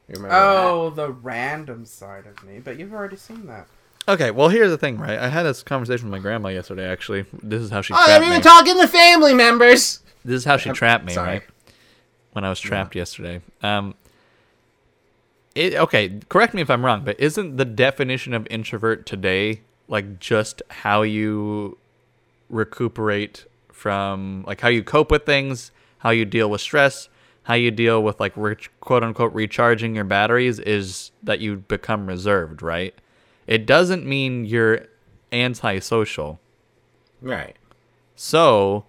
You 0.08 0.16
remember 0.16 0.36
Oh, 0.36 0.90
the 0.92 1.12
random 1.12 1.86
side 1.86 2.26
of 2.28 2.44
me, 2.44 2.60
but 2.60 2.78
you've 2.78 2.94
already 2.94 3.16
seen 3.18 3.48
that. 3.48 3.68
Okay, 4.08 4.30
well 4.30 4.50
here's 4.50 4.70
the 4.70 4.78
thing, 4.78 5.00
right? 5.00 5.18
I 5.18 5.30
had 5.30 5.44
this 5.44 5.64
conversation 5.64 6.06
with 6.10 6.12
my 6.12 6.22
grandma 6.22 6.50
yesterday. 6.50 6.88
Actually, 6.88 7.26
this 7.42 7.62
is 7.62 7.72
how 7.72 7.82
she? 7.82 7.94
Oh, 7.94 7.98
trapped 7.98 8.10
they're 8.10 8.22
me. 8.22 8.28
even 8.28 8.42
talking 8.42 8.80
to 8.80 8.88
family 8.88 9.34
members. 9.34 10.02
this 10.24 10.36
is 10.36 10.46
how 10.46 10.58
she 10.58 10.70
I'm 10.70 10.76
trapped 10.76 11.06
me, 11.06 11.14
sorry. 11.14 11.28
right? 11.30 11.44
When 12.34 12.44
I 12.46 12.50
was 12.50 12.60
trapped 12.60 12.96
yesterday. 12.96 13.42
Um. 13.64 13.96
It, 15.56 15.74
okay, 15.76 16.20
correct 16.28 16.54
me 16.54 16.62
if 16.62 16.70
I'm 16.70 16.86
wrong, 16.86 17.04
but 17.06 17.18
isn't 17.18 17.56
the 17.56 17.64
definition 17.64 18.34
of 18.34 18.46
introvert 18.50 19.06
today 19.06 19.62
like 19.88 20.20
just 20.20 20.62
how 20.70 21.02
you 21.04 21.78
recuperate 22.50 23.46
from 23.72 24.44
like 24.48 24.62
how 24.62 24.70
you 24.70 24.84
cope 24.84 25.12
with 25.12 25.26
things, 25.26 25.72
how 26.00 26.10
you 26.10 26.26
deal 26.26 26.50
with 26.50 26.62
stress, 26.62 27.10
how 27.44 27.54
you 27.54 27.72
deal 27.72 28.02
with 28.02 28.20
like 28.20 28.34
re- 28.36 28.56
quote 28.80 29.04
unquote 29.04 29.34
recharging 29.34 29.96
your 29.96 30.04
batteries 30.04 30.60
is 30.60 31.12
that 31.24 31.40
you 31.40 31.58
become 31.58 32.08
reserved, 32.08 32.62
right? 32.62 32.96
It 33.48 33.66
doesn't 33.66 34.06
mean 34.06 34.46
you're 34.46 34.88
antisocial. 35.32 36.40
Right. 37.22 37.56
So, 38.16 38.86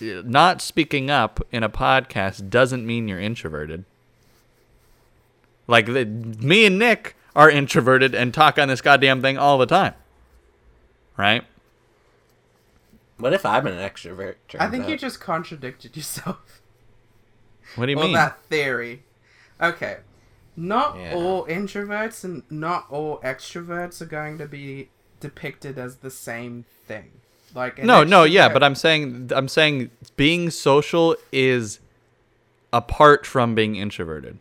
not 0.00 0.60
speaking 0.60 1.10
up 1.10 1.40
in 1.50 1.62
a 1.62 1.68
podcast 1.68 2.50
doesn't 2.50 2.86
mean 2.86 3.08
you're 3.08 3.20
introverted. 3.20 3.84
Like 5.66 5.86
the, 5.86 6.04
me 6.04 6.66
and 6.66 6.78
Nick 6.78 7.16
are 7.34 7.48
introverted 7.48 8.14
and 8.14 8.34
talk 8.34 8.58
on 8.58 8.68
this 8.68 8.80
goddamn 8.80 9.22
thing 9.22 9.38
all 9.38 9.58
the 9.58 9.66
time. 9.66 9.94
Right? 11.16 11.44
What 13.24 13.32
if 13.32 13.46
I'm 13.46 13.66
an 13.66 13.78
extrovert? 13.78 14.34
I 14.52 14.58
turns 14.66 14.70
think 14.70 14.86
you 14.86 14.98
just 14.98 15.18
contradicted 15.18 15.96
yourself. 15.96 16.60
What 17.74 17.86
do 17.86 17.92
you 17.92 17.96
well, 17.96 18.04
mean? 18.08 18.12
that 18.16 18.38
theory. 18.50 19.02
Okay. 19.58 19.96
Not 20.54 20.98
Yeah. 20.98 21.14
all 21.14 21.46
introverts 21.46 22.22
and 22.22 22.42
not 22.50 22.84
all 22.90 23.20
extroverts 23.20 24.02
are 24.02 24.06
going 24.06 24.36
to 24.36 24.46
be 24.46 24.90
depicted 25.20 25.78
as 25.78 25.96
the 25.96 26.10
same 26.10 26.66
thing. 26.86 27.12
Like 27.54 27.78
an 27.78 27.86
No, 27.86 28.04
no, 28.04 28.24
yeah, 28.24 28.50
but 28.50 28.62
I'm 28.62 28.74
saying 28.74 29.30
I'm 29.34 29.48
saying 29.48 29.90
being 30.16 30.50
social 30.50 31.16
is 31.32 31.80
apart 32.74 33.24
from 33.24 33.54
being 33.54 33.74
introverted. 33.76 34.38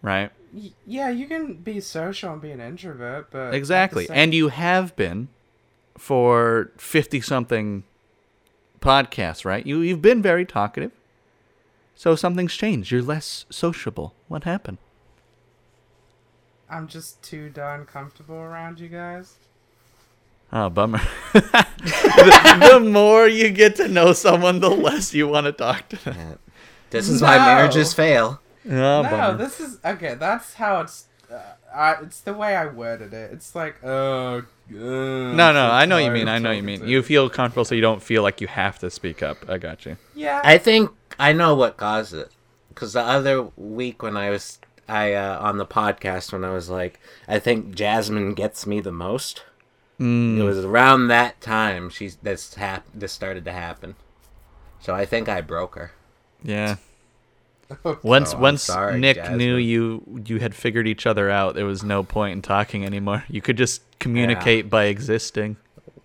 Right? 0.00 0.30
Y- 0.54 0.70
yeah, 0.86 1.08
you 1.10 1.26
can 1.26 1.54
be 1.54 1.80
social 1.80 2.34
and 2.34 2.40
be 2.40 2.52
an 2.52 2.60
introvert, 2.60 3.32
but 3.32 3.52
Exactly. 3.52 4.06
same- 4.06 4.16
And 4.16 4.32
you 4.32 4.46
have 4.50 4.94
been 4.94 5.26
for 5.96 6.70
50 6.76 7.20
something 7.20 7.84
podcasts, 8.80 9.44
right? 9.44 9.64
You 9.66 9.80
you've 9.80 10.02
been 10.02 10.22
very 10.22 10.44
talkative. 10.44 10.92
So 11.94 12.16
something's 12.16 12.54
changed. 12.54 12.90
You're 12.90 13.02
less 13.02 13.46
sociable. 13.50 14.14
What 14.28 14.44
happened? 14.44 14.78
I'm 16.68 16.88
just 16.88 17.22
too 17.22 17.50
darn 17.50 17.84
comfortable 17.84 18.36
around 18.36 18.80
you 18.80 18.88
guys. 18.88 19.34
Oh, 20.52 20.68
bummer. 20.68 21.00
the, 21.32 22.68
the 22.80 22.80
more 22.80 23.28
you 23.28 23.50
get 23.50 23.76
to 23.76 23.88
know 23.88 24.12
someone, 24.12 24.60
the 24.60 24.70
less 24.70 25.14
you 25.14 25.28
want 25.28 25.46
to 25.46 25.52
talk 25.52 25.88
to 25.90 26.04
them. 26.04 26.16
Yeah. 26.16 26.34
This 26.90 27.08
is 27.08 27.22
why 27.22 27.38
marriages 27.38 27.94
fail. 27.94 28.40
Oh, 28.66 28.70
no, 28.70 29.02
bummer. 29.02 29.36
this 29.38 29.60
is 29.60 29.78
okay. 29.84 30.14
That's 30.14 30.54
how 30.54 30.80
it's. 30.80 31.06
Uh, 31.30 31.40
I, 31.74 31.92
it's 32.02 32.20
the 32.20 32.34
way 32.34 32.54
I 32.54 32.66
worded 32.66 33.14
it. 33.14 33.32
It's 33.32 33.54
like, 33.54 33.82
oh, 33.82 34.42
uh, 34.74 35.32
No, 35.34 35.52
no, 35.52 35.70
I 35.70 35.84
know 35.86 35.96
what 35.96 36.04
you 36.04 36.10
mean. 36.10 36.28
I 36.28 36.38
know 36.38 36.50
what 36.50 36.56
you 36.56 36.62
mean. 36.62 36.86
You 36.86 37.02
feel 37.02 37.28
comfortable, 37.30 37.64
so 37.64 37.74
you 37.74 37.80
don't 37.80 38.02
feel 38.02 38.22
like 38.22 38.40
you 38.40 38.46
have 38.48 38.78
to 38.80 38.90
speak 38.90 39.22
up. 39.22 39.38
I 39.48 39.58
got 39.58 39.84
you. 39.86 39.96
Yeah. 40.14 40.40
I 40.44 40.58
think 40.58 40.90
I 41.18 41.32
know 41.32 41.54
what 41.54 41.76
caused 41.76 42.14
it. 42.14 42.30
Because 42.68 42.94
the 42.94 43.02
other 43.02 43.42
week 43.56 44.02
when 44.02 44.16
I 44.16 44.30
was 44.30 44.58
I 44.88 45.12
uh, 45.14 45.38
on 45.40 45.58
the 45.58 45.66
podcast 45.66 46.32
when 46.32 46.44
I 46.44 46.50
was 46.52 46.70
like, 46.70 46.98
I 47.28 47.38
think 47.38 47.74
Jasmine 47.74 48.34
gets 48.34 48.66
me 48.66 48.80
the 48.80 48.92
most. 48.92 49.44
Mm. 50.00 50.38
It 50.38 50.42
was 50.42 50.64
around 50.64 51.08
that 51.08 51.40
time 51.40 51.90
she's 51.90 52.16
this 52.16 52.54
hap- 52.54 52.86
this 52.94 53.12
started 53.12 53.44
to 53.44 53.52
happen. 53.52 53.94
So 54.80 54.94
I 54.94 55.04
think 55.04 55.28
I 55.28 55.40
broke 55.40 55.74
her. 55.76 55.92
Yeah. 56.42 56.76
Oh, 57.86 57.98
Once 58.02 58.34
I'm 58.34 58.40
once 58.40 58.62
sorry, 58.64 59.00
Nick 59.00 59.16
Jasmine. 59.16 59.38
knew 59.38 59.56
you 59.56 60.20
you 60.26 60.40
had 60.40 60.54
figured 60.54 60.86
each 60.86 61.06
other 61.06 61.30
out, 61.30 61.54
there 61.54 61.64
was 61.64 61.82
no 61.82 62.02
point 62.02 62.32
in 62.32 62.42
talking 62.42 62.84
anymore. 62.84 63.24
You 63.30 63.40
could 63.40 63.56
just 63.56 63.80
communicate 64.02 64.68
by 64.68 64.84
existing. 64.84 65.56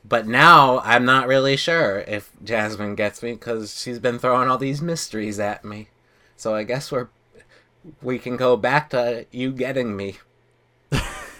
But 0.05 0.25
now 0.27 0.79
I'm 0.79 1.03
not 1.05 1.27
really 1.27 1.57
sure 1.57 1.99
if 2.07 2.31
Jasmine 2.43 2.95
gets 2.95 3.21
me 3.21 3.33
because 3.33 3.77
she's 3.81 3.99
been 3.99 4.19
throwing 4.19 4.47
all 4.49 4.57
these 4.57 4.81
mysteries 4.81 5.39
at 5.39 5.65
me. 5.65 5.89
So 6.37 6.55
I 6.55 6.63
guess 6.63 6.91
we're 6.91 7.07
we 8.01 8.19
can 8.19 8.37
go 8.37 8.55
back 8.57 8.89
to 8.91 9.25
you 9.31 9.51
getting 9.51 9.95
me. 9.97 10.17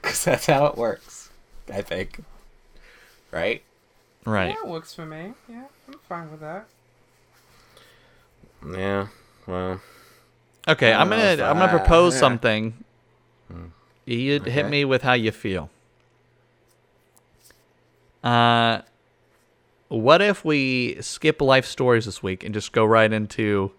Because 0.00 0.24
that's 0.24 0.46
how 0.46 0.66
it 0.66 0.76
works, 0.76 1.30
I 1.72 1.82
think. 1.82 2.22
Right? 3.32 3.62
Right. 4.24 4.50
Yeah, 4.54 4.64
it 4.64 4.68
works 4.68 4.94
for 4.94 5.04
me. 5.04 5.34
Yeah, 5.48 5.64
I'm 5.88 5.98
fine 6.08 6.30
with 6.30 6.40
that. 6.40 6.66
Yeah. 8.68 9.08
Well, 9.46 9.80
Okay, 10.68 10.92
I 10.92 11.00
I'm 11.00 11.08
gonna 11.08 11.30
I'm 11.42 11.58
gonna 11.58 11.64
I- 11.64 11.68
propose 11.78 12.14
yeah. 12.14 12.20
something. 12.20 12.84
You 14.04 14.40
hit 14.40 14.68
me 14.68 14.84
with 14.84 15.02
how 15.02 15.12
you 15.12 15.30
feel. 15.30 15.70
Uh, 18.24 18.82
what 19.88 20.22
if 20.22 20.44
we 20.44 20.96
skip 21.00 21.40
life 21.40 21.66
stories 21.66 22.06
this 22.06 22.22
week 22.22 22.44
and 22.44 22.54
just 22.54 22.72
go 22.72 22.84
right 22.84 23.12
into 23.12 23.72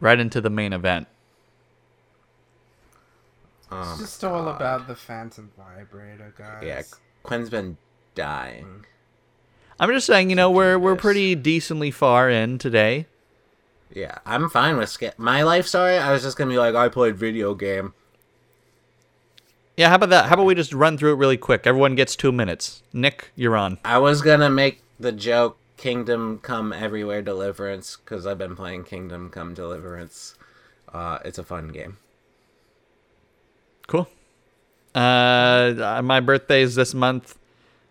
right 0.00 0.18
into 0.18 0.40
the 0.40 0.50
main 0.50 0.72
event? 0.72 1.06
oh, 3.70 3.90
It's 3.92 4.00
just 4.00 4.24
all 4.24 4.48
about 4.48 4.86
the 4.86 4.94
phantom 4.96 5.50
vibrator, 5.56 6.34
guys. 6.36 6.62
yeah. 6.62 6.82
Quinn's 7.22 7.50
been 7.50 7.76
dying. 8.14 8.84
I'm 9.78 9.90
just 9.90 10.06
saying, 10.06 10.30
you 10.30 10.36
know, 10.36 10.50
we're 10.50 10.78
we're 10.78 10.96
pretty 10.96 11.34
decently 11.34 11.90
far 11.90 12.30
in 12.30 12.58
today. 12.58 13.06
Yeah, 13.94 14.18
I'm 14.24 14.48
fine 14.48 14.76
with 14.78 14.88
skip. 14.88 15.18
My 15.18 15.42
life 15.42 15.66
story, 15.66 15.98
I 15.98 16.12
was 16.12 16.22
just 16.22 16.36
gonna 16.36 16.50
be 16.50 16.58
like, 16.58 16.74
I 16.74 16.88
played 16.88 17.16
video 17.16 17.54
game. 17.54 17.92
Yeah, 19.76 19.90
how 19.90 19.96
about 19.96 20.08
that? 20.10 20.26
How 20.26 20.34
about 20.34 20.46
we 20.46 20.54
just 20.54 20.72
run 20.72 20.96
through 20.96 21.12
it 21.12 21.16
really 21.16 21.36
quick? 21.36 21.66
Everyone 21.66 21.94
gets 21.94 22.16
two 22.16 22.32
minutes. 22.32 22.82
Nick, 22.92 23.30
you're 23.36 23.56
on. 23.56 23.78
I 23.84 23.98
was 23.98 24.22
gonna 24.22 24.48
make 24.48 24.82
the 24.98 25.12
joke 25.12 25.58
Kingdom 25.76 26.38
Come 26.38 26.72
Everywhere 26.72 27.20
Deliverance 27.20 27.96
because 27.96 28.26
I've 28.26 28.38
been 28.38 28.56
playing 28.56 28.84
Kingdom 28.84 29.28
Come 29.28 29.52
Deliverance. 29.52 30.34
Uh, 30.92 31.18
it's 31.26 31.36
a 31.36 31.44
fun 31.44 31.68
game. 31.68 31.98
Cool. 33.86 34.08
Uh, 34.94 36.00
my 36.02 36.20
birthday's 36.20 36.74
this 36.74 36.94
month. 36.94 37.38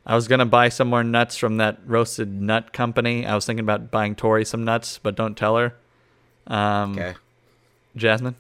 I 0.08 0.16
was 0.16 0.28
gonna 0.28 0.46
buy 0.48 0.70
some 0.70 0.88
more 0.88 1.04
nuts 1.04 1.38
from 1.38 1.58
that 1.58 1.78
roasted 1.86 2.42
nut 2.42 2.74
company. 2.74 3.28
I 3.28 3.36
was 3.36 3.46
thinking 3.46 3.64
about 3.64 3.92
buying 3.92 4.16
Tori 4.16 4.44
some 4.44 4.64
nuts, 4.64 5.00
but 5.02 5.16
don't 5.16 5.36
tell 5.38 5.56
her. 5.58 5.76
Um, 6.48 6.94
Okay. 6.94 7.14
Jasmine. 7.96 8.36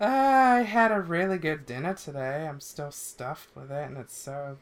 Uh, 0.00 0.04
I 0.04 0.60
had 0.62 0.92
a 0.92 1.00
really 1.00 1.38
good 1.38 1.66
dinner 1.66 1.94
today. 1.94 2.46
I'm 2.46 2.60
still 2.60 2.90
stuffed 2.92 3.48
with 3.56 3.70
it, 3.70 3.88
and 3.88 3.96
it's 3.98 4.16
so. 4.16 4.58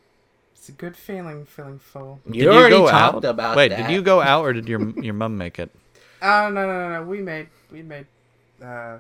It's 0.54 0.70
a 0.70 0.72
good 0.72 0.96
feeling, 0.96 1.44
feeling 1.44 1.78
full. 1.78 2.20
You 2.26 2.32
Did 2.32 2.42
you 2.42 2.50
already 2.52 2.76
go 2.76 2.88
talked 2.90 3.24
out? 3.24 3.24
about 3.26 3.56
Wait, 3.56 3.68
that. 3.68 3.86
did 3.86 3.90
you 3.94 4.00
go 4.02 4.22
out 4.22 4.42
or 4.42 4.52
did 4.54 4.68
your 4.68 4.80
your 4.98 5.14
mom 5.14 5.36
make 5.38 5.58
it? 5.58 5.70
Oh 6.22 6.48
no 6.48 6.66
no 6.66 6.88
no 6.88 6.92
no! 6.94 7.02
We 7.06 7.20
made 7.20 7.48
we 7.70 7.82
made 7.82 8.06
uh 8.64 8.98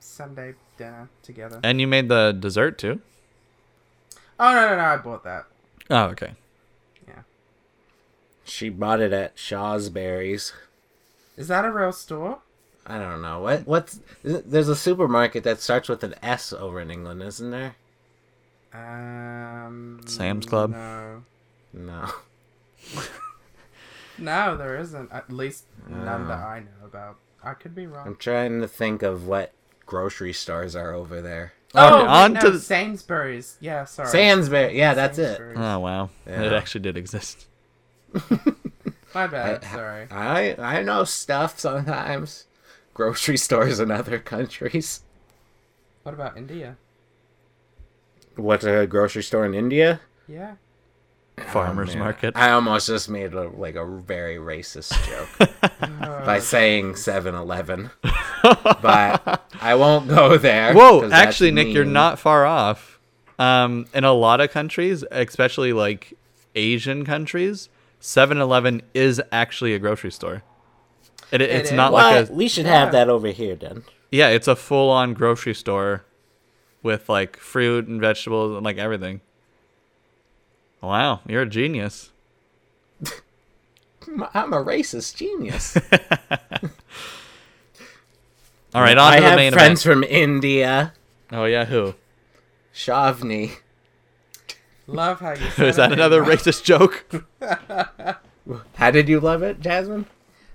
Sunday 0.00 0.54
dinner 0.76 1.08
together. 1.22 1.60
And 1.62 1.80
you 1.80 1.86
made 1.86 2.08
the 2.08 2.32
dessert 2.32 2.78
too. 2.78 3.00
Oh 4.40 4.52
no 4.52 4.68
no 4.68 4.76
no! 4.76 4.82
I 4.82 4.96
bought 4.96 5.22
that. 5.22 5.46
Oh, 5.88 6.06
okay. 6.06 6.32
Yeah. 7.06 7.22
She 8.44 8.68
bought 8.68 9.00
it 9.00 9.12
at 9.12 9.38
Shaw's 9.38 9.88
Shawsberries. 9.88 10.52
Is 11.36 11.46
that 11.46 11.64
a 11.64 11.70
real 11.70 11.92
store? 11.92 12.40
I 12.88 12.98
don't 12.98 13.20
know 13.22 13.40
what. 13.40 13.66
What's 13.66 14.00
there's 14.22 14.68
a 14.68 14.76
supermarket 14.76 15.44
that 15.44 15.60
starts 15.60 15.88
with 15.88 16.02
an 16.04 16.14
S 16.22 16.52
over 16.52 16.80
in 16.80 16.90
England, 16.90 17.22
isn't 17.22 17.50
there? 17.50 17.76
Um. 18.72 20.00
Sam's 20.06 20.46
Club? 20.46 20.70
No, 20.72 21.22
No. 21.72 22.08
no, 24.18 24.56
there 24.56 24.78
isn't. 24.78 25.12
At 25.12 25.30
least 25.32 25.64
none 25.88 26.28
that 26.28 26.38
Oh. 26.38 26.46
I 26.46 26.60
know 26.60 26.86
about. 26.86 27.16
I 27.42 27.54
could 27.54 27.74
be 27.74 27.86
wrong. 27.86 28.06
I'm 28.06 28.16
trying 28.16 28.60
to 28.60 28.68
think 28.68 29.02
of 29.02 29.26
what 29.26 29.52
grocery 29.86 30.32
stores 30.32 30.74
are 30.74 30.92
over 30.92 31.20
there. 31.22 31.52
Okay, 31.74 31.84
oh, 31.86 31.98
wait, 31.98 32.08
on 32.08 32.32
no, 32.32 32.40
to 32.40 32.50
the- 32.52 32.58
Sainsbury's. 32.58 33.56
Yeah, 33.60 33.84
sorry. 33.84 34.08
Sainsbury. 34.08 34.76
Yeah, 34.76 34.94
that's 34.94 35.18
it. 35.18 35.40
Oh 35.56 35.78
wow, 35.78 36.10
Yeah. 36.26 36.42
it 36.44 36.52
actually 36.52 36.80
did 36.80 36.96
exist. 36.96 37.46
My 39.14 39.26
bad. 39.26 39.64
I- 39.64 39.74
sorry. 39.74 40.06
I 40.10 40.56
I 40.78 40.82
know 40.82 41.04
stuff 41.04 41.58
sometimes. 41.60 42.46
Grocery 42.98 43.36
stores 43.36 43.78
in 43.78 43.92
other 43.92 44.18
countries. 44.18 45.02
What 46.02 46.16
about 46.16 46.36
India? 46.36 46.76
What's 48.34 48.64
a 48.64 48.88
grocery 48.88 49.22
store 49.22 49.46
in 49.46 49.54
India? 49.54 50.00
Yeah. 50.26 50.54
Farmers 51.52 51.90
man. 51.90 52.00
market. 52.00 52.36
I 52.36 52.50
almost 52.50 52.88
just 52.88 53.08
made 53.08 53.34
a, 53.34 53.50
like 53.50 53.76
a 53.76 53.86
very 53.86 54.38
racist 54.38 54.98
joke 55.06 55.48
by 56.26 56.40
saying 56.40 56.94
7-Eleven, 56.94 57.90
but 58.42 59.44
I 59.60 59.76
won't 59.76 60.08
go 60.08 60.36
there. 60.36 60.74
Whoa! 60.74 61.08
actually, 61.08 61.52
Nick, 61.52 61.68
you're 61.68 61.84
not 61.84 62.18
far 62.18 62.46
off. 62.46 62.98
Um, 63.38 63.86
in 63.94 64.02
a 64.02 64.12
lot 64.12 64.40
of 64.40 64.50
countries, 64.50 65.04
especially 65.12 65.72
like 65.72 66.14
Asian 66.56 67.04
countries, 67.04 67.68
7-Eleven 68.00 68.82
is 68.92 69.22
actually 69.30 69.72
a 69.72 69.78
grocery 69.78 70.10
store. 70.10 70.42
It, 71.30 71.40
it's 71.42 71.70
is? 71.70 71.74
not 71.76 71.92
What? 71.92 72.04
like 72.14 72.28
a 72.28 72.32
we 72.32 72.48
should 72.48 72.66
have 72.66 72.92
that 72.92 73.08
over 73.08 73.28
here 73.28 73.54
then. 73.54 73.84
yeah, 74.10 74.28
it's 74.28 74.48
a 74.48 74.56
full-on 74.56 75.14
grocery 75.14 75.54
store 75.54 76.04
with 76.82 77.08
like 77.08 77.36
fruit 77.36 77.86
and 77.86 78.00
vegetables 78.00 78.56
and 78.56 78.64
like 78.64 78.78
everything. 78.78 79.20
Wow, 80.80 81.20
you're 81.26 81.42
a 81.42 81.46
genius. 81.48 82.10
I'm 84.32 84.52
a 84.52 84.64
racist 84.64 85.16
genius. 85.16 85.76
All 88.74 88.82
right, 88.82 88.96
on 88.98 89.12
I 89.12 89.16
to 89.16 89.22
the 89.22 89.28
have 89.28 89.36
main 89.36 89.52
friends 89.52 89.84
event. 89.84 90.04
from 90.04 90.04
India. 90.04 90.92
Oh 91.32 91.44
yeah, 91.44 91.64
who? 91.64 91.94
Shavni. 92.74 93.52
Love 94.86 95.20
how 95.20 95.32
you 95.32 95.50
said 95.56 95.68
Is 95.68 95.76
that 95.76 95.92
another 95.92 96.22
racist 96.22 96.64
joke? 96.64 97.04
How 98.76 98.90
did 98.90 99.08
you 99.08 99.20
love 99.20 99.42
it, 99.42 99.60
Jasmine? 99.60 100.06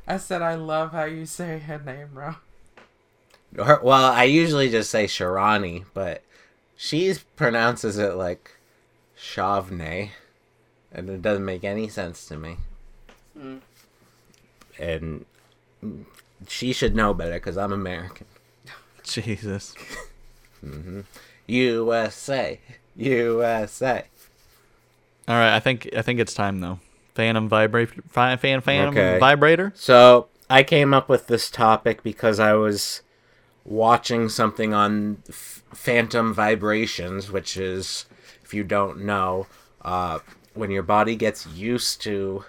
I 0.08 0.18
said 0.18 0.42
I 0.42 0.56
love 0.56 0.92
how 0.92 1.06
you 1.06 1.26
say 1.26 1.60
her 1.60 1.80
name 1.80 2.10
wrong. 2.14 2.38
Her, 3.56 3.80
well, 3.84 4.12
I 4.12 4.24
usually 4.24 4.70
just 4.70 4.90
say 4.90 5.06
Sharani, 5.06 5.86
but 5.94 6.24
she 6.76 7.14
pronounces 7.36 7.98
it 7.98 8.16
like 8.16 8.58
Shavne, 9.18 10.10
and 10.92 11.10
it 11.10 11.22
doesn't 11.22 11.46
make 11.46 11.64
any 11.64 11.88
sense 11.88 12.26
to 12.28 12.38
me. 12.38 12.58
Hmm. 13.38 13.58
And 14.80 15.26
she 16.48 16.74
should 16.74 16.96
know 16.96 17.14
better 17.14 17.36
because 17.36 17.58
I'm 17.58 17.72
American. 17.72 18.26
Jesus. 19.04 19.76
Mm-hmm. 20.66 21.02
USA, 21.48 22.60
USA. 22.96 24.06
All 25.28 25.36
right, 25.36 25.56
I 25.56 25.60
think 25.60 25.90
I 25.96 26.02
think 26.02 26.20
it's 26.20 26.34
time 26.34 26.60
though. 26.60 26.80
Phantom 27.16 27.48
vibrate, 27.48 27.90
fan, 28.12 28.38
fan, 28.38 28.62
phantom 28.62 28.98
Okay. 28.98 29.20
vibrator. 29.20 29.72
So 29.76 30.28
I 30.50 30.64
came 30.64 30.94
up 30.94 31.10
with 31.10 31.28
this 31.28 31.50
topic 31.50 32.04
because 32.04 32.40
I 32.40 32.54
was 32.54 33.02
watching 33.66 34.30
something 34.30 34.74
on 34.74 35.22
F- 35.30 35.64
Phantom 35.74 36.34
Vibrations, 36.34 37.32
which 37.32 37.56
is, 37.56 38.06
if 38.44 38.54
you 38.54 38.64
don't 38.64 39.04
know, 39.04 39.48
uh, 39.84 40.20
when 40.54 40.72
your 40.72 40.84
body 40.84 41.16
gets 41.16 41.46
used 41.48 42.02
to 42.02 42.46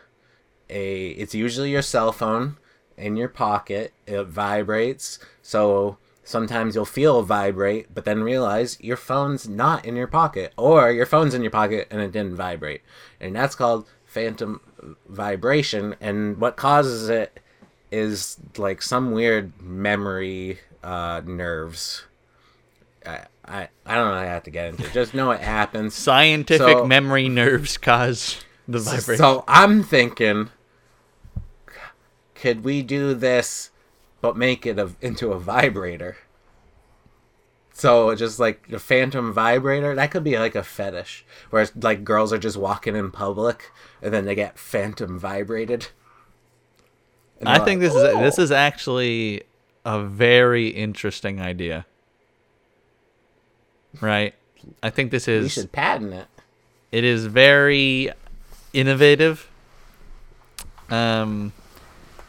a, 0.71 1.09
it's 1.11 1.35
usually 1.35 1.71
your 1.71 1.83
cell 1.83 2.11
phone 2.12 2.57
in 2.97 3.17
your 3.17 3.29
pocket. 3.29 3.93
It 4.07 4.25
vibrates, 4.25 5.19
so 5.43 5.99
sometimes 6.23 6.75
you'll 6.75 6.85
feel 6.87 7.23
vibrate, 7.23 7.95
but 7.95 8.05
then 8.05 8.23
realize 8.23 8.79
your 8.81 8.97
phone's 8.97 9.49
not 9.49 9.85
in 9.85 9.95
your 9.95 10.07
pocket, 10.07 10.53
or 10.57 10.91
your 10.91 11.07
phone's 11.07 11.35
in 11.35 11.43
your 11.43 11.51
pocket 11.51 11.87
and 11.91 12.01
it 12.01 12.12
didn't 12.12 12.37
vibrate, 12.37 12.83
and 13.21 13.37
that's 13.37 13.55
called 13.55 13.87
phantom 14.15 14.61
vibration. 15.09 15.97
And 16.01 16.39
what 16.39 16.57
causes 16.57 17.09
it 17.09 17.41
is 17.91 18.39
like 18.57 18.81
some 18.81 19.11
weird 19.11 19.53
memory 19.61 20.61
uh, 20.83 21.21
nerves. 21.25 22.05
I, 23.05 23.21
I 23.45 23.69
I 23.85 23.95
don't 23.97 24.09
know 24.09 24.15
how 24.15 24.23
to 24.23 24.29
have 24.29 24.43
to 24.45 24.51
get 24.51 24.69
into. 24.69 24.85
it. 24.87 24.93
Just 24.93 25.12
know 25.15 25.31
it 25.33 25.41
happens. 25.41 25.95
Scientific 25.95 26.79
So- 26.79 26.87
memory 26.87 27.29
nerves 27.29 27.77
cause 27.77 28.43
the 28.69 28.79
vibration. 28.79 29.17
So 29.17 29.45
I'm 29.49 29.83
thinking, 29.83 30.51
could 32.35 32.65
we 32.65 32.83
do 32.83 33.15
this, 33.15 33.71
but 34.21 34.37
make 34.37 34.65
it 34.65 34.79
a, 34.79 34.91
into 35.01 35.33
a 35.33 35.39
vibrator? 35.39 36.17
So 37.77 38.14
just 38.14 38.39
like 38.39 38.68
the 38.68 38.79
phantom 38.79 39.33
vibrator, 39.33 39.97
that 39.97 40.12
could 40.12 40.22
be 40.22 40.39
like 40.39 40.55
a 40.55 40.62
fetish, 40.62 41.27
where 41.51 41.62
it's 41.62 41.72
like 41.75 42.05
girls 42.05 42.33
are 42.33 42.39
just 42.39 42.57
walking 42.57 42.95
in 42.95 43.11
public 43.11 43.72
and 44.01 44.14
then 44.14 44.25
they 44.25 44.37
get 44.37 44.57
phantom 44.59 45.18
vibrated. 45.18 45.89
I 47.45 47.59
think 47.59 47.83
like, 47.83 47.93
this 47.93 47.95
is 47.95 48.14
this 48.20 48.39
is 48.39 48.53
actually 48.53 49.43
a 49.85 50.01
very 50.01 50.68
interesting 50.68 51.41
idea. 51.41 51.85
Right? 54.01 54.35
I 54.81 54.91
think 54.91 55.11
this 55.11 55.27
we 55.27 55.35
is 55.35 55.53
should 55.53 55.72
patent 55.72 56.14
it. 56.14 56.29
it 56.93 57.03
is 57.03 57.27
very 57.27 58.11
innovative. 58.72 59.51
Um 60.91 61.53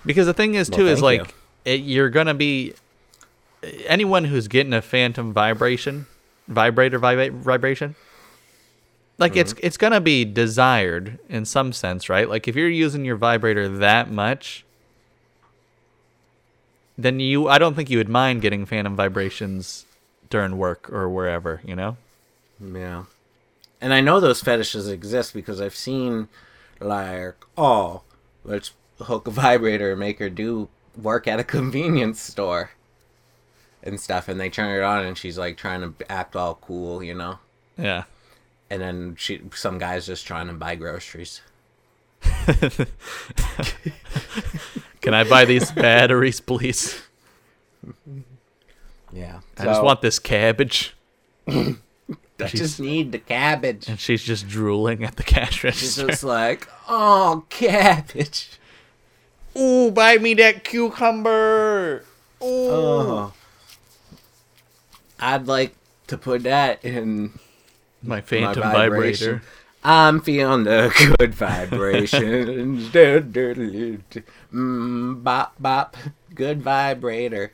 because 0.06 0.26
the 0.26 0.34
thing 0.34 0.56
is 0.56 0.72
Well, 0.72 0.80
too 0.80 0.88
is 0.88 1.04
like 1.04 1.36
it, 1.66 1.82
you're 1.82 2.10
going 2.10 2.28
to 2.28 2.34
be 2.34 2.74
anyone 3.86 4.26
who's 4.26 4.48
getting 4.48 4.74
a 4.74 4.82
phantom 4.82 5.34
vibration, 5.34 6.06
vibrator 6.48 7.00
vibra- 7.00 7.32
vibration 7.32 7.96
like 9.18 9.36
it's 9.36 9.54
Mm-hmm. 9.54 9.66
it's 9.66 9.78
going 9.78 9.94
to 9.94 10.02
be 10.02 10.26
desired 10.26 11.20
in 11.30 11.46
some 11.46 11.72
sense, 11.72 12.10
right? 12.10 12.30
Like 12.30 12.48
if 12.48 12.56
you're 12.56 12.70
using 12.70 13.06
your 13.06 13.16
vibrator 13.16 13.70
that 13.70 14.12
much, 14.12 14.66
then 16.98 17.20
you 17.20 17.48
I 17.48 17.58
don't 17.58 17.76
think 17.76 17.90
you 17.90 17.98
would 17.98 18.10
mind 18.10 18.42
getting 18.42 18.66
phantom 18.66 18.96
vibrations 18.96 19.86
during 20.30 20.58
work 20.58 20.92
or 20.92 21.08
wherever, 21.10 21.62
you 21.64 21.76
know? 21.76 21.98
Yeah. 22.60 23.06
And 23.82 23.94
I 23.94 24.02
know 24.02 24.20
those 24.20 24.42
fetishes 24.42 24.88
exist 24.88 25.34
because 25.34 25.62
I've 25.62 25.76
seen, 25.76 26.30
like, 26.80 27.36
oh, 27.58 28.02
let's 28.44 28.72
hook 29.00 29.28
a 29.28 29.32
vibrator 29.32 29.92
and 29.92 30.00
make 30.00 30.20
her 30.20 30.30
do 30.30 30.70
work 31.00 31.28
at 31.28 31.40
a 31.40 31.44
convenience 31.44 32.22
store 32.22 32.72
and 33.86 34.00
stuff. 34.00 34.28
And 34.28 34.40
they 34.40 34.50
turn 34.50 34.78
it 34.78 34.84
on 34.84 35.06
and 35.06 35.18
she's, 35.18 35.38
like, 35.38 35.58
trying 35.58 35.82
to 35.82 35.94
act 36.12 36.36
all 36.36 36.56
cool, 36.56 37.04
you 37.04 37.14
know? 37.14 37.40
Yeah. 37.78 38.04
And 38.70 38.82
then 38.82 39.16
she, 39.18 39.42
some 39.54 39.78
guy's 39.78 40.06
just 40.06 40.26
trying 40.26 40.48
to 40.48 40.54
buy 40.54 40.76
groceries. 40.76 41.42
Can 45.02 45.14
I 45.14 45.24
buy 45.24 45.46
these 45.46 45.72
batteries, 45.72 46.40
please? 46.40 47.02
Yeah. 49.14 49.42
I 49.58 49.66
just 49.66 49.84
want 49.84 50.02
this 50.02 50.18
cabbage. 50.20 50.96
I 51.48 52.48
just 52.48 52.80
need 52.80 53.12
the 53.12 53.20
cabbage. 53.20 53.88
And 53.88 54.00
she's 54.00 54.24
just 54.24 54.48
drooling 54.48 55.04
at 55.04 55.16
the 55.16 55.24
cash 55.24 55.64
register. 55.64 55.86
She's 55.86 56.08
just 56.08 56.24
like, 56.24 56.68
oh, 56.90 57.46
cabbage. 57.50 58.60
Ooh, 59.58 59.92
buy 59.92 60.18
me 60.18 60.34
that 60.34 60.64
cucumber. 60.64 62.04
Ooh. 62.44 62.46
Oh. 62.46 63.34
I'd 65.20 65.48
like 65.48 65.76
to 66.08 66.18
put 66.18 66.44
that 66.44 66.84
in 66.84 67.34
My 68.04 68.18
my 68.18 68.22
phantom 68.22 68.64
vibration. 68.64 69.28
vibrator. 69.28 69.42
I'm 69.84 70.20
feeling 70.22 70.64
the 70.64 70.92
good 71.20 71.36
vibrations. 71.36 72.90
Do, 72.92 73.20
do, 73.20 73.54
do, 73.54 73.98
do. 74.10 74.24
mm, 74.52 75.24
bop, 75.24 75.54
bop. 75.60 75.96
Good 76.34 76.62
vibrator. 76.64 77.54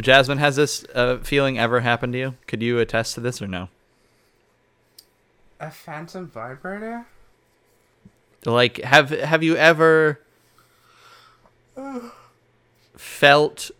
Jasmine, 0.00 0.38
has 0.38 0.54
this 0.56 0.84
uh, 0.94 1.18
feeling 1.18 1.58
ever 1.58 1.80
happened 1.80 2.12
to 2.12 2.18
you? 2.20 2.34
Could 2.46 2.62
you 2.62 2.78
attest 2.78 3.14
to 3.16 3.20
this 3.20 3.42
or 3.42 3.48
no? 3.48 3.68
A 5.58 5.70
phantom 5.72 6.28
vibrator? 6.28 7.06
Like, 8.46 8.78
have 8.82 9.10
have 9.10 9.42
you 9.42 9.56
ever 9.56 10.20
felt 12.96 13.70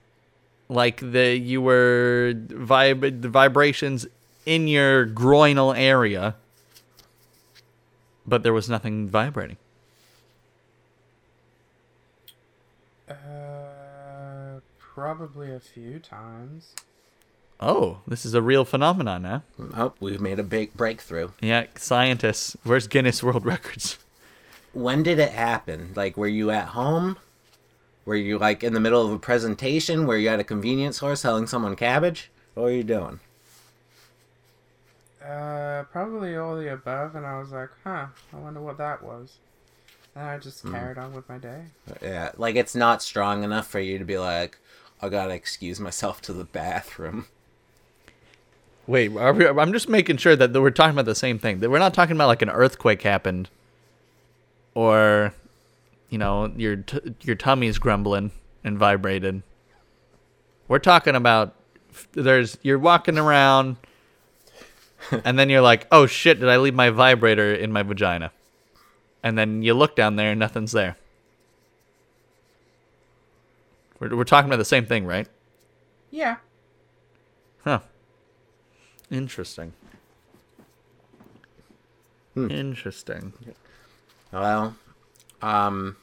like 0.71 1.01
the 1.01 1.37
you 1.37 1.61
were 1.61 2.33
vib 2.35 3.21
the 3.23 3.29
vibrations 3.29 4.07
in 4.47 4.68
your 4.68 5.07
groinal 5.07 5.77
area, 5.77 6.37
but 8.27 8.43
there 8.43 8.53
was 8.53 8.71
nothing 8.71 9.09
vibrating? 9.09 9.57
Uh, 13.09 14.61
probably 14.79 15.53
a 15.53 15.61
few 15.61 15.99
times. 15.99 16.75
Oh, 17.59 17.99
this 18.07 18.25
is 18.25 18.33
a 18.33 18.41
real 18.41 18.64
phenomenon 18.64 19.23
now. 19.23 19.43
Oh, 19.77 19.93
we've 20.01 20.21
made 20.21 20.39
a 20.39 20.45
big 20.45 20.75
breakthrough. 20.75 21.31
Yeah, 21.43 21.66
scientists. 21.75 22.57
Where's 22.64 22.87
Guinness 22.87 23.23
World 23.23 23.45
Records? 23.45 23.99
When 24.73 25.03
did 25.03 25.18
it 25.18 25.33
happen? 25.33 25.93
Like, 25.95 26.16
were 26.16 26.29
you 26.29 26.51
at 26.51 26.68
home? 26.68 27.18
Were 28.05 28.17
you, 28.17 28.39
like, 28.39 28.65
in 28.65 28.73
the 28.73 28.81
middle 28.81 29.07
of 29.07 29.13
a 29.13 29.19
presentation? 29.19 30.07
Were 30.07 30.17
you 30.17 30.29
at 30.29 30.41
a 30.41 30.45
convenience 30.45 30.97
store 30.97 31.17
selling 31.17 31.47
someone 31.47 31.77
cabbage? 31.77 32.31
What 32.55 32.65
were 32.65 32.71
you 32.71 32.83
doing? 32.83 33.21
Uh, 35.25 35.85
probably 35.93 36.35
all 36.35 36.57
the 36.57 36.73
above, 36.73 37.15
and 37.15 37.27
I 37.27 37.39
was 37.39 37.51
like, 37.51 37.69
huh, 37.85 38.07
I 38.33 38.37
wonder 38.37 38.61
what 38.61 38.79
that 38.79 39.03
was. 39.03 39.37
And 40.17 40.25
I 40.25 40.39
just 40.39 40.65
carried 40.65 40.99
on 40.99 41.13
with 41.13 41.29
my 41.29 41.39
day. 41.39 41.65
Yeah, 42.03 42.33
like, 42.37 42.57
it's 42.57 42.75
not 42.75 43.03
strong 43.03 43.45
enough 43.45 43.69
for 43.69 43.81
you 43.81 43.99
to 43.99 44.05
be 44.05 44.19
like, 44.19 44.59
I 45.01 45.09
gotta 45.09 45.35
excuse 45.35 45.79
myself 45.79 46.21
to 46.23 46.33
the 46.33 46.45
bathroom. 46.45 47.27
Wait, 48.87 49.15
are 49.17 49.33
we, 49.33 49.47
I'm 49.47 49.73
just 49.73 49.89
making 49.89 50.17
sure 50.17 50.35
that 50.35 50.53
we're 50.53 50.71
talking 50.71 50.93
about 50.93 51.05
the 51.05 51.15
same 51.15 51.39
thing. 51.39 51.61
That 51.61 51.71
we're 51.71 51.79
not 51.79 51.95
talking 51.95 52.17
about 52.17 52.27
like 52.27 52.43
an 52.43 52.51
earthquake 52.51 53.03
happened, 53.03 53.51
or, 54.75 55.33
you 56.11 56.19
know, 56.19 56.53
your 56.57 56.77
t- 56.77 57.15
your 57.23 57.37
tummy's 57.37 57.79
grumbling 57.79 58.33
and 58.63 58.79
vibrated. 58.79 59.43
We're 60.69 60.81
talking 60.81 61.15
about 61.15 61.55
there's 62.13 62.59
you're 62.63 62.79
walking 62.79 63.17
around, 63.17 63.77
and 65.25 65.39
then 65.39 65.49
you're 65.49 65.61
like, 65.61 65.87
oh 65.91 66.07
shit, 66.07 66.41
did 66.41 66.49
I 66.49 66.59
leave 66.59 66.75
my 66.75 66.91
vibrator 66.91 67.55
in 67.55 67.73
my 67.73 67.83
vagina? 67.83 68.33
And 69.23 69.39
then 69.39 69.63
you 69.63 69.75
look 69.75 69.97
down 69.97 70.17
there 70.17 70.33
and 70.33 70.41
nothing's 70.41 70.73
there. 70.73 70.97
We're 73.99 74.17
we're 74.17 74.25
talking 74.25 74.51
about 74.51 74.59
the 74.59 74.65
same 74.65 74.87
thing, 74.87 75.07
right? 75.07 75.29
Yeah. 76.11 76.37
Huh. 77.63 77.81
Interesting. 79.11 79.75
Hmm. 82.35 82.51
Interesting. 82.51 83.33
Well, 84.33 84.77
um, 85.43 85.97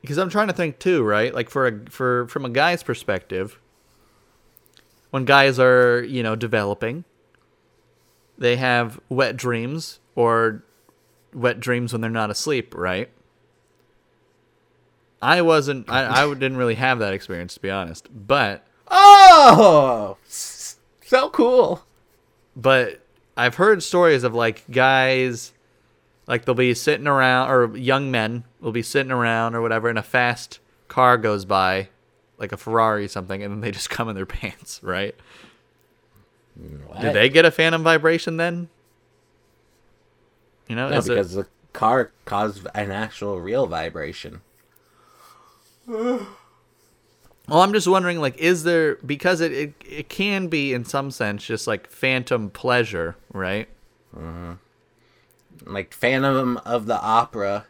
Because 0.00 0.18
I'm 0.18 0.30
trying 0.30 0.48
to 0.48 0.52
think 0.52 0.78
too, 0.78 1.02
right? 1.02 1.34
Like 1.34 1.50
for 1.50 1.66
a 1.66 1.90
for 1.90 2.26
from 2.28 2.44
a 2.44 2.50
guy's 2.50 2.82
perspective, 2.82 3.58
when 5.10 5.24
guys 5.24 5.58
are 5.58 6.02
you 6.02 6.22
know 6.22 6.36
developing, 6.36 7.04
they 8.38 8.56
have 8.56 9.00
wet 9.08 9.36
dreams 9.36 10.00
or 10.14 10.64
wet 11.32 11.60
dreams 11.60 11.92
when 11.92 12.00
they're 12.00 12.10
not 12.10 12.30
asleep, 12.30 12.74
right? 12.74 13.10
I 15.20 15.40
wasn't. 15.42 15.88
I, 15.88 16.24
I 16.24 16.28
didn't 16.34 16.56
really 16.56 16.74
have 16.74 16.98
that 16.98 17.14
experience 17.14 17.54
to 17.54 17.60
be 17.60 17.70
honest, 17.70 18.08
but 18.12 18.66
oh, 18.88 20.16
so 20.26 21.30
cool. 21.30 21.84
but 22.56 23.00
I've 23.36 23.54
heard 23.54 23.82
stories 23.82 24.24
of 24.24 24.34
like 24.34 24.68
guys, 24.70 25.52
like 26.32 26.46
they'll 26.46 26.54
be 26.54 26.72
sitting 26.72 27.06
around, 27.06 27.50
or 27.50 27.76
young 27.76 28.10
men 28.10 28.44
will 28.62 28.72
be 28.72 28.80
sitting 28.80 29.12
around 29.12 29.54
or 29.54 29.60
whatever, 29.60 29.90
and 29.90 29.98
a 29.98 30.02
fast 30.02 30.60
car 30.88 31.18
goes 31.18 31.44
by, 31.44 31.90
like 32.38 32.52
a 32.52 32.56
Ferrari 32.56 33.04
or 33.04 33.08
something, 33.08 33.42
and 33.42 33.52
then 33.52 33.60
they 33.60 33.70
just 33.78 33.90
come 33.90 34.08
in 34.08 34.14
their 34.16 34.24
pants, 34.24 34.80
right? 34.82 35.14
What? 36.86 37.02
Do 37.02 37.12
they 37.12 37.28
get 37.28 37.44
a 37.44 37.50
phantom 37.50 37.82
vibration 37.82 38.38
then? 38.38 38.70
You 40.68 40.76
know, 40.76 40.88
No, 40.88 40.96
is 40.96 41.06
it- 41.06 41.10
because 41.16 41.34
the 41.34 41.46
car 41.74 42.12
caused 42.24 42.66
an 42.74 42.90
actual 42.90 43.38
real 43.38 43.66
vibration. 43.66 44.40
Well, 45.86 46.26
I'm 47.60 47.74
just 47.74 47.88
wondering, 47.88 48.20
like, 48.20 48.38
is 48.38 48.64
there 48.64 48.94
because 49.04 49.42
it, 49.42 49.52
it 49.52 49.74
it 49.86 50.08
can 50.08 50.46
be 50.48 50.72
in 50.72 50.86
some 50.86 51.10
sense 51.10 51.44
just 51.44 51.66
like 51.66 51.90
phantom 51.90 52.48
pleasure, 52.48 53.16
right? 53.34 53.68
Uh-huh. 54.16 54.54
Like 55.66 55.92
Phantom 55.94 56.56
of 56.58 56.86
the 56.86 57.00
Opera. 57.00 57.66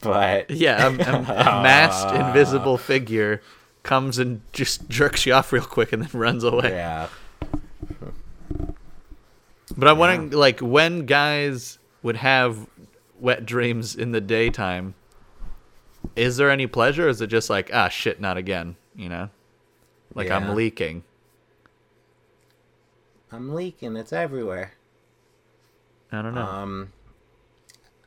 But 0.00 0.50
Yeah, 0.50 0.88
a, 0.88 0.90
a, 0.90 1.18
a 1.18 1.22
masked 1.62 2.14
invisible 2.14 2.76
figure 2.78 3.40
comes 3.82 4.18
and 4.18 4.40
just 4.52 4.88
jerks 4.88 5.24
you 5.26 5.32
off 5.32 5.52
real 5.52 5.64
quick 5.64 5.92
and 5.92 6.02
then 6.02 6.20
runs 6.20 6.44
away. 6.44 6.70
yeah. 6.70 7.08
But 9.76 9.88
I'm 9.88 9.98
wondering, 9.98 10.30
like, 10.30 10.60
when 10.60 11.06
guys 11.06 11.78
would 12.02 12.16
have 12.16 12.68
wet 13.18 13.44
dreams 13.46 13.96
in 13.96 14.12
the 14.12 14.20
daytime, 14.20 14.94
is 16.16 16.36
there 16.36 16.50
any 16.50 16.66
pleasure? 16.66 17.06
Or 17.06 17.08
is 17.08 17.20
it 17.20 17.26
just 17.28 17.50
like, 17.50 17.70
ah, 17.72 17.88
shit, 17.88 18.20
not 18.20 18.36
again? 18.36 18.76
You 18.94 19.08
know, 19.08 19.30
like 20.14 20.28
Yeah. 20.28 20.36
I'm 20.36 20.54
leaking. 20.54 21.02
I'm 23.32 23.52
leaking. 23.54 23.96
It's 23.96 24.12
everywhere. 24.12 24.74
I 26.14 26.22
don't 26.22 26.34
know. 26.34 26.42
Um, 26.42 26.92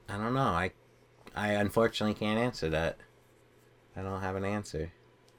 I 0.09 0.17
don't 0.17 0.33
know. 0.33 0.39
I, 0.41 0.71
I 1.35 1.49
unfortunately 1.53 2.13
can't 2.13 2.39
answer 2.39 2.69
that. 2.69 2.97
I 3.95 4.01
don't 4.01 4.21
have 4.21 4.35
an 4.35 4.45
answer. 4.45 4.91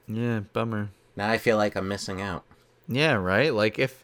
yeah, 0.07 0.39
bummer. 0.39 0.89
Now 1.15 1.29
I 1.29 1.37
feel 1.37 1.57
like 1.57 1.75
I'm 1.75 1.87
missing 1.87 2.21
out. 2.21 2.43
Yeah, 2.87 3.13
right. 3.13 3.53
Like 3.53 3.79
if, 3.79 4.03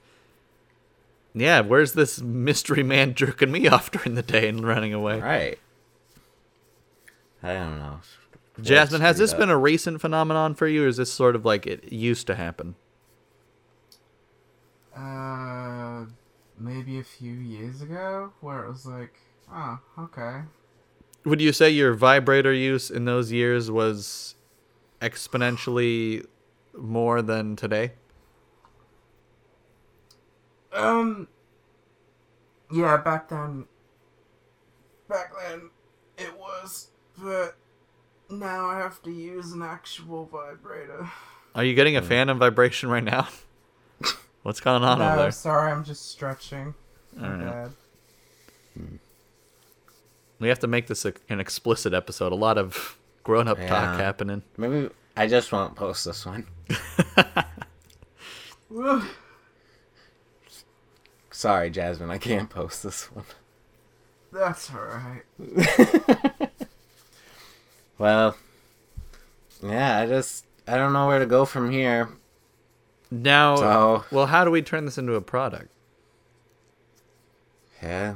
yeah, 1.34 1.62
where's 1.62 1.94
this 1.94 2.22
mystery 2.22 2.84
man 2.84 3.14
jerking 3.14 3.52
me 3.52 3.68
off 3.68 3.92
during 3.92 4.16
the 4.16 4.22
day 4.22 4.48
and 4.48 4.66
running 4.66 4.94
away? 4.94 5.20
Right. 5.20 5.60
I 7.44 7.54
don't 7.54 7.78
know. 7.80 8.00
Jasmine, 8.62 9.02
has 9.02 9.18
this 9.18 9.34
up. 9.34 9.40
been 9.40 9.50
a 9.50 9.58
recent 9.58 10.00
phenomenon 10.02 10.56
for 10.56 10.68
you, 10.68 10.86
or 10.86 10.88
is 10.88 10.98
this 10.98 11.12
sort 11.12 11.36
of 11.36 11.46
like 11.46 11.68
it 11.68 11.92
used 11.92 12.26
to 12.28 12.36
happen? 12.36 12.76
Uh, 14.96 15.85
maybe 16.60 17.00
a 17.00 17.04
few 17.04 17.34
years 17.34 17.82
ago, 17.82 18.34
where 18.42 18.64
it 18.64 18.70
was 18.70 18.86
like, 18.86 19.20
oh, 19.52 19.80
okay. 20.00 20.42
Would 21.26 21.42
you 21.42 21.52
say 21.52 21.70
your 21.70 21.94
vibrator 21.94 22.54
use 22.54 22.92
in 22.92 23.06
those 23.06 23.32
years 23.32 23.72
was 23.72 24.36
exponentially 25.02 26.26
more 26.78 27.22
than 27.22 27.56
today? 27.56 27.94
Um, 30.72 31.28
yeah, 32.72 32.98
back 32.98 33.30
then, 33.30 33.66
back 35.08 35.32
then, 35.42 35.70
it 36.18 36.38
was, 36.38 36.90
but 37.18 37.56
now 38.30 38.66
I 38.66 38.78
have 38.78 39.02
to 39.04 39.12
use 39.12 39.52
an 39.52 39.62
actual 39.62 40.26
vibrator. 40.26 41.10
Are 41.54 41.64
you 41.64 41.74
getting 41.74 41.96
a 41.96 42.02
phantom 42.02 42.38
vibration 42.38 42.90
right 42.90 43.04
now? 43.04 43.30
What's 44.46 44.60
going 44.60 44.84
on 44.84 45.02
over 45.02 45.16
no, 45.16 45.22
there? 45.24 45.32
sorry, 45.32 45.72
I'm 45.72 45.84
just 45.84 46.12
stretching. 46.12 46.76
Alright. 47.20 47.40
bad. 47.40 47.72
Hmm. 48.78 48.96
We 50.38 50.50
have 50.50 50.60
to 50.60 50.68
make 50.68 50.86
this 50.86 51.04
a, 51.04 51.16
an 51.30 51.40
explicit 51.40 51.96
episode. 51.96 52.32
A 52.32 52.36
lot 52.36 52.60
of 52.60 53.00
grown-up 53.24 53.58
talk 53.58 54.00
happening. 54.00 54.44
Maybe 54.56 54.92
I 55.18 55.26
just 55.26 55.52
won't 55.52 55.76
post 55.76 56.06
this 56.06 56.28
one. 56.28 56.46
Sorry, 61.32 61.72
Jasmine. 61.72 62.12
I 62.12 62.20
can't 62.20 62.48
post 62.48 62.84
this 62.84 63.06
one. 63.12 63.26
That's 64.32 64.70
alright. 64.72 65.24
Well, 67.98 68.36
yeah. 69.64 70.00
I 70.00 70.06
just 70.06 70.46
I 70.68 70.76
don't 70.76 70.92
know 70.92 71.08
where 71.08 71.20
to 71.20 71.26
go 71.26 71.46
from 71.46 71.72
here. 71.72 72.10
Now, 73.12 73.56
So 73.56 74.06
well, 74.12 74.26
how 74.28 74.44
do 74.46 74.52
we 74.52 74.62
turn 74.62 74.86
this 74.86 74.98
into 74.98 75.14
a 75.16 75.22
product? 75.22 75.72
yeah. 77.82 78.16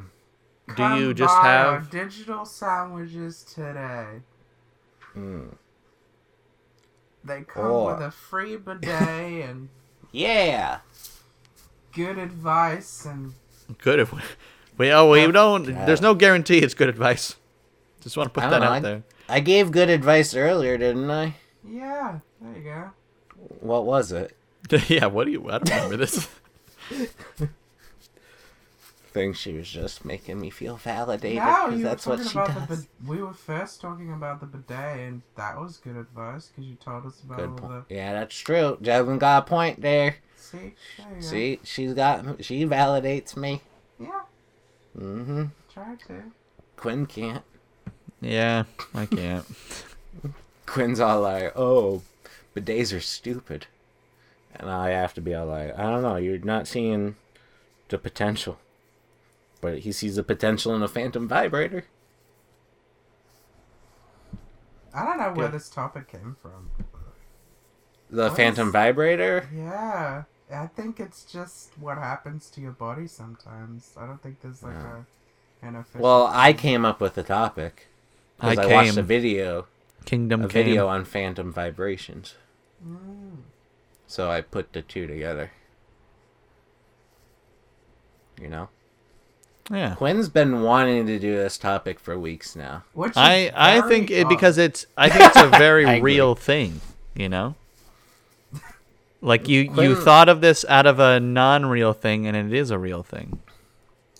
Do 0.76 0.84
you 0.98 1.14
just 1.14 1.34
buy 1.36 1.56
our 1.58 1.80
have- 1.80 1.90
digital 1.90 2.46
sandwiches 2.46 3.44
today? 3.44 4.22
Mm. 5.16 5.56
They 7.24 7.42
come 7.42 7.66
Or- 7.66 7.94
with 7.94 8.02
a 8.04 8.12
free 8.12 8.56
bidet 8.56 8.86
and 9.50 9.70
Yeah. 10.12 10.80
good 11.94 12.18
advice 12.18 13.06
and 13.06 13.34
Good. 13.82 14.00
If 14.00 14.14
we, 14.14 14.22
we 14.78 14.92
oh 14.92 15.10
we 15.12 15.32
don't. 15.32 15.66
yeah. 15.68 15.86
There's 15.86 16.02
no 16.02 16.14
guarantee 16.16 16.60
it's 16.60 16.74
good 16.74 16.90
advice. 16.90 17.36
Just 18.02 18.16
want 18.18 18.34
to 18.34 18.40
put 18.40 18.50
that 18.50 18.60
know, 18.60 18.66
out 18.68 18.72
I- 18.74 18.80
there. 18.80 19.04
I 19.28 19.40
gave 19.42 19.72
good 19.72 19.90
advice 19.90 20.34
earlier, 20.36 20.78
didn't 20.78 21.10
I? 21.12 21.36
yeah, 21.64 22.20
there 22.42 22.58
you 22.58 22.64
go. 22.64 22.92
What 23.60 23.86
was 23.86 24.12
it? 24.12 24.36
yeah. 24.88 25.06
What 25.08 25.26
do 25.26 25.32
you? 25.32 25.50
I 25.50 25.60
don't 25.60 25.70
remember 25.70 25.98
this. 25.98 26.28
think 29.12 29.36
she 29.36 29.54
was 29.54 29.68
just 29.68 30.06
making 30.06 30.40
me 30.40 30.52
feel 30.52 30.78
validated 30.78 31.38
No, 31.40 31.46
because 31.46 31.72
you 31.72 31.78
were 31.84 31.90
that's 31.90 32.06
what 32.06 32.18
talking 32.18 32.32
she 32.32 32.38
about 32.38 32.68
does. 32.70 32.82
the 32.84 32.88
bid- 33.02 33.10
we 33.10 33.22
were 33.24 33.34
first 33.34 33.82
talking 33.82 34.14
about 34.14 34.40
the 34.40 34.46
bidet, 34.46 35.00
and 35.00 35.22
that 35.36 35.60
was 35.60 35.78
good 35.78 35.96
advice 35.98 36.48
because 36.48 36.66
you 36.70 36.76
told 36.76 37.06
us 37.08 37.20
about 37.24 37.38
Good 37.38 37.50
all 37.50 37.58
point. 37.58 37.88
the. 37.90 37.96
Yeah, 37.96 38.14
that's 38.14 38.38
true. 38.38 38.78
Jasmine 38.82 39.18
got 39.18 39.44
a 39.44 39.46
point 39.50 39.82
there. 39.82 40.18
See, 40.36 40.58
there 40.58 41.08
you 41.10 41.16
go. 41.16 41.22
See, 41.22 41.60
she's 41.64 41.94
got 41.96 42.44
she 42.46 42.66
validates 42.66 43.36
me. 43.36 43.62
Yeah, 44.00 44.22
Mm-hmm. 44.98 45.46
try 45.74 45.96
to. 46.08 46.24
Quinn 46.78 47.06
can't. 47.08 47.44
yeah, 48.22 48.64
I 48.94 49.06
can't. 49.08 49.46
Quinn's 50.68 51.00
all 51.00 51.22
like, 51.22 51.52
"Oh, 51.58 52.04
bidets 52.56 52.96
are 52.96 53.00
stupid," 53.02 53.66
and 54.56 54.70
I 54.70 54.90
have 54.90 55.14
to 55.16 55.22
be 55.22 55.34
all 55.36 55.46
like, 55.48 55.78
"I 55.78 55.84
don't 55.84 56.02
know. 56.02 56.16
You're 56.18 56.40
not 56.40 56.68
seeing 56.68 57.16
the 57.90 57.98
potential." 57.98 58.60
But 59.62 59.80
he 59.80 59.92
sees 59.92 60.16
the 60.16 60.24
potential 60.24 60.74
in 60.76 60.82
a 60.82 60.88
phantom 60.88 61.28
vibrator. 61.28 61.84
I 64.94 65.06
don't 65.06 65.18
know 65.18 65.34
where 65.34 65.48
Good. 65.48 65.56
this 65.60 65.70
topic 65.70 66.12
came 66.12 66.36
from. 66.42 66.70
The 68.10 68.24
What 68.24 68.36
phantom 68.36 68.68
is- 68.70 68.74
vibrator. 68.74 69.48
Yeah, 69.54 70.24
I 70.52 70.68
think 70.68 71.00
it's 71.00 71.24
just 71.26 71.78
what 71.78 71.98
happens 71.98 72.50
to 72.52 72.62
your 72.62 72.72
body 72.72 73.06
sometimes. 73.08 73.94
I 73.98 74.06
don't 74.08 74.22
think 74.22 74.42
there's 74.42 74.64
like 74.64 74.74
Yeah. 74.74 75.04
a 75.62 75.68
an 75.68 75.76
official. 75.76 76.02
Well, 76.02 76.28
I 76.34 76.54
came 76.54 76.86
up 76.86 77.02
with 77.02 77.16
the 77.16 77.24
topic 77.24 77.88
I 78.40 78.52
because 78.52 78.66
I, 78.66 78.74
watched 78.74 78.98
a 78.98 79.04
video, 79.04 79.68
Kingdom 80.06 80.42
a 80.46 80.48
came. 80.48 80.64
video 80.66 80.88
on 80.88 81.04
phantom 81.06 81.52
vibrations. 81.52 82.36
Mm. 82.84 83.40
So 84.10 84.32
I 84.32 84.42
put 84.42 84.74
the 84.74 84.82
two 84.82 85.06
together. 85.06 85.52
You 88.42 88.50
know, 88.50 88.70
Yeah. 89.70 89.94
Quinn's 89.96 90.30
been 90.30 90.64
wanting 90.64 91.06
to 91.06 91.20
do 91.20 91.36
this 91.36 91.60
topic 91.60 92.00
for 92.00 92.18
weeks 92.18 92.56
now. 92.56 92.84
Which 92.94 93.14
I 93.16 93.52
I 93.56 93.82
think 93.82 94.10
it 94.10 94.28
because 94.28 94.58
it's 94.58 94.88
I 94.98 95.10
think 95.10 95.26
it's 95.26 95.38
a 95.38 95.48
very 95.60 96.02
real 96.02 96.34
thing, 96.34 96.82
you 97.14 97.30
know. 97.30 97.54
Like 99.22 99.48
you 99.48 99.72
you 99.76 99.96
thought 99.96 100.28
of 100.28 100.42
this 100.42 100.66
out 100.68 100.88
of 100.88 101.00
a 101.00 101.20
non-real 101.20 101.94
thing, 101.94 102.26
and 102.26 102.36
it 102.36 102.52
is 102.58 102.72
a 102.72 102.80
real 102.80 103.04
thing. 103.04 103.40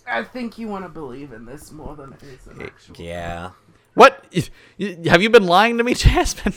I 0.06 0.22
think 0.22 0.56
you 0.56 0.68
want 0.68 0.84
to 0.84 0.88
believe 0.88 1.32
in 1.32 1.46
this 1.46 1.72
more 1.72 1.96
than 1.96 2.12
it 2.12 2.22
is 2.22 2.46
an 2.46 2.62
actual. 2.62 2.96
Yeah. 2.96 3.50
What 3.94 4.24
Y- 4.32 4.44
y- 4.78 4.96
have 5.06 5.20
you 5.22 5.30
been 5.30 5.46
lying 5.46 5.78
to 5.78 5.84
me, 5.84 5.94
Jasmine? 6.04 6.54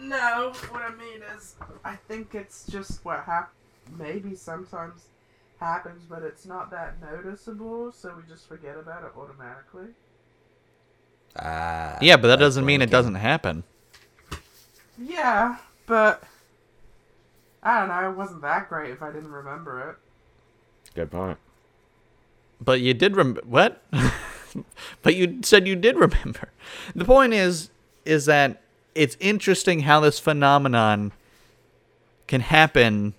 No, 0.00 0.52
what 0.70 0.82
I 0.82 0.90
mean 0.94 1.20
is, 1.36 1.56
I 1.84 1.96
think 1.96 2.34
it's 2.34 2.66
just 2.66 3.04
what 3.04 3.22
hap- 3.24 3.52
maybe 3.98 4.34
sometimes 4.34 5.06
happens, 5.58 6.02
but 6.08 6.22
it's 6.22 6.46
not 6.46 6.70
that 6.70 6.94
noticeable, 7.02 7.92
so 7.92 8.14
we 8.16 8.22
just 8.28 8.48
forget 8.48 8.76
about 8.78 9.04
it 9.04 9.10
automatically. 9.16 9.88
Uh, 11.36 11.98
Yeah, 12.00 12.16
but 12.16 12.28
that 12.28 12.38
doesn't 12.38 12.64
mean 12.64 12.80
it 12.82 12.90
doesn't 12.90 13.16
happen. 13.16 13.64
Yeah, 14.98 15.56
but 15.86 16.22
I 17.62 17.80
don't 17.80 17.88
know. 17.88 18.10
It 18.10 18.16
wasn't 18.16 18.42
that 18.42 18.68
great 18.68 18.90
if 18.90 19.02
I 19.02 19.12
didn't 19.12 19.30
remember 19.32 19.90
it. 19.90 19.96
Good 20.94 21.10
point. 21.10 21.38
But 22.60 22.80
you 22.80 22.94
did 22.94 23.16
rem 23.16 23.38
what? 23.44 23.82
but 25.02 25.14
you 25.14 25.40
said 25.42 25.66
you 25.66 25.76
did 25.76 25.96
remember. 25.96 26.50
The 26.94 27.04
point 27.04 27.32
is 27.32 27.70
is 28.04 28.26
that 28.26 28.60
it's 28.94 29.16
interesting 29.20 29.80
how 29.80 30.00
this 30.00 30.18
phenomenon 30.18 31.12
can 32.26 32.40
happen 32.42 33.14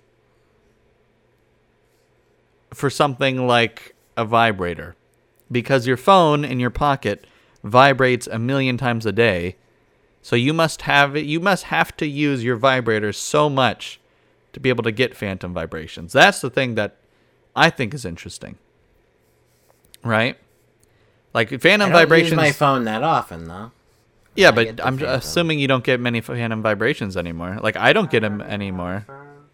for 2.74 2.90
something 2.90 3.46
like 3.46 3.94
a 4.16 4.24
vibrator 4.24 4.96
because 5.50 5.86
your 5.86 5.96
phone 5.96 6.44
in 6.44 6.60
your 6.60 6.70
pocket 6.70 7.26
vibrates 7.64 8.26
a 8.26 8.38
million 8.38 8.76
times 8.78 9.06
a 9.06 9.12
day 9.12 9.56
So 10.22 10.36
you 10.36 10.52
must 10.54 10.82
have 10.82 11.16
it. 11.16 11.26
You 11.26 11.40
must 11.40 11.64
have 11.64 11.96
to 11.98 12.06
use 12.06 12.44
your 12.44 12.56
vibrator 12.56 13.12
so 13.12 13.50
much 13.50 14.00
to 14.52 14.60
be 14.60 14.68
able 14.68 14.84
to 14.84 14.92
get 14.92 15.16
phantom 15.16 15.52
vibrations. 15.54 16.12
That's 16.12 16.40
the 16.40 16.50
thing 16.50 16.76
that 16.76 16.96
I 17.56 17.70
think 17.70 17.94
is 17.94 18.04
interesting. 18.04 18.58
Right? 20.04 20.38
Like 21.34 21.50
phantom 21.60 21.90
I 21.90 21.92
don't 21.92 21.92
vibrations. 21.92 22.32
use 22.32 22.36
my 22.36 22.52
phone 22.52 22.84
that 22.84 23.02
often 23.02 23.46
though. 23.48 23.72
Yeah, 24.34 24.50
but 24.50 24.68
I'm 24.84 24.98
phantom. 24.98 25.08
assuming 25.08 25.58
you 25.58 25.68
don't 25.68 25.84
get 25.84 26.00
many 26.00 26.20
phantom 26.20 26.62
vibrations 26.62 27.16
anymore. 27.16 27.58
Like 27.62 27.76
I 27.76 27.92
don't 27.92 28.10
get 28.10 28.20
them 28.20 28.40
anymore. 28.40 29.06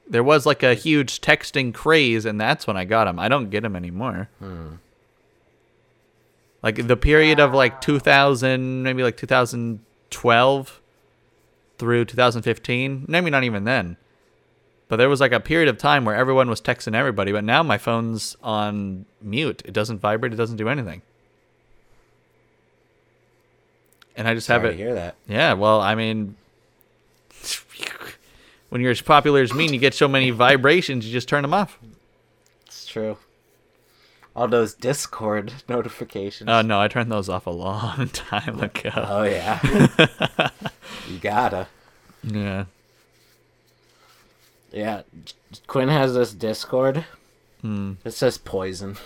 There 0.09 0.25
was 0.25 0.47
like 0.47 0.63
a 0.63 0.75
huge 0.75 1.21
texting 1.21 1.75
craze, 1.75 2.25
and 2.25 2.41
that's 2.41 2.67
when 2.67 2.77
I 2.77 2.85
got 2.85 3.05
them. 3.05 3.19
I 3.19 3.29
don't 3.29 3.51
get 3.51 3.63
them 3.63 3.77
anymore. 3.77 4.29
Like 6.63 6.87
the 6.87 6.97
period 6.97 7.39
of 7.41 7.55
like 7.55 7.81
2000, 7.81 8.83
maybe 8.83 9.03
like 9.03 9.17
2012 9.17 10.81
through 11.79 12.05
2015. 12.05 13.05
Maybe 13.07 13.31
not 13.31 13.45
even 13.45 13.65
then. 13.65 13.97
But 14.89 14.97
there 14.97 15.09
was 15.09 15.21
like 15.21 15.33
a 15.33 15.41
period 15.41 15.69
of 15.69 15.77
time 15.79 16.05
where 16.05 16.17
everyone 16.17 16.49
was 16.49 16.61
texting 16.61 16.95
everybody. 16.95 17.31
But 17.31 17.45
now 17.45 17.63
my 17.63 17.79
phone's 17.79 18.37
on 18.43 19.05
mute. 19.21 19.63
It 19.65 19.73
doesn't 19.73 19.99
vibrate. 19.99 20.33
It 20.33 20.37
doesn't 20.37 20.57
do 20.57 20.69
anything. 20.69 21.03
And 24.19 24.27
I 24.27 24.35
just 24.35 24.49
have 24.49 24.65
it. 24.65 24.73
to 24.73 24.77
hear 24.77 24.95
that. 24.95 25.15
Yeah, 25.29 25.53
well, 25.53 25.81
I 25.81 25.95
mean, 25.95 26.35
when 28.69 28.81
you're 28.81 28.91
as 28.91 29.01
popular 29.01 29.41
as 29.43 29.55
me 29.55 29.67
and 29.67 29.73
you 29.73 29.79
get 29.81 29.95
so 29.95 30.09
many 30.09 30.31
vibrations, 30.31 31.07
you 31.07 31.13
just 31.13 31.29
turn 31.29 31.43
them 31.43 31.55
off. 31.55 31.79
It's 32.67 32.85
true. 32.85 33.17
All 34.35 34.49
those 34.49 34.75
Discord 34.75 35.53
notifications. 35.69 36.51
Oh 36.51 36.63
no, 36.63 36.81
I 36.81 36.89
turned 36.89 37.13
those 37.13 37.29
off 37.29 37.47
a 37.47 37.51
long 37.51 38.09
time 38.13 38.61
ago. 38.61 38.91
Oh 38.95 39.23
yeah. 39.23 39.61
you 41.09 41.19
gotta. 41.21 41.69
Yeah. 42.25 42.65
Yeah. 44.73 45.03
Quinn 45.69 45.89
has 45.89 46.15
this 46.15 46.33
Discord. 46.33 47.05
Hmm. 47.63 47.93
It 48.05 48.11
says 48.11 48.37
poison. 48.37 48.97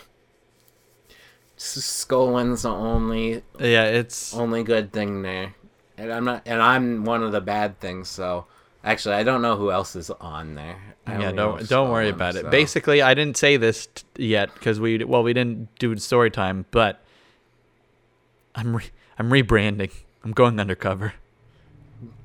Scolin's 1.63 2.63
the 2.63 2.71
only 2.71 3.43
Yeah, 3.59 3.85
it's 3.85 4.35
only 4.35 4.63
good 4.65 4.93
thing 4.93 5.23
there. 5.23 5.55
And 5.97 6.13
I'm 6.13 6.25
not 6.25 6.43
and 6.47 6.61
I'm 6.61 7.05
one 7.05 7.23
of 7.23 7.33
the 7.33 7.41
bad 7.41 7.79
things, 7.81 8.09
so 8.09 8.47
actually 8.85 9.15
I 9.15 9.23
don't 9.23 9.43
know 9.43 9.57
who 9.57 9.71
else 9.71 9.95
is 9.97 10.11
on 10.11 10.55
there. 10.55 10.77
I 11.07 11.19
yeah. 11.21 11.33
Don't 11.33 11.69
don't 11.69 11.91
worry 11.91 12.09
about 12.09 12.37
it. 12.37 12.51
Basically, 12.51 13.03
I 13.03 13.15
didn't 13.15 13.37
say 13.37 13.57
this 13.57 13.87
t- 13.87 14.05
yet 14.25 14.53
because 14.55 14.81
we 14.81 15.03
well 15.05 15.23
we 15.23 15.33
didn't 15.33 15.69
do 15.79 15.97
story 15.99 16.31
time, 16.31 16.67
but 16.71 17.01
I'm 18.55 18.77
re- 18.77 18.91
I'm 19.19 19.31
rebranding. 19.31 19.91
I'm 20.25 20.33
going 20.33 20.59
undercover. 20.61 21.15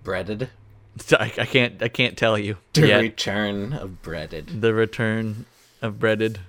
breaded. 0.04 0.50
I, 1.12 1.32
I 1.38 1.46
can't 1.46 1.82
I 1.82 1.88
can't 1.90 2.18
tell 2.18 2.38
you 2.38 2.58
The 2.74 2.88
yet. 2.88 3.02
return 3.02 3.74
of 3.74 4.02
breaded. 4.02 4.62
the 4.62 4.74
return 4.74 5.46
of 5.82 6.00
breaded. 6.00 6.40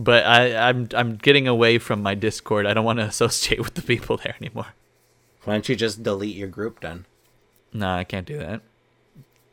But 0.00 0.24
I, 0.24 0.56
I'm 0.70 0.88
I'm 0.94 1.16
getting 1.16 1.46
away 1.46 1.76
from 1.78 2.02
my 2.02 2.14
Discord. 2.14 2.64
I 2.64 2.72
don't 2.72 2.86
want 2.86 3.00
to 3.00 3.04
associate 3.14 3.60
with 3.60 3.74
the 3.74 3.82
people 3.82 4.16
there 4.16 4.34
anymore. 4.40 4.68
Why 5.44 5.52
don't 5.54 5.68
you 5.68 5.76
just 5.76 6.02
delete 6.02 6.36
your 6.36 6.48
group 6.48 6.80
then? 6.80 7.04
No, 7.74 7.90
I 7.90 8.04
can't 8.04 8.26
do 8.26 8.38
that. 8.38 8.62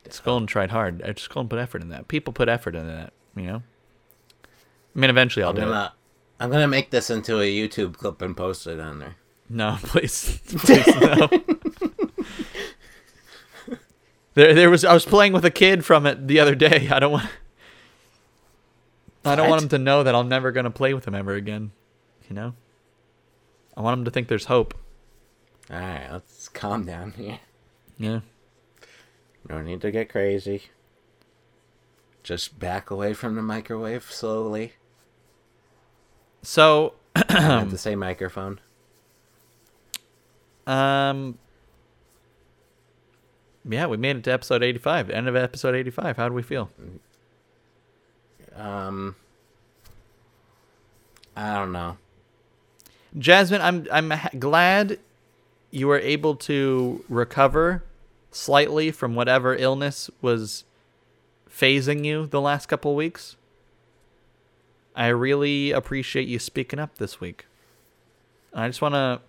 Skull 0.08 0.46
tried 0.46 0.70
hard. 0.70 1.02
I 1.02 1.12
just 1.12 1.28
put 1.28 1.52
effort 1.58 1.82
in 1.82 1.90
that. 1.90 2.08
People 2.08 2.32
put 2.32 2.48
effort 2.48 2.74
into 2.74 2.90
that. 2.90 3.12
You 3.36 3.42
know. 3.42 3.62
I 4.96 4.98
mean, 4.98 5.10
eventually 5.10 5.42
I'll 5.42 5.50
I'm 5.50 5.56
do 5.56 5.62
it. 5.62 5.66
gonna 5.66 5.92
I'm 6.40 6.50
gonna 6.50 6.66
make 6.66 6.88
this 6.88 7.10
into 7.10 7.40
a 7.40 7.44
YouTube 7.44 7.98
clip 7.98 8.22
and 8.22 8.34
post 8.34 8.66
it 8.66 8.80
on 8.80 9.00
there. 9.00 9.16
No, 9.50 9.76
please, 9.82 10.40
please 10.46 10.86
no. 10.86 11.28
there, 14.32 14.54
there 14.54 14.70
was. 14.70 14.82
I 14.86 14.94
was 14.94 15.04
playing 15.04 15.34
with 15.34 15.44
a 15.44 15.50
kid 15.50 15.84
from 15.84 16.06
it 16.06 16.26
the 16.26 16.40
other 16.40 16.54
day. 16.54 16.88
I 16.90 16.98
don't 17.00 17.12
want. 17.12 17.28
I 19.28 19.36
don't 19.36 19.48
want 19.48 19.62
him 19.62 19.68
to 19.70 19.78
know 19.78 20.02
that 20.02 20.14
I'm 20.14 20.28
never 20.28 20.52
gonna 20.52 20.70
play 20.70 20.94
with 20.94 21.06
him 21.06 21.14
ever 21.14 21.34
again. 21.34 21.72
You 22.28 22.34
know. 22.34 22.54
I 23.76 23.80
want 23.80 23.98
him 23.98 24.04
to 24.06 24.10
think 24.10 24.28
there's 24.28 24.46
hope. 24.46 24.74
Alright, 25.70 26.10
let's 26.10 26.48
calm 26.48 26.84
down 26.84 27.12
here. 27.12 27.38
Yeah. 27.98 28.20
No 29.48 29.60
need 29.62 29.80
to 29.82 29.90
get 29.90 30.08
crazy. 30.08 30.64
Just 32.22 32.58
back 32.58 32.90
away 32.90 33.14
from 33.14 33.36
the 33.36 33.42
microwave 33.42 34.04
slowly. 34.04 34.72
So, 36.42 36.94
I 37.14 37.24
meant 37.58 37.70
to 37.70 37.78
say 37.78 37.94
microphone. 37.94 38.60
um, 40.66 41.38
yeah, 43.68 43.86
we 43.86 43.96
made 43.96 44.16
it 44.16 44.24
to 44.24 44.32
episode 44.32 44.62
85. 44.62 45.10
End 45.10 45.28
of 45.28 45.36
episode 45.36 45.74
85. 45.74 46.16
How 46.16 46.28
do 46.28 46.34
we 46.34 46.42
feel? 46.42 46.70
Um, 48.58 49.14
I 51.36 51.54
don't 51.54 51.72
know. 51.72 51.96
Jasmine, 53.16 53.62
I'm 53.62 53.86
I'm 53.90 54.10
ha- 54.10 54.30
glad 54.38 54.98
you 55.70 55.86
were 55.86 55.98
able 55.98 56.34
to 56.34 57.04
recover 57.08 57.84
slightly 58.32 58.90
from 58.90 59.14
whatever 59.14 59.54
illness 59.54 60.10
was 60.20 60.64
phasing 61.48 62.04
you 62.04 62.26
the 62.26 62.40
last 62.40 62.66
couple 62.66 62.94
weeks. 62.94 63.36
I 64.96 65.08
really 65.08 65.70
appreciate 65.70 66.26
you 66.26 66.38
speaking 66.38 66.78
up 66.78 66.98
this 66.98 67.20
week. 67.20 67.46
I 68.52 68.66
just 68.66 68.82
want 68.82 68.94
to 68.94 69.20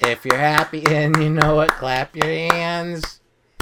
If 0.00 0.24
you're 0.24 0.38
happy 0.38 0.86
and 0.86 1.16
you 1.16 1.30
know 1.30 1.60
it, 1.60 1.70
clap 1.70 2.14
your 2.14 2.26
hands. 2.26 3.20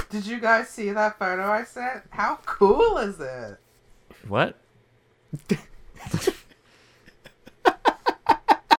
Did 0.09 0.25
you 0.25 0.39
guys 0.39 0.69
see 0.69 0.91
that 0.91 1.19
photo 1.19 1.49
I 1.49 1.63
sent? 1.63 2.03
How 2.09 2.39
cool 2.45 2.97
is 2.97 3.19
it? 3.19 3.57
what? 4.27 4.55